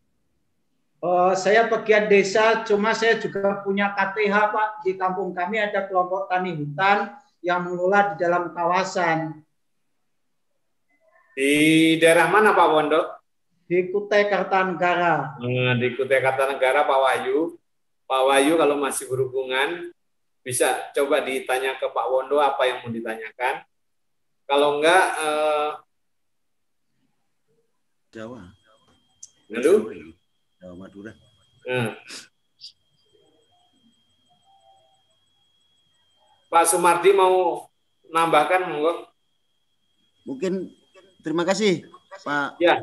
[1.03, 4.69] Uh, saya bagian desa, cuma saya juga punya KTH Pak.
[4.87, 7.11] Di kampung kami ada kelompok tani hutan
[7.43, 9.42] yang mengelola di dalam kawasan.
[11.33, 13.01] Di daerah mana Pak Wondo?
[13.65, 15.41] Di Kutai Kartanegara.
[15.41, 17.57] Nah, di Kutai Kartanegara Pak Wahyu.
[18.05, 19.89] Pak Wahyu kalau masih berhubungan
[20.45, 23.65] bisa coba ditanya ke Pak Wondo apa yang mau ditanyakan.
[24.45, 25.71] Kalau enggak eh,
[28.13, 28.53] Jawa.
[29.49, 29.73] Lalu?
[30.61, 31.17] Jawa Madura.
[31.65, 31.97] Hmm.
[36.53, 37.65] Pak Sumardi mau
[38.13, 39.09] nambahkan monggo.
[40.29, 40.82] Mungkin
[41.23, 41.87] terima kasih
[42.21, 42.77] Pak ya.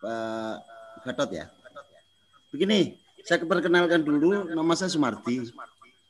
[0.00, 0.56] Pak
[1.04, 1.46] Gatot ya.
[2.50, 5.46] Begini, saya perkenalkan dulu nama saya Sumardi.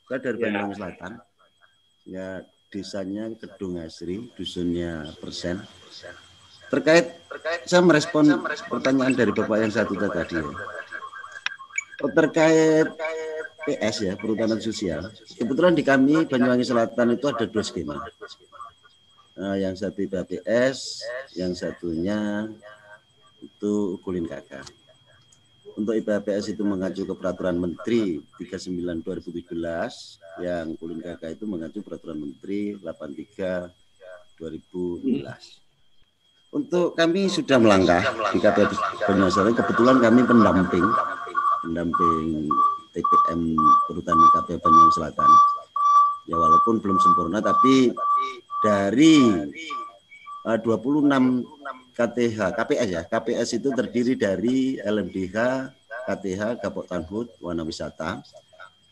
[0.09, 0.43] Saya dari ya.
[0.49, 1.11] Bandung Selatan.
[2.07, 2.27] Ya
[2.71, 5.61] desanya Kedung Asri, dusunnya persen.
[6.71, 8.25] Terkait, terkait saya merespon
[8.71, 10.39] pertanyaan dari Bapak yang satu tadi.
[10.39, 10.47] Ya.
[11.99, 12.87] Terkait
[13.61, 15.11] PS ya, perhutanan sosial.
[15.37, 18.01] Kebetulan di kami Banyuwangi Selatan itu ada dua skema.
[19.41, 21.01] Nah, yang satu BPS,
[21.33, 22.45] yang satunya
[23.41, 24.69] itu kulin kakak
[25.77, 32.19] untuk IPPS itu mengacu ke peraturan Menteri 39 2017 yang Kulin KK itu mengacu peraturan
[32.19, 33.71] Menteri 83
[34.39, 36.51] 2016.
[36.51, 38.03] Untuk kami sudah melangkah
[38.35, 38.71] di KPP
[39.07, 40.83] Banyuwangi kebetulan kami pendamping
[41.63, 42.51] pendamping
[42.91, 43.55] TPM
[43.87, 45.31] Perhutani KPP Selatan.
[46.27, 47.95] Ya walaupun belum sempurna tapi
[48.61, 49.17] dari
[50.45, 51.25] 26 eh,
[51.97, 53.01] KTH, KPS ya.
[53.05, 55.37] KPS itu terdiri dari LMDH,
[56.07, 58.21] KTH, Gapok Tanhut, Wana Wisata.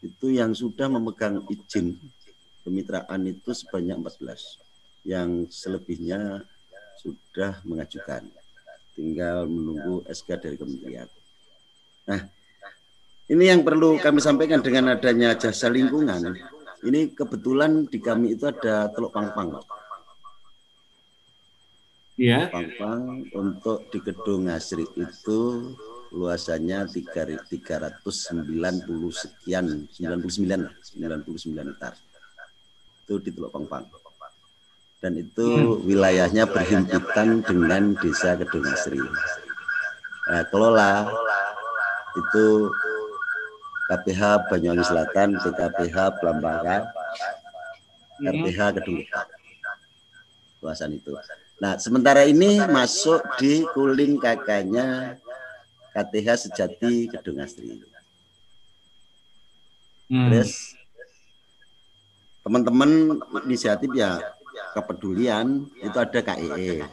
[0.01, 1.97] Itu yang sudah memegang izin
[2.65, 5.07] kemitraan itu sebanyak 14.
[5.07, 6.43] Yang selebihnya
[6.99, 8.25] sudah mengajukan.
[8.99, 11.07] tinggal menunggu SK dari kementerian.
[12.03, 12.19] Nah,
[13.31, 16.35] ini yang perlu kami sampaikan dengan adanya jasa lingkungan.
[16.79, 19.59] Ini kebetulan di kami itu ada Teluk Pangpang.
[22.19, 22.51] Iya.
[22.51, 25.39] Pangpang untuk di gedung Asri itu
[26.09, 28.01] luasannya 390
[29.13, 30.65] sekian 99
[30.97, 31.93] 99 hektar
[33.05, 33.85] itu di Teluk Pangpang
[34.99, 35.85] dan itu hmm.
[35.85, 38.99] wilayahnya berhimpitan dengan desa Kedung Asri
[40.29, 41.13] nah, kelola
[42.17, 42.73] itu
[43.89, 46.81] KPH Banyuwangi Selatan PKPH Plambangan
[48.21, 49.01] RPH Kedung
[50.59, 51.17] luasan itu
[51.59, 55.17] nah sementara ini masuk di kuling kakaknya
[55.93, 57.81] KTH Sejati Kedung Asri.
[60.09, 60.29] Hmm.
[60.29, 60.73] Terus
[62.45, 64.17] teman-teman inisiatif ya
[64.73, 66.85] kepedulian itu ada KEE.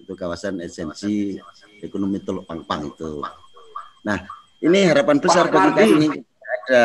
[0.00, 1.36] Itu kawasan esensi
[1.80, 3.20] ekonomi Teluk Pangpang itu.
[4.04, 4.24] Nah,
[4.58, 6.06] ini harapan besar Pak bagi kami
[6.68, 6.84] ada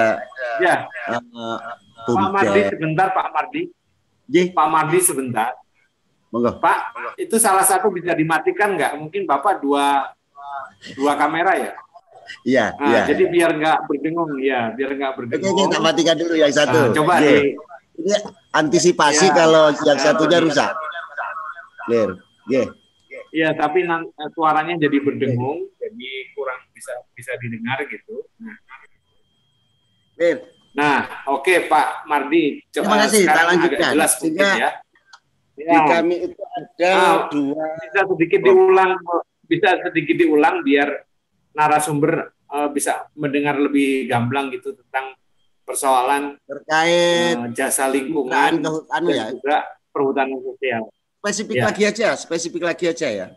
[0.62, 0.76] ya.
[1.10, 1.58] Uh,
[2.04, 3.62] Pak Mardi sebentar Pak Mardi.
[4.30, 4.44] Ye.
[4.54, 5.52] Pak Mardi sebentar.
[6.34, 6.58] Monggo.
[6.58, 6.80] Pak,
[7.22, 8.98] itu salah satu bisa dimatikan nggak?
[8.98, 10.10] Mungkin Bapak dua
[10.98, 11.72] dua kamera ya?
[12.48, 13.02] Iya, nah, iya.
[13.06, 15.54] Jadi biar nggak berdengung, ya, biar nggak berdengung.
[15.54, 16.90] Oke, kita matikan dulu yang satu.
[16.90, 17.28] Nah, coba Oke.
[17.28, 17.36] di
[17.94, 18.14] ini
[18.50, 20.44] antisipasi ya, kalau yang ya, satunya ya.
[20.48, 20.72] rusak.
[21.86, 22.10] Clear.
[22.18, 22.62] Oke.
[23.34, 28.28] Iya, tapi eh, suaranya jadi berdengung, jadi kurang bisa bisa didengar gitu.
[28.44, 28.60] Nah,
[30.74, 33.78] Nah, oke okay, Pak Mardi, coba Terima kasih, sekarang lanjutkan.
[33.78, 34.72] agak jelas Sehingga ya.
[35.54, 35.82] Di ya.
[35.86, 37.66] kami itu ada nah, dua.
[37.78, 38.92] Bisa sedikit diulang
[39.46, 40.90] bisa sedikit diulang biar
[41.54, 45.14] narasumber uh, bisa mendengar lebih gamblang gitu tentang
[45.62, 50.90] persoalan terkait uh, jasa lingkungan anu ya juga perhutanan sosial.
[51.22, 51.66] Spesifik ya.
[51.70, 53.28] lagi aja, spesifik lagi aja ya.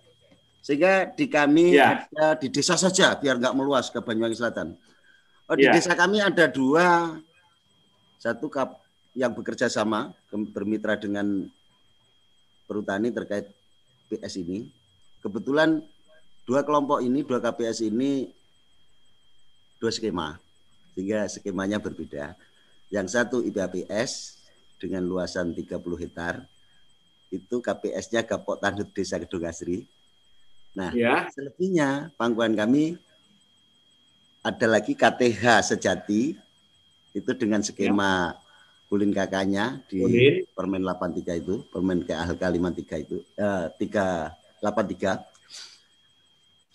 [0.67, 2.11] Sehingga di kami ya.
[2.11, 4.75] ada di desa saja biar nggak meluas ke Banyuwangi Selatan.
[5.47, 5.71] Oh, di ya.
[5.71, 7.15] desa kami ada dua,
[8.19, 8.83] satu kap
[9.15, 10.11] yang bekerja sama
[10.51, 11.47] bermitra dengan
[12.67, 13.47] perhutani terkait
[14.11, 14.75] PS ini.
[15.23, 15.87] Kebetulan
[16.43, 18.27] dua kelompok ini, dua KPS ini
[19.79, 20.35] dua skema,
[20.99, 22.35] sehingga skemanya berbeda.
[22.91, 24.43] Yang satu IPAPS
[24.83, 26.43] dengan luasan 30 hektar,
[27.31, 29.87] itu KPS-nya Gapok Tandut Desa Kedung Asri.
[30.77, 31.25] Nah, ya.
[31.33, 33.01] selebihnya pangkuan kami
[34.45, 36.37] ada lagi KTH Sejati,
[37.17, 38.45] itu dengan skema ya.
[38.87, 40.35] Kulin kakaknya di Kulin.
[40.53, 45.25] Permen 83 itu, Permen KHK 53 itu, eh, 383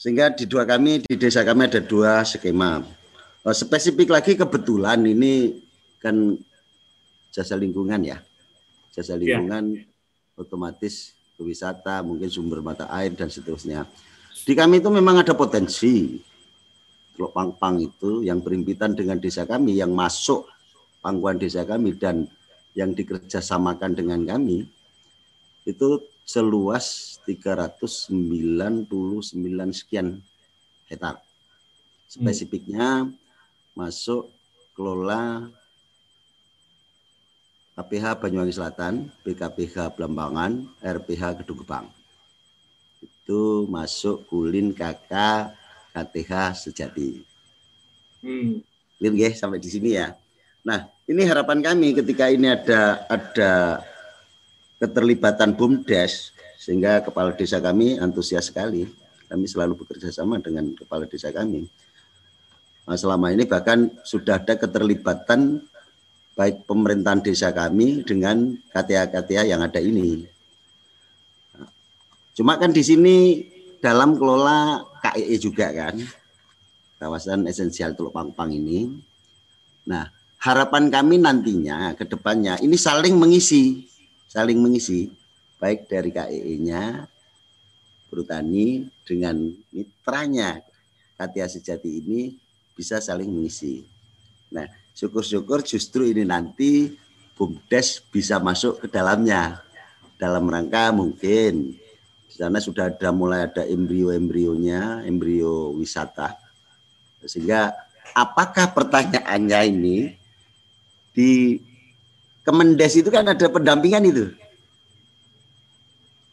[0.01, 2.81] sehingga di dua kami di desa kami ada dua skema.
[3.45, 5.61] Oh, spesifik lagi kebetulan ini
[6.01, 6.33] kan
[7.29, 8.17] jasa lingkungan ya.
[8.89, 9.21] Jasa ya.
[9.21, 9.85] lingkungan ya.
[10.41, 13.85] otomatis wisata, mungkin sumber mata air dan seterusnya.
[14.41, 16.17] Di kami itu memang ada potensi.
[17.11, 20.47] Teluk Pangpang itu yang berimpitan dengan desa kami yang masuk
[21.03, 22.25] pangkuan desa kami dan
[22.71, 24.63] yang dikerjasamakan dengan kami
[25.67, 28.87] itu seluas 399
[29.75, 30.23] sekian
[30.87, 31.19] hektar.
[32.07, 33.11] Spesifiknya
[33.75, 34.31] masuk
[34.75, 35.51] kelola
[37.71, 41.87] KPH Banyuwangi Selatan, BKPH Blambangan, RPH Gedung Gebang.
[42.99, 45.13] Itu masuk kulin KK
[45.95, 46.31] KTH
[46.67, 47.23] Sejati.
[48.19, 48.59] Hmm.
[48.99, 50.13] Lihat sampai di sini ya.
[50.61, 53.81] Nah, ini harapan kami ketika ini ada ada
[54.77, 58.85] keterlibatan BUMDes sehingga kepala desa kami antusias sekali.
[59.25, 61.65] Kami selalu bekerja sama dengan kepala desa kami.
[62.83, 65.63] Nah, selama ini bahkan sudah ada keterlibatan
[66.35, 70.25] baik pemerintahan desa kami dengan KTA-KTA yang ada ini.
[72.31, 73.45] Cuma kan di sini
[73.83, 75.99] dalam kelola KEE juga kan,
[77.01, 78.87] kawasan esensial Teluk Pangpang ini.
[79.89, 80.07] Nah,
[80.39, 83.91] harapan kami nantinya ke depannya ini saling mengisi
[84.31, 85.11] saling mengisi
[85.59, 87.05] baik dari KEE-nya
[88.07, 89.39] Perhutani dengan
[89.71, 90.59] mitranya
[91.15, 92.35] Katia Sejati ini
[92.75, 93.87] bisa saling mengisi.
[94.51, 96.95] Nah, syukur-syukur justru ini nanti
[97.35, 99.63] BUMDes bisa masuk ke dalamnya
[100.21, 101.73] dalam rangka mungkin
[102.31, 106.39] di sana sudah ada mulai ada embrio-embrionya, embrio wisata.
[107.27, 107.75] Sehingga
[108.15, 109.97] apakah pertanyaannya ini
[111.11, 111.59] di
[112.41, 114.25] Kemendes itu kan ada pendampingan itu.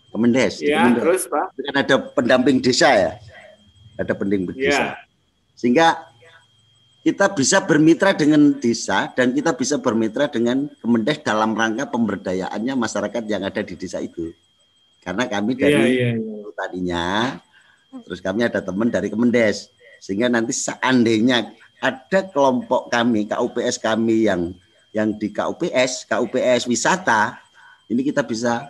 [0.09, 0.65] Kemendes.
[0.65, 1.03] Ya, Kemendes.
[1.05, 1.47] terus Pak.
[1.53, 3.13] Kan ada pendamping desa ya.
[4.01, 4.73] Ada pendamping ya.
[4.73, 4.87] desa.
[5.53, 6.08] Sehingga
[7.03, 13.23] kita bisa bermitra dengan desa dan kita bisa bermitra dengan Kemendes dalam rangka pemberdayaannya masyarakat
[13.31, 14.35] yang ada di desa itu.
[15.01, 16.43] Karena kami iya, dari ya, ya, ya.
[16.51, 17.07] petaninya,
[18.05, 19.71] terus kami ada teman dari Kemendes.
[20.03, 24.53] Sehingga nanti seandainya ada kelompok kami, KUPS kami yang
[24.91, 27.39] yang di KUPS, KUPS wisata,
[27.89, 28.69] ini kita bisa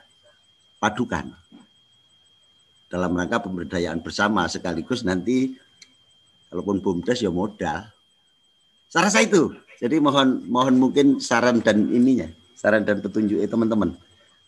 [0.79, 1.33] padukan
[2.89, 5.57] dalam rangka pemberdayaan bersama sekaligus nanti
[6.49, 7.89] kalaupun bumdes ya modal.
[8.89, 9.52] Saya rasa itu.
[9.78, 12.27] Jadi mohon mohon mungkin saran dan ininya,
[12.59, 13.94] saran dan petunjuk teman-teman.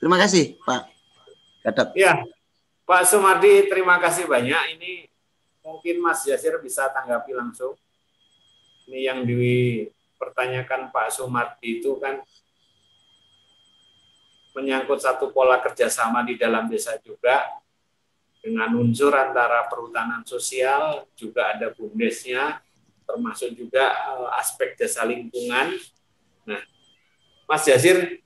[0.01, 0.83] Terima kasih Pak
[1.63, 1.89] Gatot.
[1.95, 2.25] Ya,
[2.89, 4.81] Pak Sumardi terima kasih banyak.
[4.81, 5.07] Ini
[5.63, 7.79] mungkin Mas Yasir bisa tanggapi langsung.
[8.91, 12.19] Ini yang dipertanyakan Pak Sumardi itu kan
[14.57, 17.47] menyangkut satu pola kerjasama di dalam desa juga
[18.43, 22.59] dengan unsur antara perhutanan sosial juga ada bumdesnya
[23.11, 25.75] termasuk juga eh, aspek jasa lingkungan.
[26.47, 26.63] Nah,
[27.51, 28.23] Mas Jasir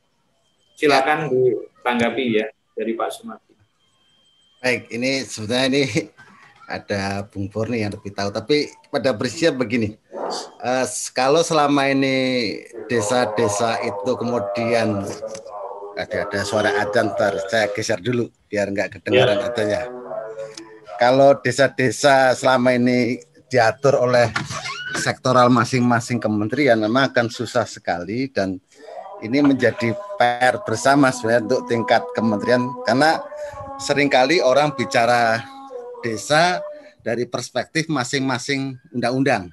[0.77, 2.47] silakan ditanggapi ya
[2.77, 3.55] dari Pak Sumarti.
[4.61, 5.83] Baik, ini sebenarnya ini
[6.69, 8.33] ada Bung Borni yang lebih tahu.
[8.33, 9.89] Tapi pada prinsipnya begini,
[10.65, 12.17] uh, kalau selama ini
[12.89, 15.05] desa-desa itu kemudian
[15.95, 19.47] ada ada suara adzan, ntar saya geser dulu biar nggak kedengaran ya.
[19.47, 19.83] adanya.
[20.99, 23.21] Kalau desa-desa selama ini
[23.51, 24.31] diatur oleh
[24.95, 28.63] sektoral masing-masing kementerian memang akan susah sekali dan
[29.23, 33.23] ini menjadi PR bersama sebenarnya untuk tingkat kementerian karena
[33.79, 35.41] sering kali orang bicara
[36.05, 36.61] desa
[37.05, 39.53] dari perspektif masing-masing undang-undang.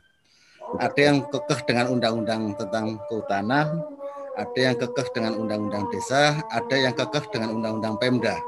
[0.80, 3.84] Ada yang kekeh dengan undang-undang tentang kehutanan,
[4.40, 8.40] ada yang kekeh dengan undang-undang desa, ada yang kekeh dengan undang-undang Pemda.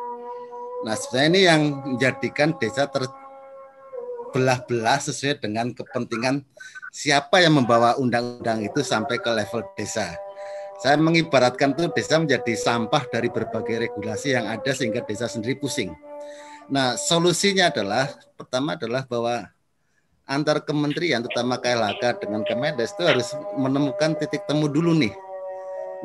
[0.88, 6.48] Nah, sebenarnya ini yang menjadikan desa terbelah-belah sesuai dengan kepentingan
[6.94, 10.14] siapa yang membawa undang-undang itu sampai ke level desa.
[10.78, 15.90] Saya mengibaratkan tuh desa menjadi sampah dari berbagai regulasi yang ada sehingga desa sendiri pusing.
[16.70, 19.49] Nah, solusinya adalah pertama adalah bahwa
[20.30, 25.11] antar kementerian terutama KLHK dengan Kemendes itu harus menemukan titik temu dulu nih.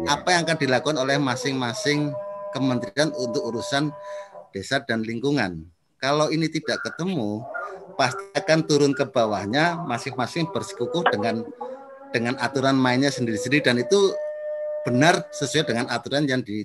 [0.02, 0.18] Ya.
[0.18, 2.16] Apa yang akan dilakukan oleh masing-masing
[2.56, 3.92] kementerian untuk urusan
[4.56, 5.68] desa dan lingkungan.
[5.98, 7.42] Kalau ini tidak ketemu,
[7.98, 11.42] pasti akan turun ke bawahnya masing-masing bersikukuh dengan
[12.14, 14.14] dengan aturan mainnya sendiri-sendiri dan itu
[14.86, 16.62] benar sesuai dengan aturan yang di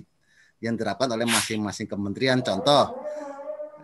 [0.62, 2.40] yang diterapkan oleh masing-masing kementerian.
[2.40, 2.96] Contoh,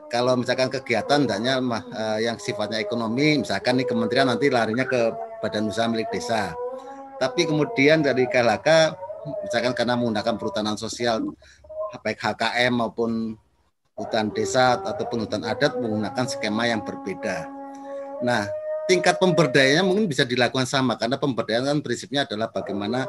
[0.09, 5.13] kalau misalkan kegiatan hanya uh, yang sifatnya ekonomi, misalkan nih kementerian nanti larinya ke
[5.45, 6.55] badan usaha milik desa.
[7.21, 8.69] Tapi kemudian dari KLHK,
[9.45, 11.21] misalkan karena menggunakan perhutanan sosial,
[12.01, 13.37] baik HKM maupun
[14.01, 17.45] hutan desa ataupun hutan adat menggunakan skema yang berbeda.
[18.25, 18.49] Nah,
[18.89, 23.07] tingkat pemberdayaannya mungkin bisa dilakukan sama karena pemberdayaan kan prinsipnya adalah bagaimana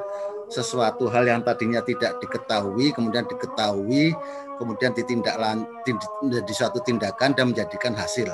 [0.51, 4.11] sesuatu hal yang tadinya tidak diketahui kemudian diketahui
[4.59, 5.39] kemudian ditindak
[6.21, 8.29] menjadi suatu tindakan dan menjadikan hasil.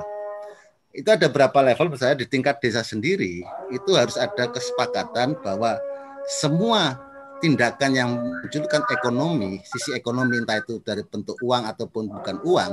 [0.92, 5.80] Itu ada berapa level misalnya di tingkat desa sendiri itu harus ada kesepakatan bahwa
[6.28, 7.00] semua
[7.40, 12.72] tindakan yang munculkan ekonomi, sisi ekonomi entah itu dari bentuk uang ataupun bukan uang,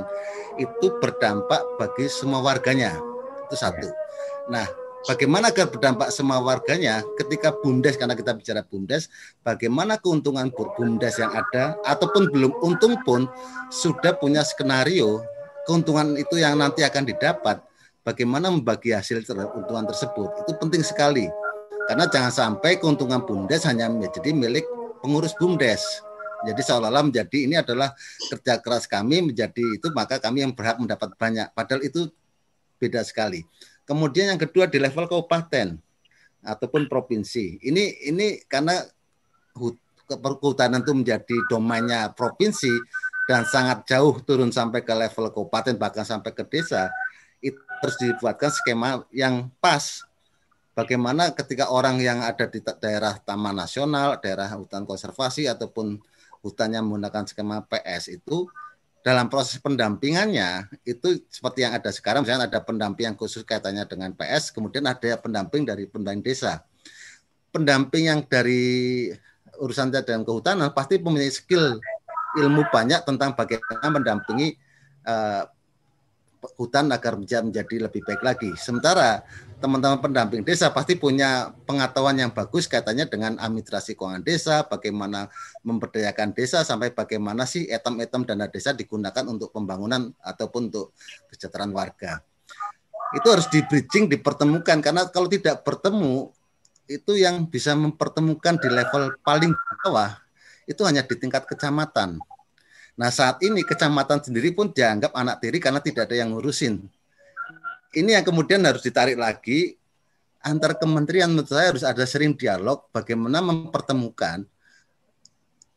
[0.57, 2.97] itu berdampak bagi semua warganya.
[3.45, 3.89] Itu satu.
[4.49, 4.65] Nah,
[5.05, 9.09] bagaimana agar berdampak semua warganya ketika BUMDes, karena kita bicara BUMDes,
[9.45, 13.29] bagaimana keuntungan BUMDes yang ada, ataupun belum untung pun,
[13.69, 15.21] sudah punya skenario
[15.65, 17.61] keuntungan itu yang nanti akan didapat,
[18.05, 20.45] bagaimana membagi hasil keuntungan tersebut.
[20.45, 21.25] Itu penting sekali
[21.85, 24.65] karena jangan sampai keuntungan BUMDes hanya menjadi milik
[25.01, 26.01] pengurus BUMDes.
[26.45, 27.93] Jadi seolah-olah menjadi ini adalah
[28.29, 31.49] kerja keras kami menjadi itu maka kami yang berhak mendapat banyak.
[31.53, 32.09] Padahal itu
[32.77, 33.41] beda sekali.
[33.85, 35.77] Kemudian yang kedua di level kabupaten
[36.45, 37.61] ataupun provinsi.
[37.61, 38.81] Ini ini karena
[40.05, 42.69] kehutanan itu menjadi domainnya provinsi
[43.25, 46.93] dan sangat jauh turun sampai ke level kabupaten bahkan sampai ke desa
[47.41, 50.05] itu harus dibuatkan skema yang pas
[50.75, 55.97] bagaimana ketika orang yang ada di daerah taman nasional, daerah hutan konservasi ataupun
[56.43, 58.45] hutan yang menggunakan skema PS itu
[59.01, 64.13] dalam proses pendampingannya itu seperti yang ada sekarang misalnya ada pendamping yang khusus kaitannya dengan
[64.17, 66.61] PS kemudian ada pendamping dari pendamping desa.
[67.49, 69.07] Pendamping yang dari
[69.61, 71.79] urusan dan kehutanan pasti mempunyai skill
[72.35, 74.59] ilmu banyak tentang bagaimana mendampingi
[75.07, 75.47] uh,
[76.53, 78.51] hutan agar menjadi lebih baik lagi.
[78.55, 79.25] Sementara
[79.57, 85.31] teman-teman pendamping desa pasti punya pengetahuan yang bagus kaitannya dengan administrasi keuangan desa, bagaimana
[85.65, 90.93] memberdayakan desa sampai bagaimana sih etam-etam dana desa digunakan untuk pembangunan ataupun untuk
[91.31, 92.21] kesejahteraan warga.
[93.15, 96.29] Itu harus di bridging, dipertemukan karena kalau tidak bertemu
[96.85, 100.13] itu yang bisa mempertemukan di level paling bawah
[100.69, 102.21] itu hanya di tingkat kecamatan
[102.95, 106.79] Nah saat ini kecamatan sendiri pun dianggap anak tiri karena tidak ada yang ngurusin.
[107.95, 109.75] Ini yang kemudian harus ditarik lagi.
[110.45, 114.45] Antar kementerian menurut saya harus ada sering dialog bagaimana mempertemukan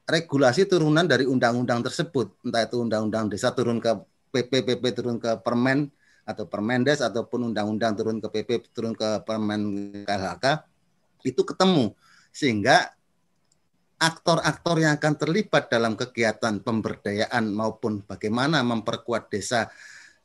[0.08, 3.92] regulasi turunan dari undang-undang tersebut, entah itu undang-undang desa turun ke
[4.32, 5.92] PP, turun ke Permen
[6.24, 9.60] atau Permendes ataupun undang-undang turun ke PP turun ke Permen
[10.08, 10.64] KLHK
[11.24, 11.92] itu ketemu.
[12.32, 12.92] Sehingga
[13.98, 19.66] aktor-aktor yang akan terlibat dalam kegiatan pemberdayaan maupun bagaimana memperkuat desa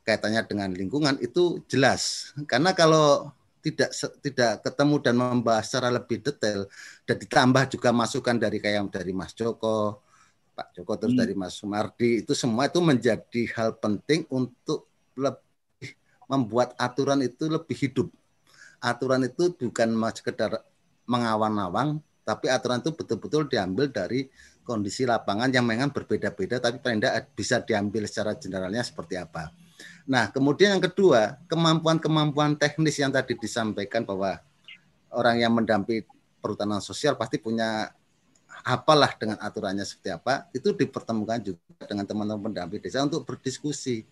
[0.06, 3.34] kaitannya dengan lingkungan itu jelas karena kalau
[3.64, 3.90] tidak
[4.20, 6.68] tidak ketemu dan membahas secara lebih detail
[7.08, 10.04] dan ditambah juga masukan dari kayak dari Mas Joko,
[10.52, 11.22] Pak Joko terus hmm.
[11.24, 14.84] dari Mas Sumardi itu semua itu menjadi hal penting untuk
[15.16, 15.96] lebih
[16.28, 18.08] membuat aturan itu lebih hidup.
[18.84, 20.60] Aturan itu bukan sekedar
[21.08, 24.26] mengawan-awang, tapi aturan itu betul-betul diambil dari
[24.64, 29.52] kondisi lapangan yang memang berbeda-beda, tapi paling tidak bisa diambil secara generalnya seperti apa.
[30.08, 34.40] Nah, kemudian yang kedua, kemampuan-kemampuan teknis yang tadi disampaikan bahwa
[35.12, 36.08] orang yang mendampingi
[36.40, 37.92] perhutanan sosial pasti punya
[38.64, 44.08] apalah dengan aturannya seperti apa, itu dipertemukan juga dengan teman-teman pendamping desa untuk berdiskusi.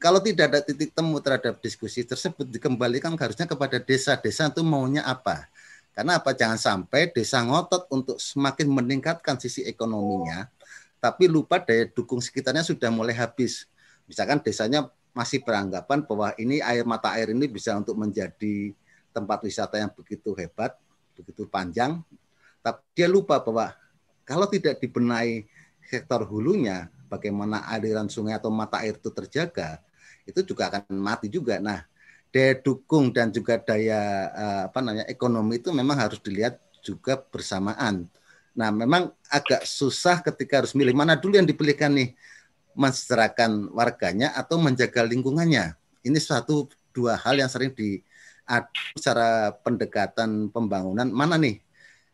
[0.00, 4.16] Kalau tidak ada titik temu terhadap diskusi tersebut dikembalikan harusnya kepada desa.
[4.16, 5.49] Desa itu maunya apa?
[5.90, 6.30] Karena apa?
[6.32, 10.46] Jangan sampai desa ngotot untuk semakin meningkatkan sisi ekonominya,
[11.02, 13.66] tapi lupa daya dukung sekitarnya sudah mulai habis.
[14.06, 18.70] Misalkan desanya masih beranggapan bahwa ini air mata air ini bisa untuk menjadi
[19.10, 20.78] tempat wisata yang begitu hebat,
[21.18, 21.98] begitu panjang,
[22.62, 23.74] tapi dia lupa bahwa
[24.22, 25.50] kalau tidak dibenahi
[25.90, 29.82] sektor hulunya, bagaimana aliran sungai atau mata air itu terjaga,
[30.22, 31.58] itu juga akan mati juga.
[31.58, 31.82] Nah,
[32.30, 34.00] daya dukung dan juga daya
[34.30, 38.08] eh, apa namanya ekonomi itu memang harus dilihat juga bersamaan.
[38.56, 42.14] Nah, memang agak susah ketika harus milih mana dulu yang dipilihkan nih
[42.74, 45.74] mensejahterakan warganya atau menjaga lingkungannya.
[46.02, 48.02] Ini suatu dua hal yang sering di
[48.98, 51.62] secara pendekatan pembangunan mana nih?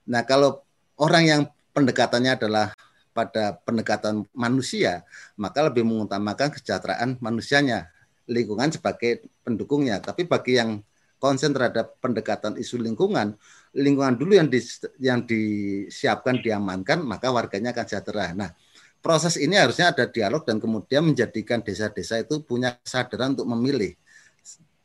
[0.05, 0.60] Nah, kalau
[1.01, 2.76] orang yang pendekatannya adalah
[3.16, 5.01] pada pendekatan manusia,
[5.40, 7.88] maka lebih mengutamakan kesejahteraan manusianya,
[8.26, 10.02] lingkungan sebagai pendukungnya.
[10.02, 10.82] Tapi bagi yang
[11.16, 13.34] konsen terhadap pendekatan isu lingkungan,
[13.72, 14.60] lingkungan dulu yang di,
[15.00, 18.36] yang disiapkan diamankan, maka warganya akan sejahtera.
[18.36, 18.52] Nah,
[19.00, 23.96] proses ini harusnya ada dialog dan kemudian menjadikan desa-desa itu punya kesadaran untuk memilih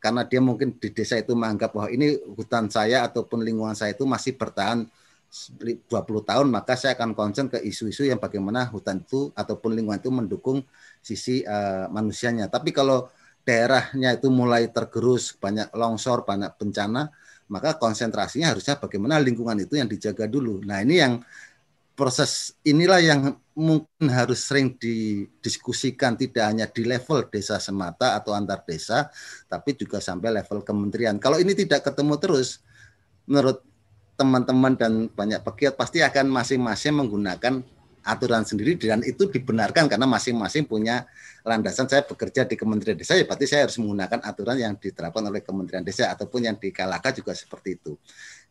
[0.01, 4.01] karena dia mungkin di desa itu menganggap bahwa ini hutan saya ataupun lingkungan saya itu
[4.09, 4.89] masih bertahan
[5.29, 10.11] 20 tahun maka saya akan konsen ke isu-isu yang bagaimana hutan itu ataupun lingkungan itu
[10.11, 10.65] mendukung
[11.05, 13.07] sisi uh, manusianya tapi kalau
[13.41, 17.09] daerahnya itu mulai tergerus banyak longsor banyak bencana
[17.51, 21.13] maka konsentrasinya harusnya bagaimana lingkungan itu yang dijaga dulu nah ini yang
[22.01, 23.21] proses inilah yang
[23.53, 29.11] mungkin harus sering didiskusikan tidak hanya di level desa semata atau antar desa,
[29.45, 31.19] tapi juga sampai level kementerian.
[31.21, 32.63] Kalau ini tidak ketemu terus,
[33.27, 33.61] menurut
[34.17, 37.61] teman-teman dan banyak pegiat pasti akan masing-masing menggunakan
[38.01, 41.05] aturan sendiri dan itu dibenarkan karena masing-masing punya
[41.45, 45.41] landasan saya bekerja di Kementerian Desa ya berarti saya harus menggunakan aturan yang diterapkan oleh
[45.45, 47.93] Kementerian Desa ataupun yang di Kalaka juga seperti itu.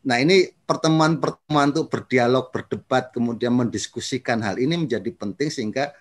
[0.07, 5.93] Nah ini pertemuan-pertemuan untuk berdialog, berdebat, kemudian mendiskusikan hal ini menjadi penting sehingga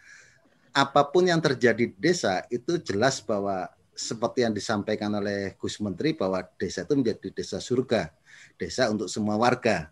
[0.72, 3.68] apa pun yang terjadi di desa itu jelas bahwa
[4.00, 8.14] seperti yang disampaikan oleh Gus Menteri bahwa desa itu menjadi desa surga,
[8.56, 9.92] desa untuk semua warga.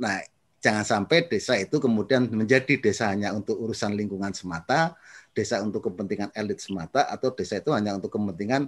[0.00, 0.24] Nah
[0.66, 4.98] jangan sampai desa itu kemudian menjadi desa hanya untuk urusan lingkungan semata,
[5.30, 8.66] desa untuk kepentingan elit semata, atau desa itu hanya untuk kepentingan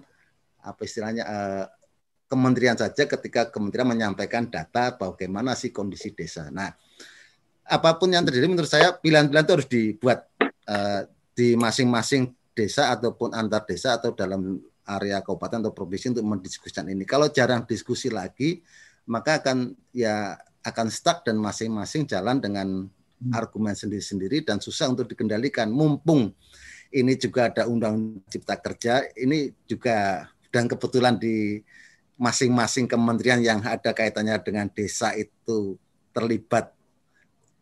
[0.63, 1.67] apa istilahnya eh,
[2.31, 6.55] kementerian saja ketika kementerian menyampaikan data bagaimana sih kondisi desa.
[6.55, 6.71] Nah,
[7.67, 10.19] apa pun yang terjadi menurut saya pilihan-pilihan itu harus dibuat
[10.69, 11.05] uh,
[11.37, 17.05] di masing-masing desa ataupun antar desa atau dalam area kabupaten atau provinsi untuk mendiskusikan ini.
[17.05, 18.65] Kalau jarang diskusi lagi,
[19.05, 23.33] maka akan ya akan stuck dan masing-masing jalan dengan hmm.
[23.35, 25.71] argumen sendiri-sendiri dan susah untuk dikendalikan.
[25.71, 26.35] Mumpung
[26.89, 31.61] ini juga ada undang cipta kerja, ini juga dan kebetulan di
[32.19, 35.79] masing-masing kementerian yang ada kaitannya dengan desa itu
[36.11, 36.75] terlibat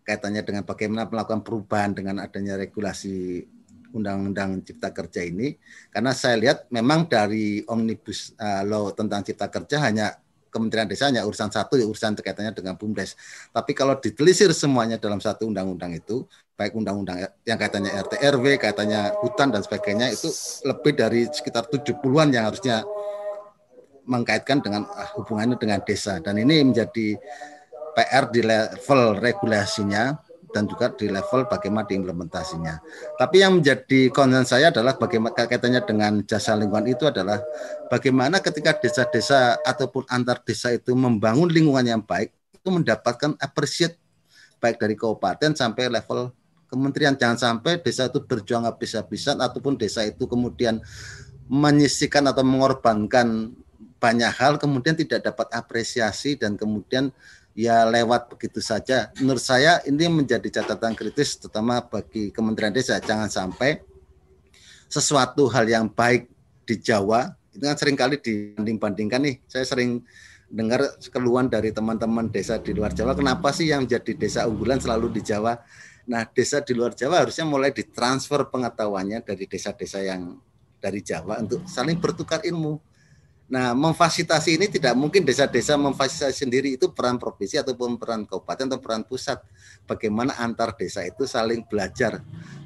[0.06, 3.44] kaitannya dengan bagaimana melakukan perubahan dengan adanya regulasi
[3.92, 5.60] undang-undang cipta kerja ini
[5.92, 10.16] karena saya lihat memang dari omnibus uh, law tentang cipta kerja hanya
[10.56, 13.12] Kementerian Desa hanya urusan satu ya urusan kaitannya dengan BUMDes.
[13.52, 16.24] Tapi kalau ditelisir semuanya dalam satu undang-undang itu,
[16.56, 20.32] baik undang-undang yang kaitannya RT RW, kaitannya hutan dan sebagainya itu
[20.64, 22.80] lebih dari sekitar 70-an yang harusnya
[24.06, 27.18] mengkaitkan dengan ah, hubungannya dengan desa dan ini menjadi
[27.98, 30.14] PR di level regulasinya
[30.56, 32.80] dan juga di level bagaimana diimplementasinya.
[33.20, 37.44] Tapi yang menjadi concern saya adalah bagaimana kaitannya dengan jasa lingkungan itu adalah
[37.92, 44.00] bagaimana ketika desa-desa ataupun antar desa itu membangun lingkungan yang baik itu mendapatkan appreciate
[44.56, 46.32] baik dari kabupaten sampai level
[46.72, 47.12] kementerian.
[47.12, 50.80] Jangan sampai desa itu berjuang habis-habisan ataupun desa itu kemudian
[51.52, 53.52] menyisikan atau mengorbankan
[53.96, 57.08] banyak hal kemudian tidak dapat apresiasi dan kemudian
[57.56, 59.08] ya lewat begitu saja.
[59.16, 63.00] Menurut saya ini menjadi catatan kritis terutama bagi Kementerian Desa.
[63.00, 63.80] Jangan sampai
[64.86, 66.28] sesuatu hal yang baik
[66.68, 69.36] di Jawa itu kan sering kali dibanding-bandingkan nih.
[69.48, 70.04] Saya sering
[70.46, 75.10] dengar keluhan dari teman-teman desa di luar Jawa, kenapa sih yang jadi desa unggulan selalu
[75.18, 75.58] di Jawa?
[76.06, 80.38] Nah, desa di luar Jawa harusnya mulai ditransfer pengetahuannya dari desa-desa yang
[80.78, 82.78] dari Jawa untuk saling bertukar ilmu
[83.46, 88.80] Nah, memfasilitasi ini tidak mungkin desa-desa memfasilitasi sendiri itu peran provinsi ataupun peran kabupaten atau
[88.82, 89.38] peran pusat.
[89.86, 92.18] Bagaimana antar desa itu saling belajar.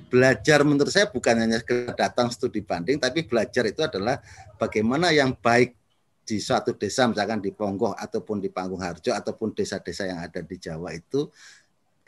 [0.08, 1.60] Belajar menurut saya bukan hanya
[1.92, 4.24] datang studi banding, tapi belajar itu adalah
[4.56, 5.76] bagaimana yang baik
[6.24, 10.56] di suatu desa, misalkan di Ponggoh ataupun di Panggung Harjo ataupun desa-desa yang ada di
[10.56, 11.28] Jawa itu,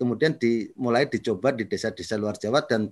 [0.01, 2.89] kemudian dimulai dicoba di desa-desa luar Jawa dan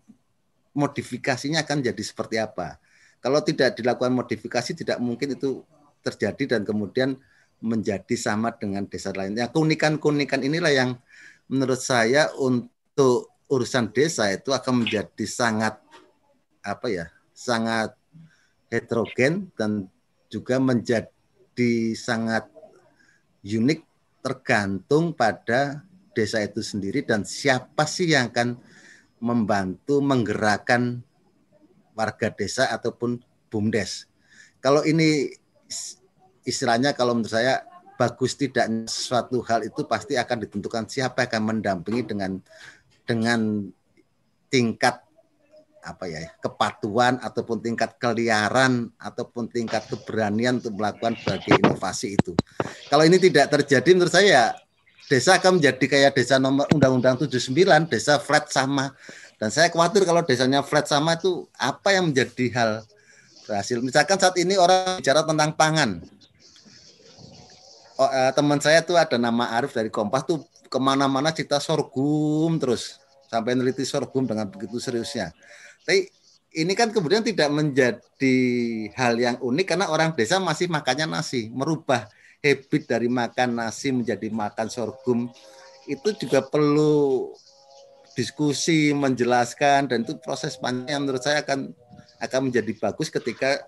[0.76, 2.78] modifikasinya akan jadi seperti apa
[3.20, 5.60] kalau tidak dilakukan modifikasi tidak mungkin itu
[6.00, 7.20] terjadi dan kemudian
[7.60, 9.52] menjadi sama dengan desa lainnya.
[9.52, 10.90] Keunikan-keunikan inilah yang
[11.52, 15.76] menurut saya untuk urusan desa itu akan menjadi sangat
[16.64, 17.06] apa ya,
[17.36, 17.92] sangat
[18.72, 19.92] heterogen dan
[20.32, 22.48] juga menjadi sangat
[23.44, 23.80] unik
[24.24, 25.84] tergantung pada
[26.16, 28.60] desa itu sendiri dan siapa sih yang akan
[29.20, 31.04] membantu menggerakkan
[31.94, 34.06] warga desa ataupun bumdes.
[34.60, 35.32] Kalau ini
[36.44, 37.64] istilahnya kalau menurut saya
[38.00, 42.40] bagus tidak suatu hal itu pasti akan ditentukan siapa yang akan mendampingi dengan
[43.04, 43.68] dengan
[44.48, 45.04] tingkat
[45.80, 52.36] apa ya kepatuhan ataupun tingkat keliaran ataupun tingkat keberanian untuk melakukan berbagai inovasi itu.
[52.88, 54.52] Kalau ini tidak terjadi menurut saya
[55.08, 58.92] desa akan menjadi kayak desa nomor Undang-Undang 79, desa flat sama
[59.40, 62.70] dan saya khawatir kalau desanya flat sama itu apa yang menjadi hal
[63.48, 63.80] berhasil.
[63.80, 66.04] Misalkan saat ini orang bicara tentang pangan.
[67.96, 72.60] Oh, eh, teman saya tuh ada nama Arif dari Kompas tuh ke mana-mana cerita sorghum
[72.60, 73.00] terus
[73.32, 75.32] sampai neliti sorghum dengan begitu seriusnya.
[75.88, 76.04] Tapi
[76.60, 78.36] ini kan kemudian tidak menjadi
[78.92, 82.12] hal yang unik karena orang desa masih makannya nasi, merubah
[82.44, 85.32] habit dari makan nasi menjadi makan sorghum
[85.88, 87.32] itu juga perlu
[88.14, 91.70] diskusi, menjelaskan dan itu proses panjang yang menurut saya akan
[92.20, 93.64] akan menjadi bagus ketika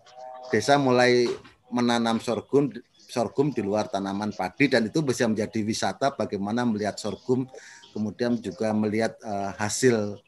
[0.52, 1.24] desa mulai
[1.72, 2.68] menanam sorghum
[3.08, 7.48] sorghum di luar tanaman padi dan itu bisa menjadi wisata bagaimana melihat sorghum
[7.92, 10.20] kemudian juga melihat uh, hasil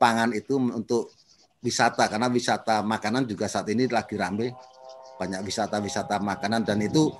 [0.00, 1.12] pangan itu untuk
[1.60, 4.52] wisata karena wisata makanan juga saat ini lagi ramai
[5.18, 7.10] banyak wisata-wisata makanan dan itu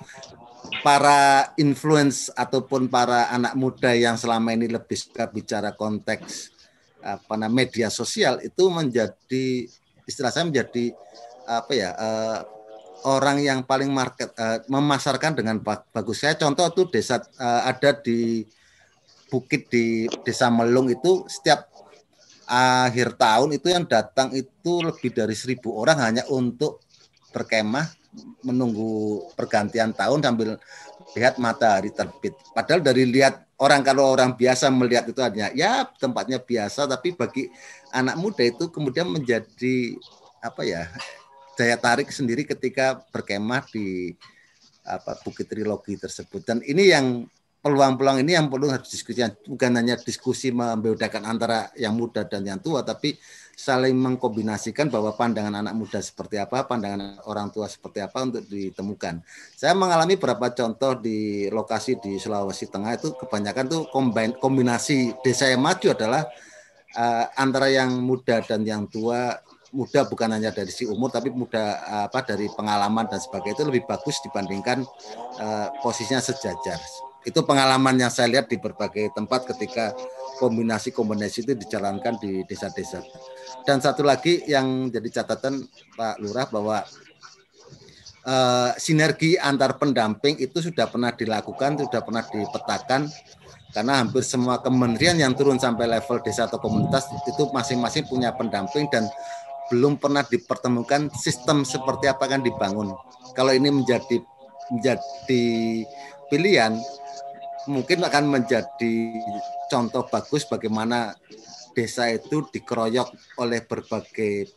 [0.86, 6.54] para influence ataupun para anak muda yang selama ini lebih suka bicara konteks
[7.02, 9.66] apa namanya media sosial itu menjadi
[10.06, 10.94] istilah saya menjadi
[11.46, 12.40] apa ya uh,
[13.06, 16.18] orang yang paling market uh, memasarkan dengan bagus.
[16.18, 18.42] Saya contoh tuh desa uh, ada di
[19.28, 21.68] bukit di desa Melung itu setiap
[22.48, 26.80] akhir tahun itu yang datang itu lebih dari seribu orang hanya untuk
[27.32, 27.86] berkemah
[28.42, 30.56] menunggu pergantian tahun sambil
[31.16, 32.34] lihat matahari terbit.
[32.52, 37.48] Padahal dari lihat orang kalau orang biasa melihat itu hanya ya tempatnya biasa, tapi bagi
[37.92, 39.96] anak muda itu kemudian menjadi
[40.38, 40.86] apa ya
[41.58, 44.14] daya tarik sendiri ketika berkemah di
[44.86, 46.46] apa Bukit Trilogi tersebut.
[46.46, 47.26] Dan ini yang
[47.58, 52.62] peluang-peluang ini yang perlu harus diskusi bukan hanya diskusi membedakan antara yang muda dan yang
[52.62, 53.18] tua, tapi
[53.58, 59.18] saling mengkombinasikan bahwa pandangan anak muda seperti apa, pandangan orang tua seperti apa untuk ditemukan.
[59.58, 63.82] Saya mengalami beberapa contoh di lokasi di Sulawesi Tengah itu kebanyakan tuh
[64.38, 66.22] kombinasi desa yang maju adalah
[66.94, 69.42] uh, antara yang muda dan yang tua
[69.74, 73.84] muda bukan hanya dari si umur tapi muda apa dari pengalaman dan sebagainya itu lebih
[73.90, 74.86] bagus dibandingkan
[75.42, 76.78] uh, posisinya sejajar.
[77.26, 79.92] Itu pengalaman yang saya lihat di berbagai tempat ketika
[80.38, 83.02] kombinasi-kombinasi itu dijalankan di desa-desa.
[83.66, 85.66] Dan satu lagi yang jadi catatan
[85.98, 86.78] Pak Lurah bahwa
[88.24, 93.10] uh, sinergi antar pendamping itu sudah pernah dilakukan, sudah pernah dipetakan
[93.76, 98.88] karena hampir semua kementerian yang turun sampai level desa atau komunitas itu masing-masing punya pendamping
[98.88, 99.04] dan
[99.68, 102.96] belum pernah dipertemukan sistem seperti apa kan dibangun.
[103.36, 104.24] Kalau ini menjadi
[104.72, 105.44] menjadi
[106.32, 106.80] pilihan
[107.68, 108.96] mungkin akan menjadi
[109.68, 111.14] contoh bagus bagaimana
[111.76, 114.50] desa itu dikeroyok oleh berbagai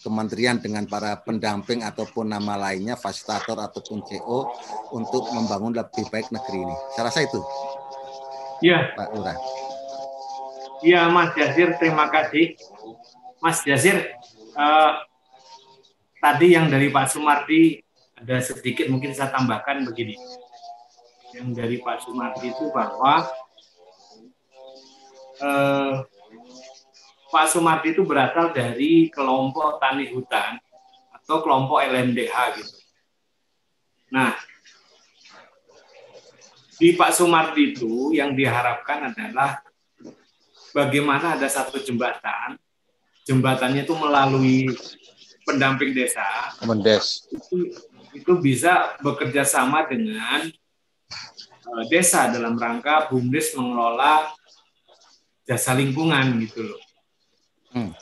[0.00, 4.48] kementerian dengan para pendamping ataupun nama lainnya, fasilitator ataupun CO
[4.96, 6.76] untuk membangun lebih baik negeri ini.
[6.96, 7.40] Saya rasa itu.
[8.64, 8.96] Iya.
[8.96, 9.38] Pak Lurah.
[10.80, 12.56] Iya, Mas Jasir, terima kasih.
[13.44, 14.16] Mas Jasir,
[14.56, 14.92] uh,
[16.16, 17.84] tadi yang dari Pak Sumardi
[18.16, 20.16] ada sedikit mungkin saya tambahkan begini.
[21.34, 23.28] Yang dari Pak Sumardi itu bahwa
[25.40, 26.02] uh,
[27.30, 30.58] Pak Sumardi itu berasal dari kelompok tani hutan
[31.14, 32.76] atau kelompok LMDH gitu.
[34.10, 34.34] Nah,
[36.74, 39.62] di Pak Sumardi itu yang diharapkan adalah
[40.74, 42.58] bagaimana ada satu jembatan,
[43.22, 44.66] jembatannya itu melalui
[45.46, 46.26] pendamping desa,
[46.66, 47.30] Mendes.
[47.30, 47.74] itu,
[48.14, 50.50] itu bisa bekerja sama dengan
[51.88, 54.30] desa dalam rangka BUMDes mengelola
[55.46, 56.82] jasa lingkungan gitu loh.
[57.70, 57.92] Hmm.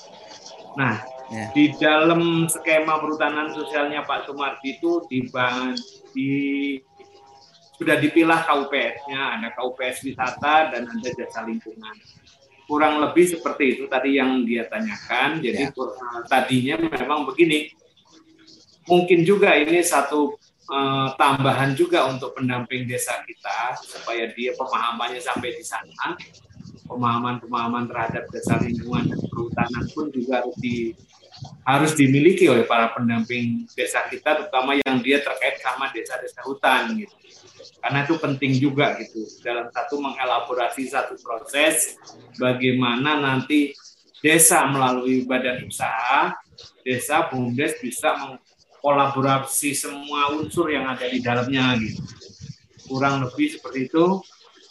[0.76, 1.52] Nah, Ya.
[1.52, 5.28] di dalam skema perhutanan sosialnya Pak Sumardi itu di,
[6.16, 6.30] di
[7.76, 11.94] sudah dipilah KUPS-nya, ada KUPS wisata dan ada jasa lingkungan.
[12.64, 15.44] Kurang lebih seperti itu tadi yang dia tanyakan.
[15.44, 17.76] Jadi eh, tadinya memang begini.
[18.88, 20.37] Mungkin juga ini satu
[20.68, 26.16] eh, tambahan juga untuk pendamping desa kita supaya dia pemahamannya sampai di sana.
[26.88, 30.96] Pemahaman-pemahaman terhadap dasar lingkungan dan perhutanan pun juga harus di
[31.62, 37.14] harus dimiliki oleh para pendamping desa kita terutama yang dia terkait sama desa-desa hutan gitu.
[37.78, 39.22] Karena itu penting juga gitu.
[39.44, 42.00] Dalam satu mengelaborasi satu proses
[42.40, 43.76] bagaimana nanti
[44.18, 46.34] desa melalui badan usaha
[46.82, 48.16] desa bumdes bisa
[48.78, 52.02] mengkolaborasi semua unsur yang ada di dalamnya gitu
[52.88, 54.22] kurang lebih seperti itu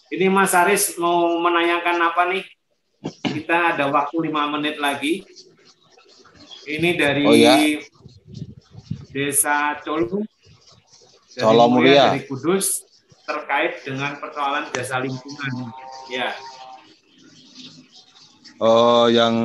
[0.07, 2.43] ini Mas Aris mau menanyakan apa nih?
[3.27, 5.27] Kita ada waktu lima menit lagi.
[6.63, 7.59] Ini dari oh, ya?
[9.11, 10.23] Desa Colu,
[11.35, 12.87] dari Mulia dari Kudus,
[13.27, 15.75] terkait dengan persoalan jasa lingkungan.
[16.07, 16.31] Ya.
[18.63, 19.35] Oh, yang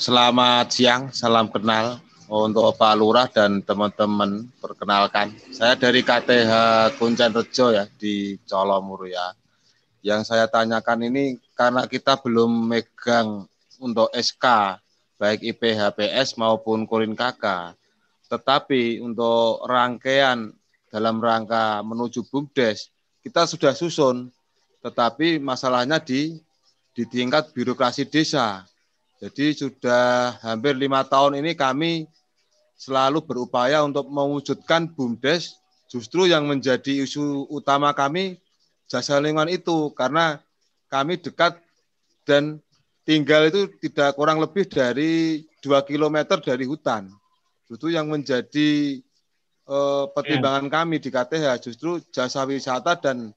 [0.00, 4.46] selamat siang, salam kenal untuk Pak Lurah dan teman-teman.
[4.58, 6.52] Perkenalkan, saya dari KTH
[6.98, 9.34] Kuncen Rejo ya di Colomuru ya.
[10.02, 13.46] Yang saya tanyakan ini karena kita belum megang
[13.82, 14.78] untuk SK
[15.16, 17.74] baik IPHPS maupun Kurin KK.
[18.26, 20.50] Tetapi untuk rangkaian
[20.90, 22.90] dalam rangka menuju BUMDes
[23.26, 24.30] kita sudah susun,
[24.86, 26.38] tetapi masalahnya di
[26.94, 28.62] di tingkat birokrasi desa.
[29.18, 32.06] Jadi sudah hampir lima tahun ini kami
[32.76, 35.56] selalu berupaya untuk mewujudkan BUMDes
[35.88, 38.36] justru yang menjadi isu utama kami
[38.86, 40.38] jasa lingkungan itu karena
[40.86, 41.58] kami dekat
[42.28, 42.62] dan
[43.02, 47.10] tinggal itu tidak kurang lebih dari dua kilometer dari hutan.
[47.66, 49.00] Itu yang menjadi
[49.66, 53.34] eh, pertimbangan kami di KTH justru jasa wisata dan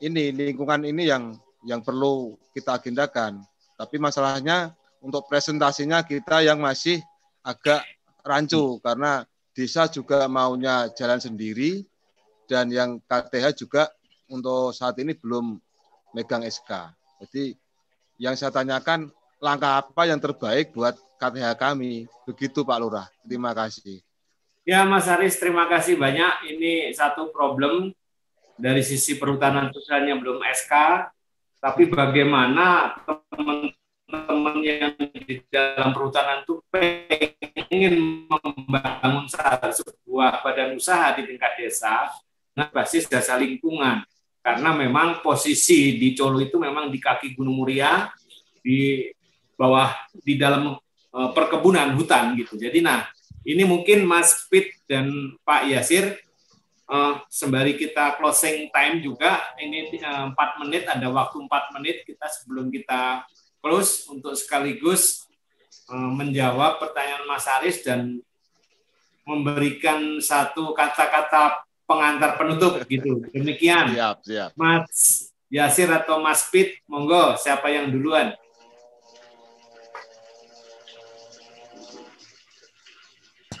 [0.00, 3.44] ini lingkungan ini yang yang perlu kita agendakan.
[3.76, 7.00] Tapi masalahnya untuk presentasinya kita yang masih
[7.44, 7.84] agak
[8.22, 9.24] rancu karena
[9.56, 11.84] desa juga maunya jalan sendiri
[12.46, 13.90] dan yang KTH juga
[14.30, 15.58] untuk saat ini belum
[16.14, 16.94] megang SK.
[17.22, 17.54] Jadi
[18.20, 19.10] yang saya tanyakan
[19.40, 22.06] langkah apa yang terbaik buat KTH kami.
[22.28, 23.06] Begitu Pak Lurah.
[23.24, 24.02] Terima kasih.
[24.64, 26.56] Ya Mas Haris, terima kasih banyak.
[26.56, 27.90] Ini satu problem
[28.60, 30.72] dari sisi perhutanan sosialnya belum SK,
[31.64, 32.92] tapi bagaimana
[34.10, 36.58] teman-teman yang di dalam perhutanan itu
[37.70, 42.10] ingin membangun sebuah badan usaha di tingkat desa
[42.50, 44.02] dengan basis jasa lingkungan.
[44.42, 48.10] Karena memang posisi di Colo itu memang di kaki Gunung Muria,
[48.58, 49.06] di
[49.54, 50.74] bawah, di dalam
[51.14, 52.58] uh, perkebunan hutan gitu.
[52.58, 53.06] Jadi nah,
[53.46, 56.18] ini mungkin Mas Pit dan Pak Yasir
[56.90, 60.34] uh, sembari kita closing time juga ini uh,
[60.64, 63.22] menit ada waktu empat menit kita sebelum kita
[63.60, 65.28] close untuk sekaligus
[65.92, 68.18] uh, menjawab pertanyaan Mas Aris dan
[69.28, 73.22] memberikan satu kata-kata pengantar penutup gitu.
[73.30, 73.94] Demikian.
[73.94, 74.50] Siap, siap.
[74.56, 78.34] Mas Yasir atau Mas Pit, monggo siapa yang duluan?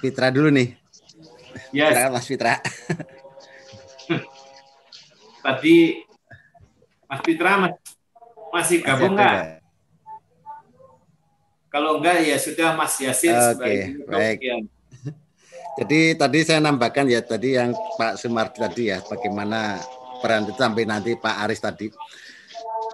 [0.00, 0.80] Fitra dulu nih.
[1.76, 1.92] Yes.
[1.92, 2.54] Silakan Mas Fitra.
[5.44, 5.76] Tadi
[7.04, 7.74] Mas Fitra mas,
[8.54, 9.59] masih gabung nggak?
[11.70, 13.78] Kalau enggak ya sudah Mas Yasir Oke, sebagai
[14.10, 14.38] baik.
[15.78, 19.78] Jadi tadi saya nambahkan ya tadi yang Pak Sumardi tadi ya bagaimana
[20.18, 21.88] peran itu sampai nanti Pak Aris tadi.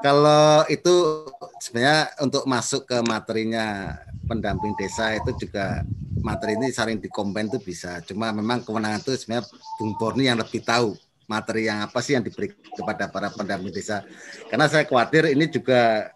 [0.04, 1.24] kalau itu
[1.56, 3.96] sebenarnya untuk masuk ke materinya
[4.28, 5.88] pendamping desa itu juga
[6.20, 8.04] materi ini saling dikompen itu bisa.
[8.04, 9.48] Cuma memang kewenangan itu sebenarnya
[9.80, 10.92] Bung Borni yang lebih tahu
[11.26, 14.04] materi yang apa sih yang diberi kepada para pendamping desa.
[14.52, 16.12] Karena saya khawatir ini juga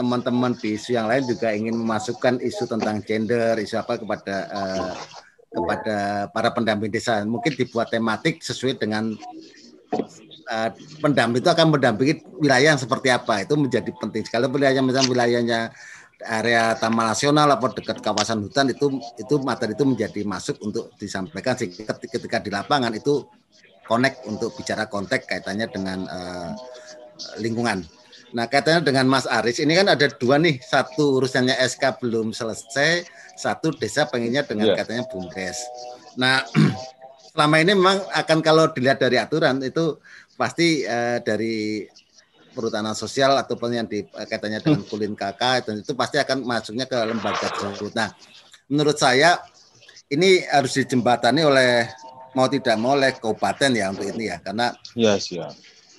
[0.00, 4.92] teman-teman di isu yang lain juga ingin memasukkan isu tentang gender, isu apa kepada uh,
[5.52, 5.96] kepada
[6.32, 7.20] para pendamping desa.
[7.28, 9.12] Mungkin dibuat tematik sesuai dengan
[10.48, 10.70] uh,
[11.04, 13.44] pendamping itu akan mendampingi wilayah yang seperti apa.
[13.44, 14.48] Itu menjadi penting sekali.
[14.48, 15.60] Wilayah misalnya wilayahnya
[16.24, 21.56] area taman nasional atau dekat kawasan hutan itu itu materi itu menjadi masuk untuk disampaikan
[21.56, 23.24] ketika di lapangan itu
[23.84, 26.52] connect untuk bicara konteks kaitannya dengan uh,
[27.36, 27.99] lingkungan.
[28.30, 33.06] Nah, kaitannya dengan Mas Aris, ini kan ada dua nih, satu urusannya SK belum selesai,
[33.34, 34.78] satu desa pengennya dengan yeah.
[34.78, 35.58] katanya BUMDes.
[36.14, 36.46] Nah,
[37.34, 39.98] selama ini memang akan kalau dilihat dari aturan itu
[40.38, 41.86] pasti uh, dari
[42.54, 46.86] perhutanan sosial ataupun yang di eh, kaitannya dengan kulin kakak itu, itu pasti akan masuknya
[46.86, 47.94] ke lembaga tersebut.
[47.94, 48.10] Nah,
[48.70, 49.38] menurut saya
[50.10, 51.86] ini harus dijembatani oleh
[52.34, 55.50] mau tidak mau oleh kabupaten ya untuk ini ya karena yes, ya.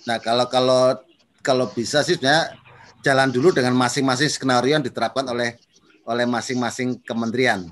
[0.08, 0.96] Nah, kalau kalau
[1.42, 2.56] kalau bisa sih sebenarnya
[3.02, 5.58] jalan dulu dengan masing-masing skenario yang diterapkan oleh
[6.06, 7.70] oleh masing-masing kementerian.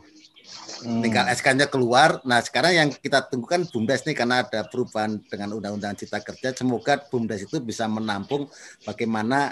[0.79, 1.03] Hmm.
[1.03, 2.23] Tinggal SK-nya keluar.
[2.23, 6.55] Nah, sekarang yang kita tunggu kan BUMDes nih karena ada perubahan dengan Undang-Undang Cipta Kerja.
[6.55, 8.47] Semoga BUMDes itu bisa menampung
[8.87, 9.51] bagaimana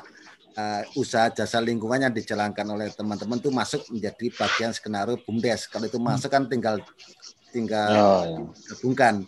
[0.56, 5.68] uh, usaha jasa lingkungan yang dijalankan oleh teman-teman itu masuk menjadi bagian skenario BUMDes.
[5.68, 6.80] Kalau itu masuk kan tinggal
[7.52, 8.40] tinggal oh, ya.
[8.72, 9.28] gabungkan.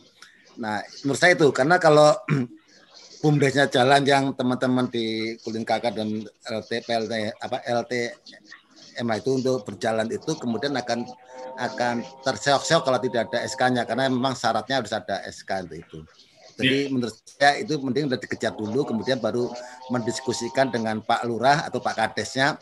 [0.56, 2.16] Nah, menurut saya itu karena kalau
[3.20, 7.14] bumdesnya jalan yang teman-teman di Kulin Kakak dan LT PLT
[7.44, 7.94] apa LT
[9.04, 11.08] MA itu untuk berjalan itu kemudian akan
[11.60, 16.00] akan terseok-seok kalau tidak ada SK-nya karena memang syaratnya harus ada SK untuk itu.
[16.60, 16.92] Jadi yeah.
[16.92, 19.48] menurut saya itu mending udah dikejar dulu kemudian baru
[19.92, 22.60] mendiskusikan dengan Pak Lurah atau Pak Kadesnya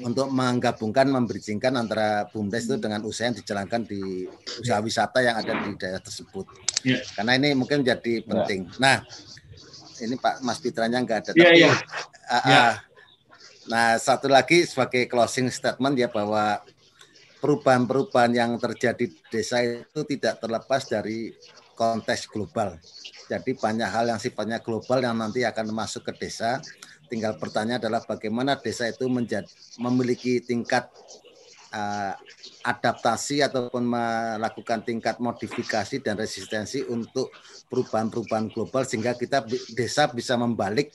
[0.00, 4.24] untuk menggabungkan membridgingkan antara BUMDes itu dengan usaha yang dijalankan di
[4.64, 6.48] usaha wisata yang ada di daerah tersebut.
[6.84, 7.04] Yeah.
[7.12, 8.72] Karena ini mungkin jadi penting.
[8.72, 8.80] Yeah.
[8.80, 8.96] Nah,
[10.02, 11.32] ini Pak Mas Fitranya nggak ada.
[11.38, 11.72] Iya, iya.
[12.26, 12.72] Uh, uh,
[13.70, 16.58] Nah, satu lagi sebagai closing statement ya bahwa
[17.38, 21.30] perubahan-perubahan yang terjadi di desa itu tidak terlepas dari
[21.78, 22.78] konteks global.
[23.30, 26.58] Jadi banyak hal yang sifatnya global yang nanti akan masuk ke desa.
[27.06, 29.46] Tinggal pertanyaan adalah bagaimana desa itu menjadi,
[29.78, 30.90] memiliki tingkat
[31.72, 32.14] uh,
[32.62, 37.32] adaptasi ataupun melakukan tingkat modifikasi dan resistensi untuk
[37.66, 39.42] perubahan-perubahan global sehingga kita
[39.74, 40.92] desa bisa membalik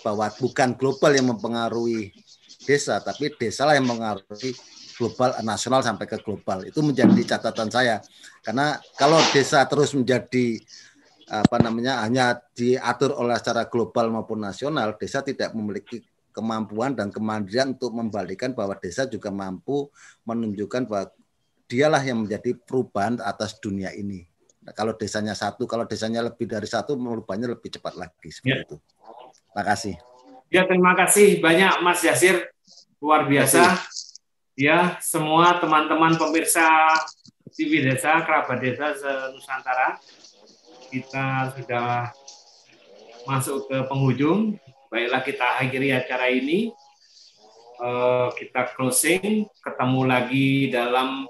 [0.00, 2.14] bahwa bukan global yang mempengaruhi
[2.62, 4.54] desa tapi desa lah yang mempengaruhi
[4.96, 6.62] global nasional sampai ke global.
[6.62, 7.98] Itu menjadi catatan saya.
[8.44, 10.62] Karena kalau desa terus menjadi
[11.32, 17.76] apa namanya hanya diatur oleh secara global maupun nasional desa tidak memiliki kemampuan dan kemandirian
[17.76, 19.92] untuk membalikkan bahwa desa juga mampu
[20.24, 21.12] menunjukkan bahwa
[21.68, 24.28] dialah yang menjadi perubahan atas dunia ini.
[24.62, 28.64] Nah, kalau desanya satu, kalau desanya lebih dari satu, merubahnya lebih cepat lagi seperti ya.
[28.64, 28.76] itu.
[29.52, 29.94] Terima kasih.
[30.52, 32.48] Ya, terima kasih banyak Mas Yasir.
[33.02, 33.80] Luar biasa.
[34.52, 36.92] Ya, semua teman-teman pemirsa
[37.56, 38.92] TV Desa, kerabat desa
[39.32, 39.96] Nusantara,
[40.92, 42.12] kita sudah
[43.24, 44.56] masuk ke penghujung.
[44.92, 46.68] Baiklah kita akhiri acara ini.
[47.80, 51.24] Uh, kita closing, ketemu lagi dalam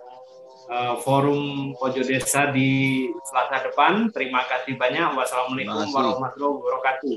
[0.67, 4.11] uh, forum Pojok Desa di Selasa depan.
[4.11, 5.15] Terima kasih banyak.
[5.15, 7.17] Wassalamualaikum warahmatullahi wabarakatuh.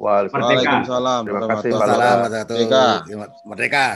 [0.00, 1.20] Waalaikumsalam.
[1.28, 1.70] Terima kasih.
[1.76, 2.84] Merdeka.
[3.44, 3.86] Merdeka.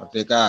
[0.00, 0.44] Merdeka.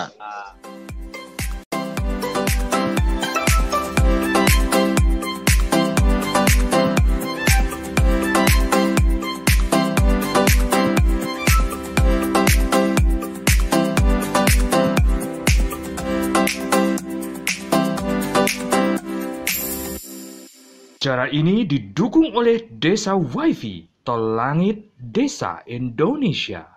[21.07, 26.76] Cara ini didukung oleh Desa WiFi Tol Langit Desa Indonesia.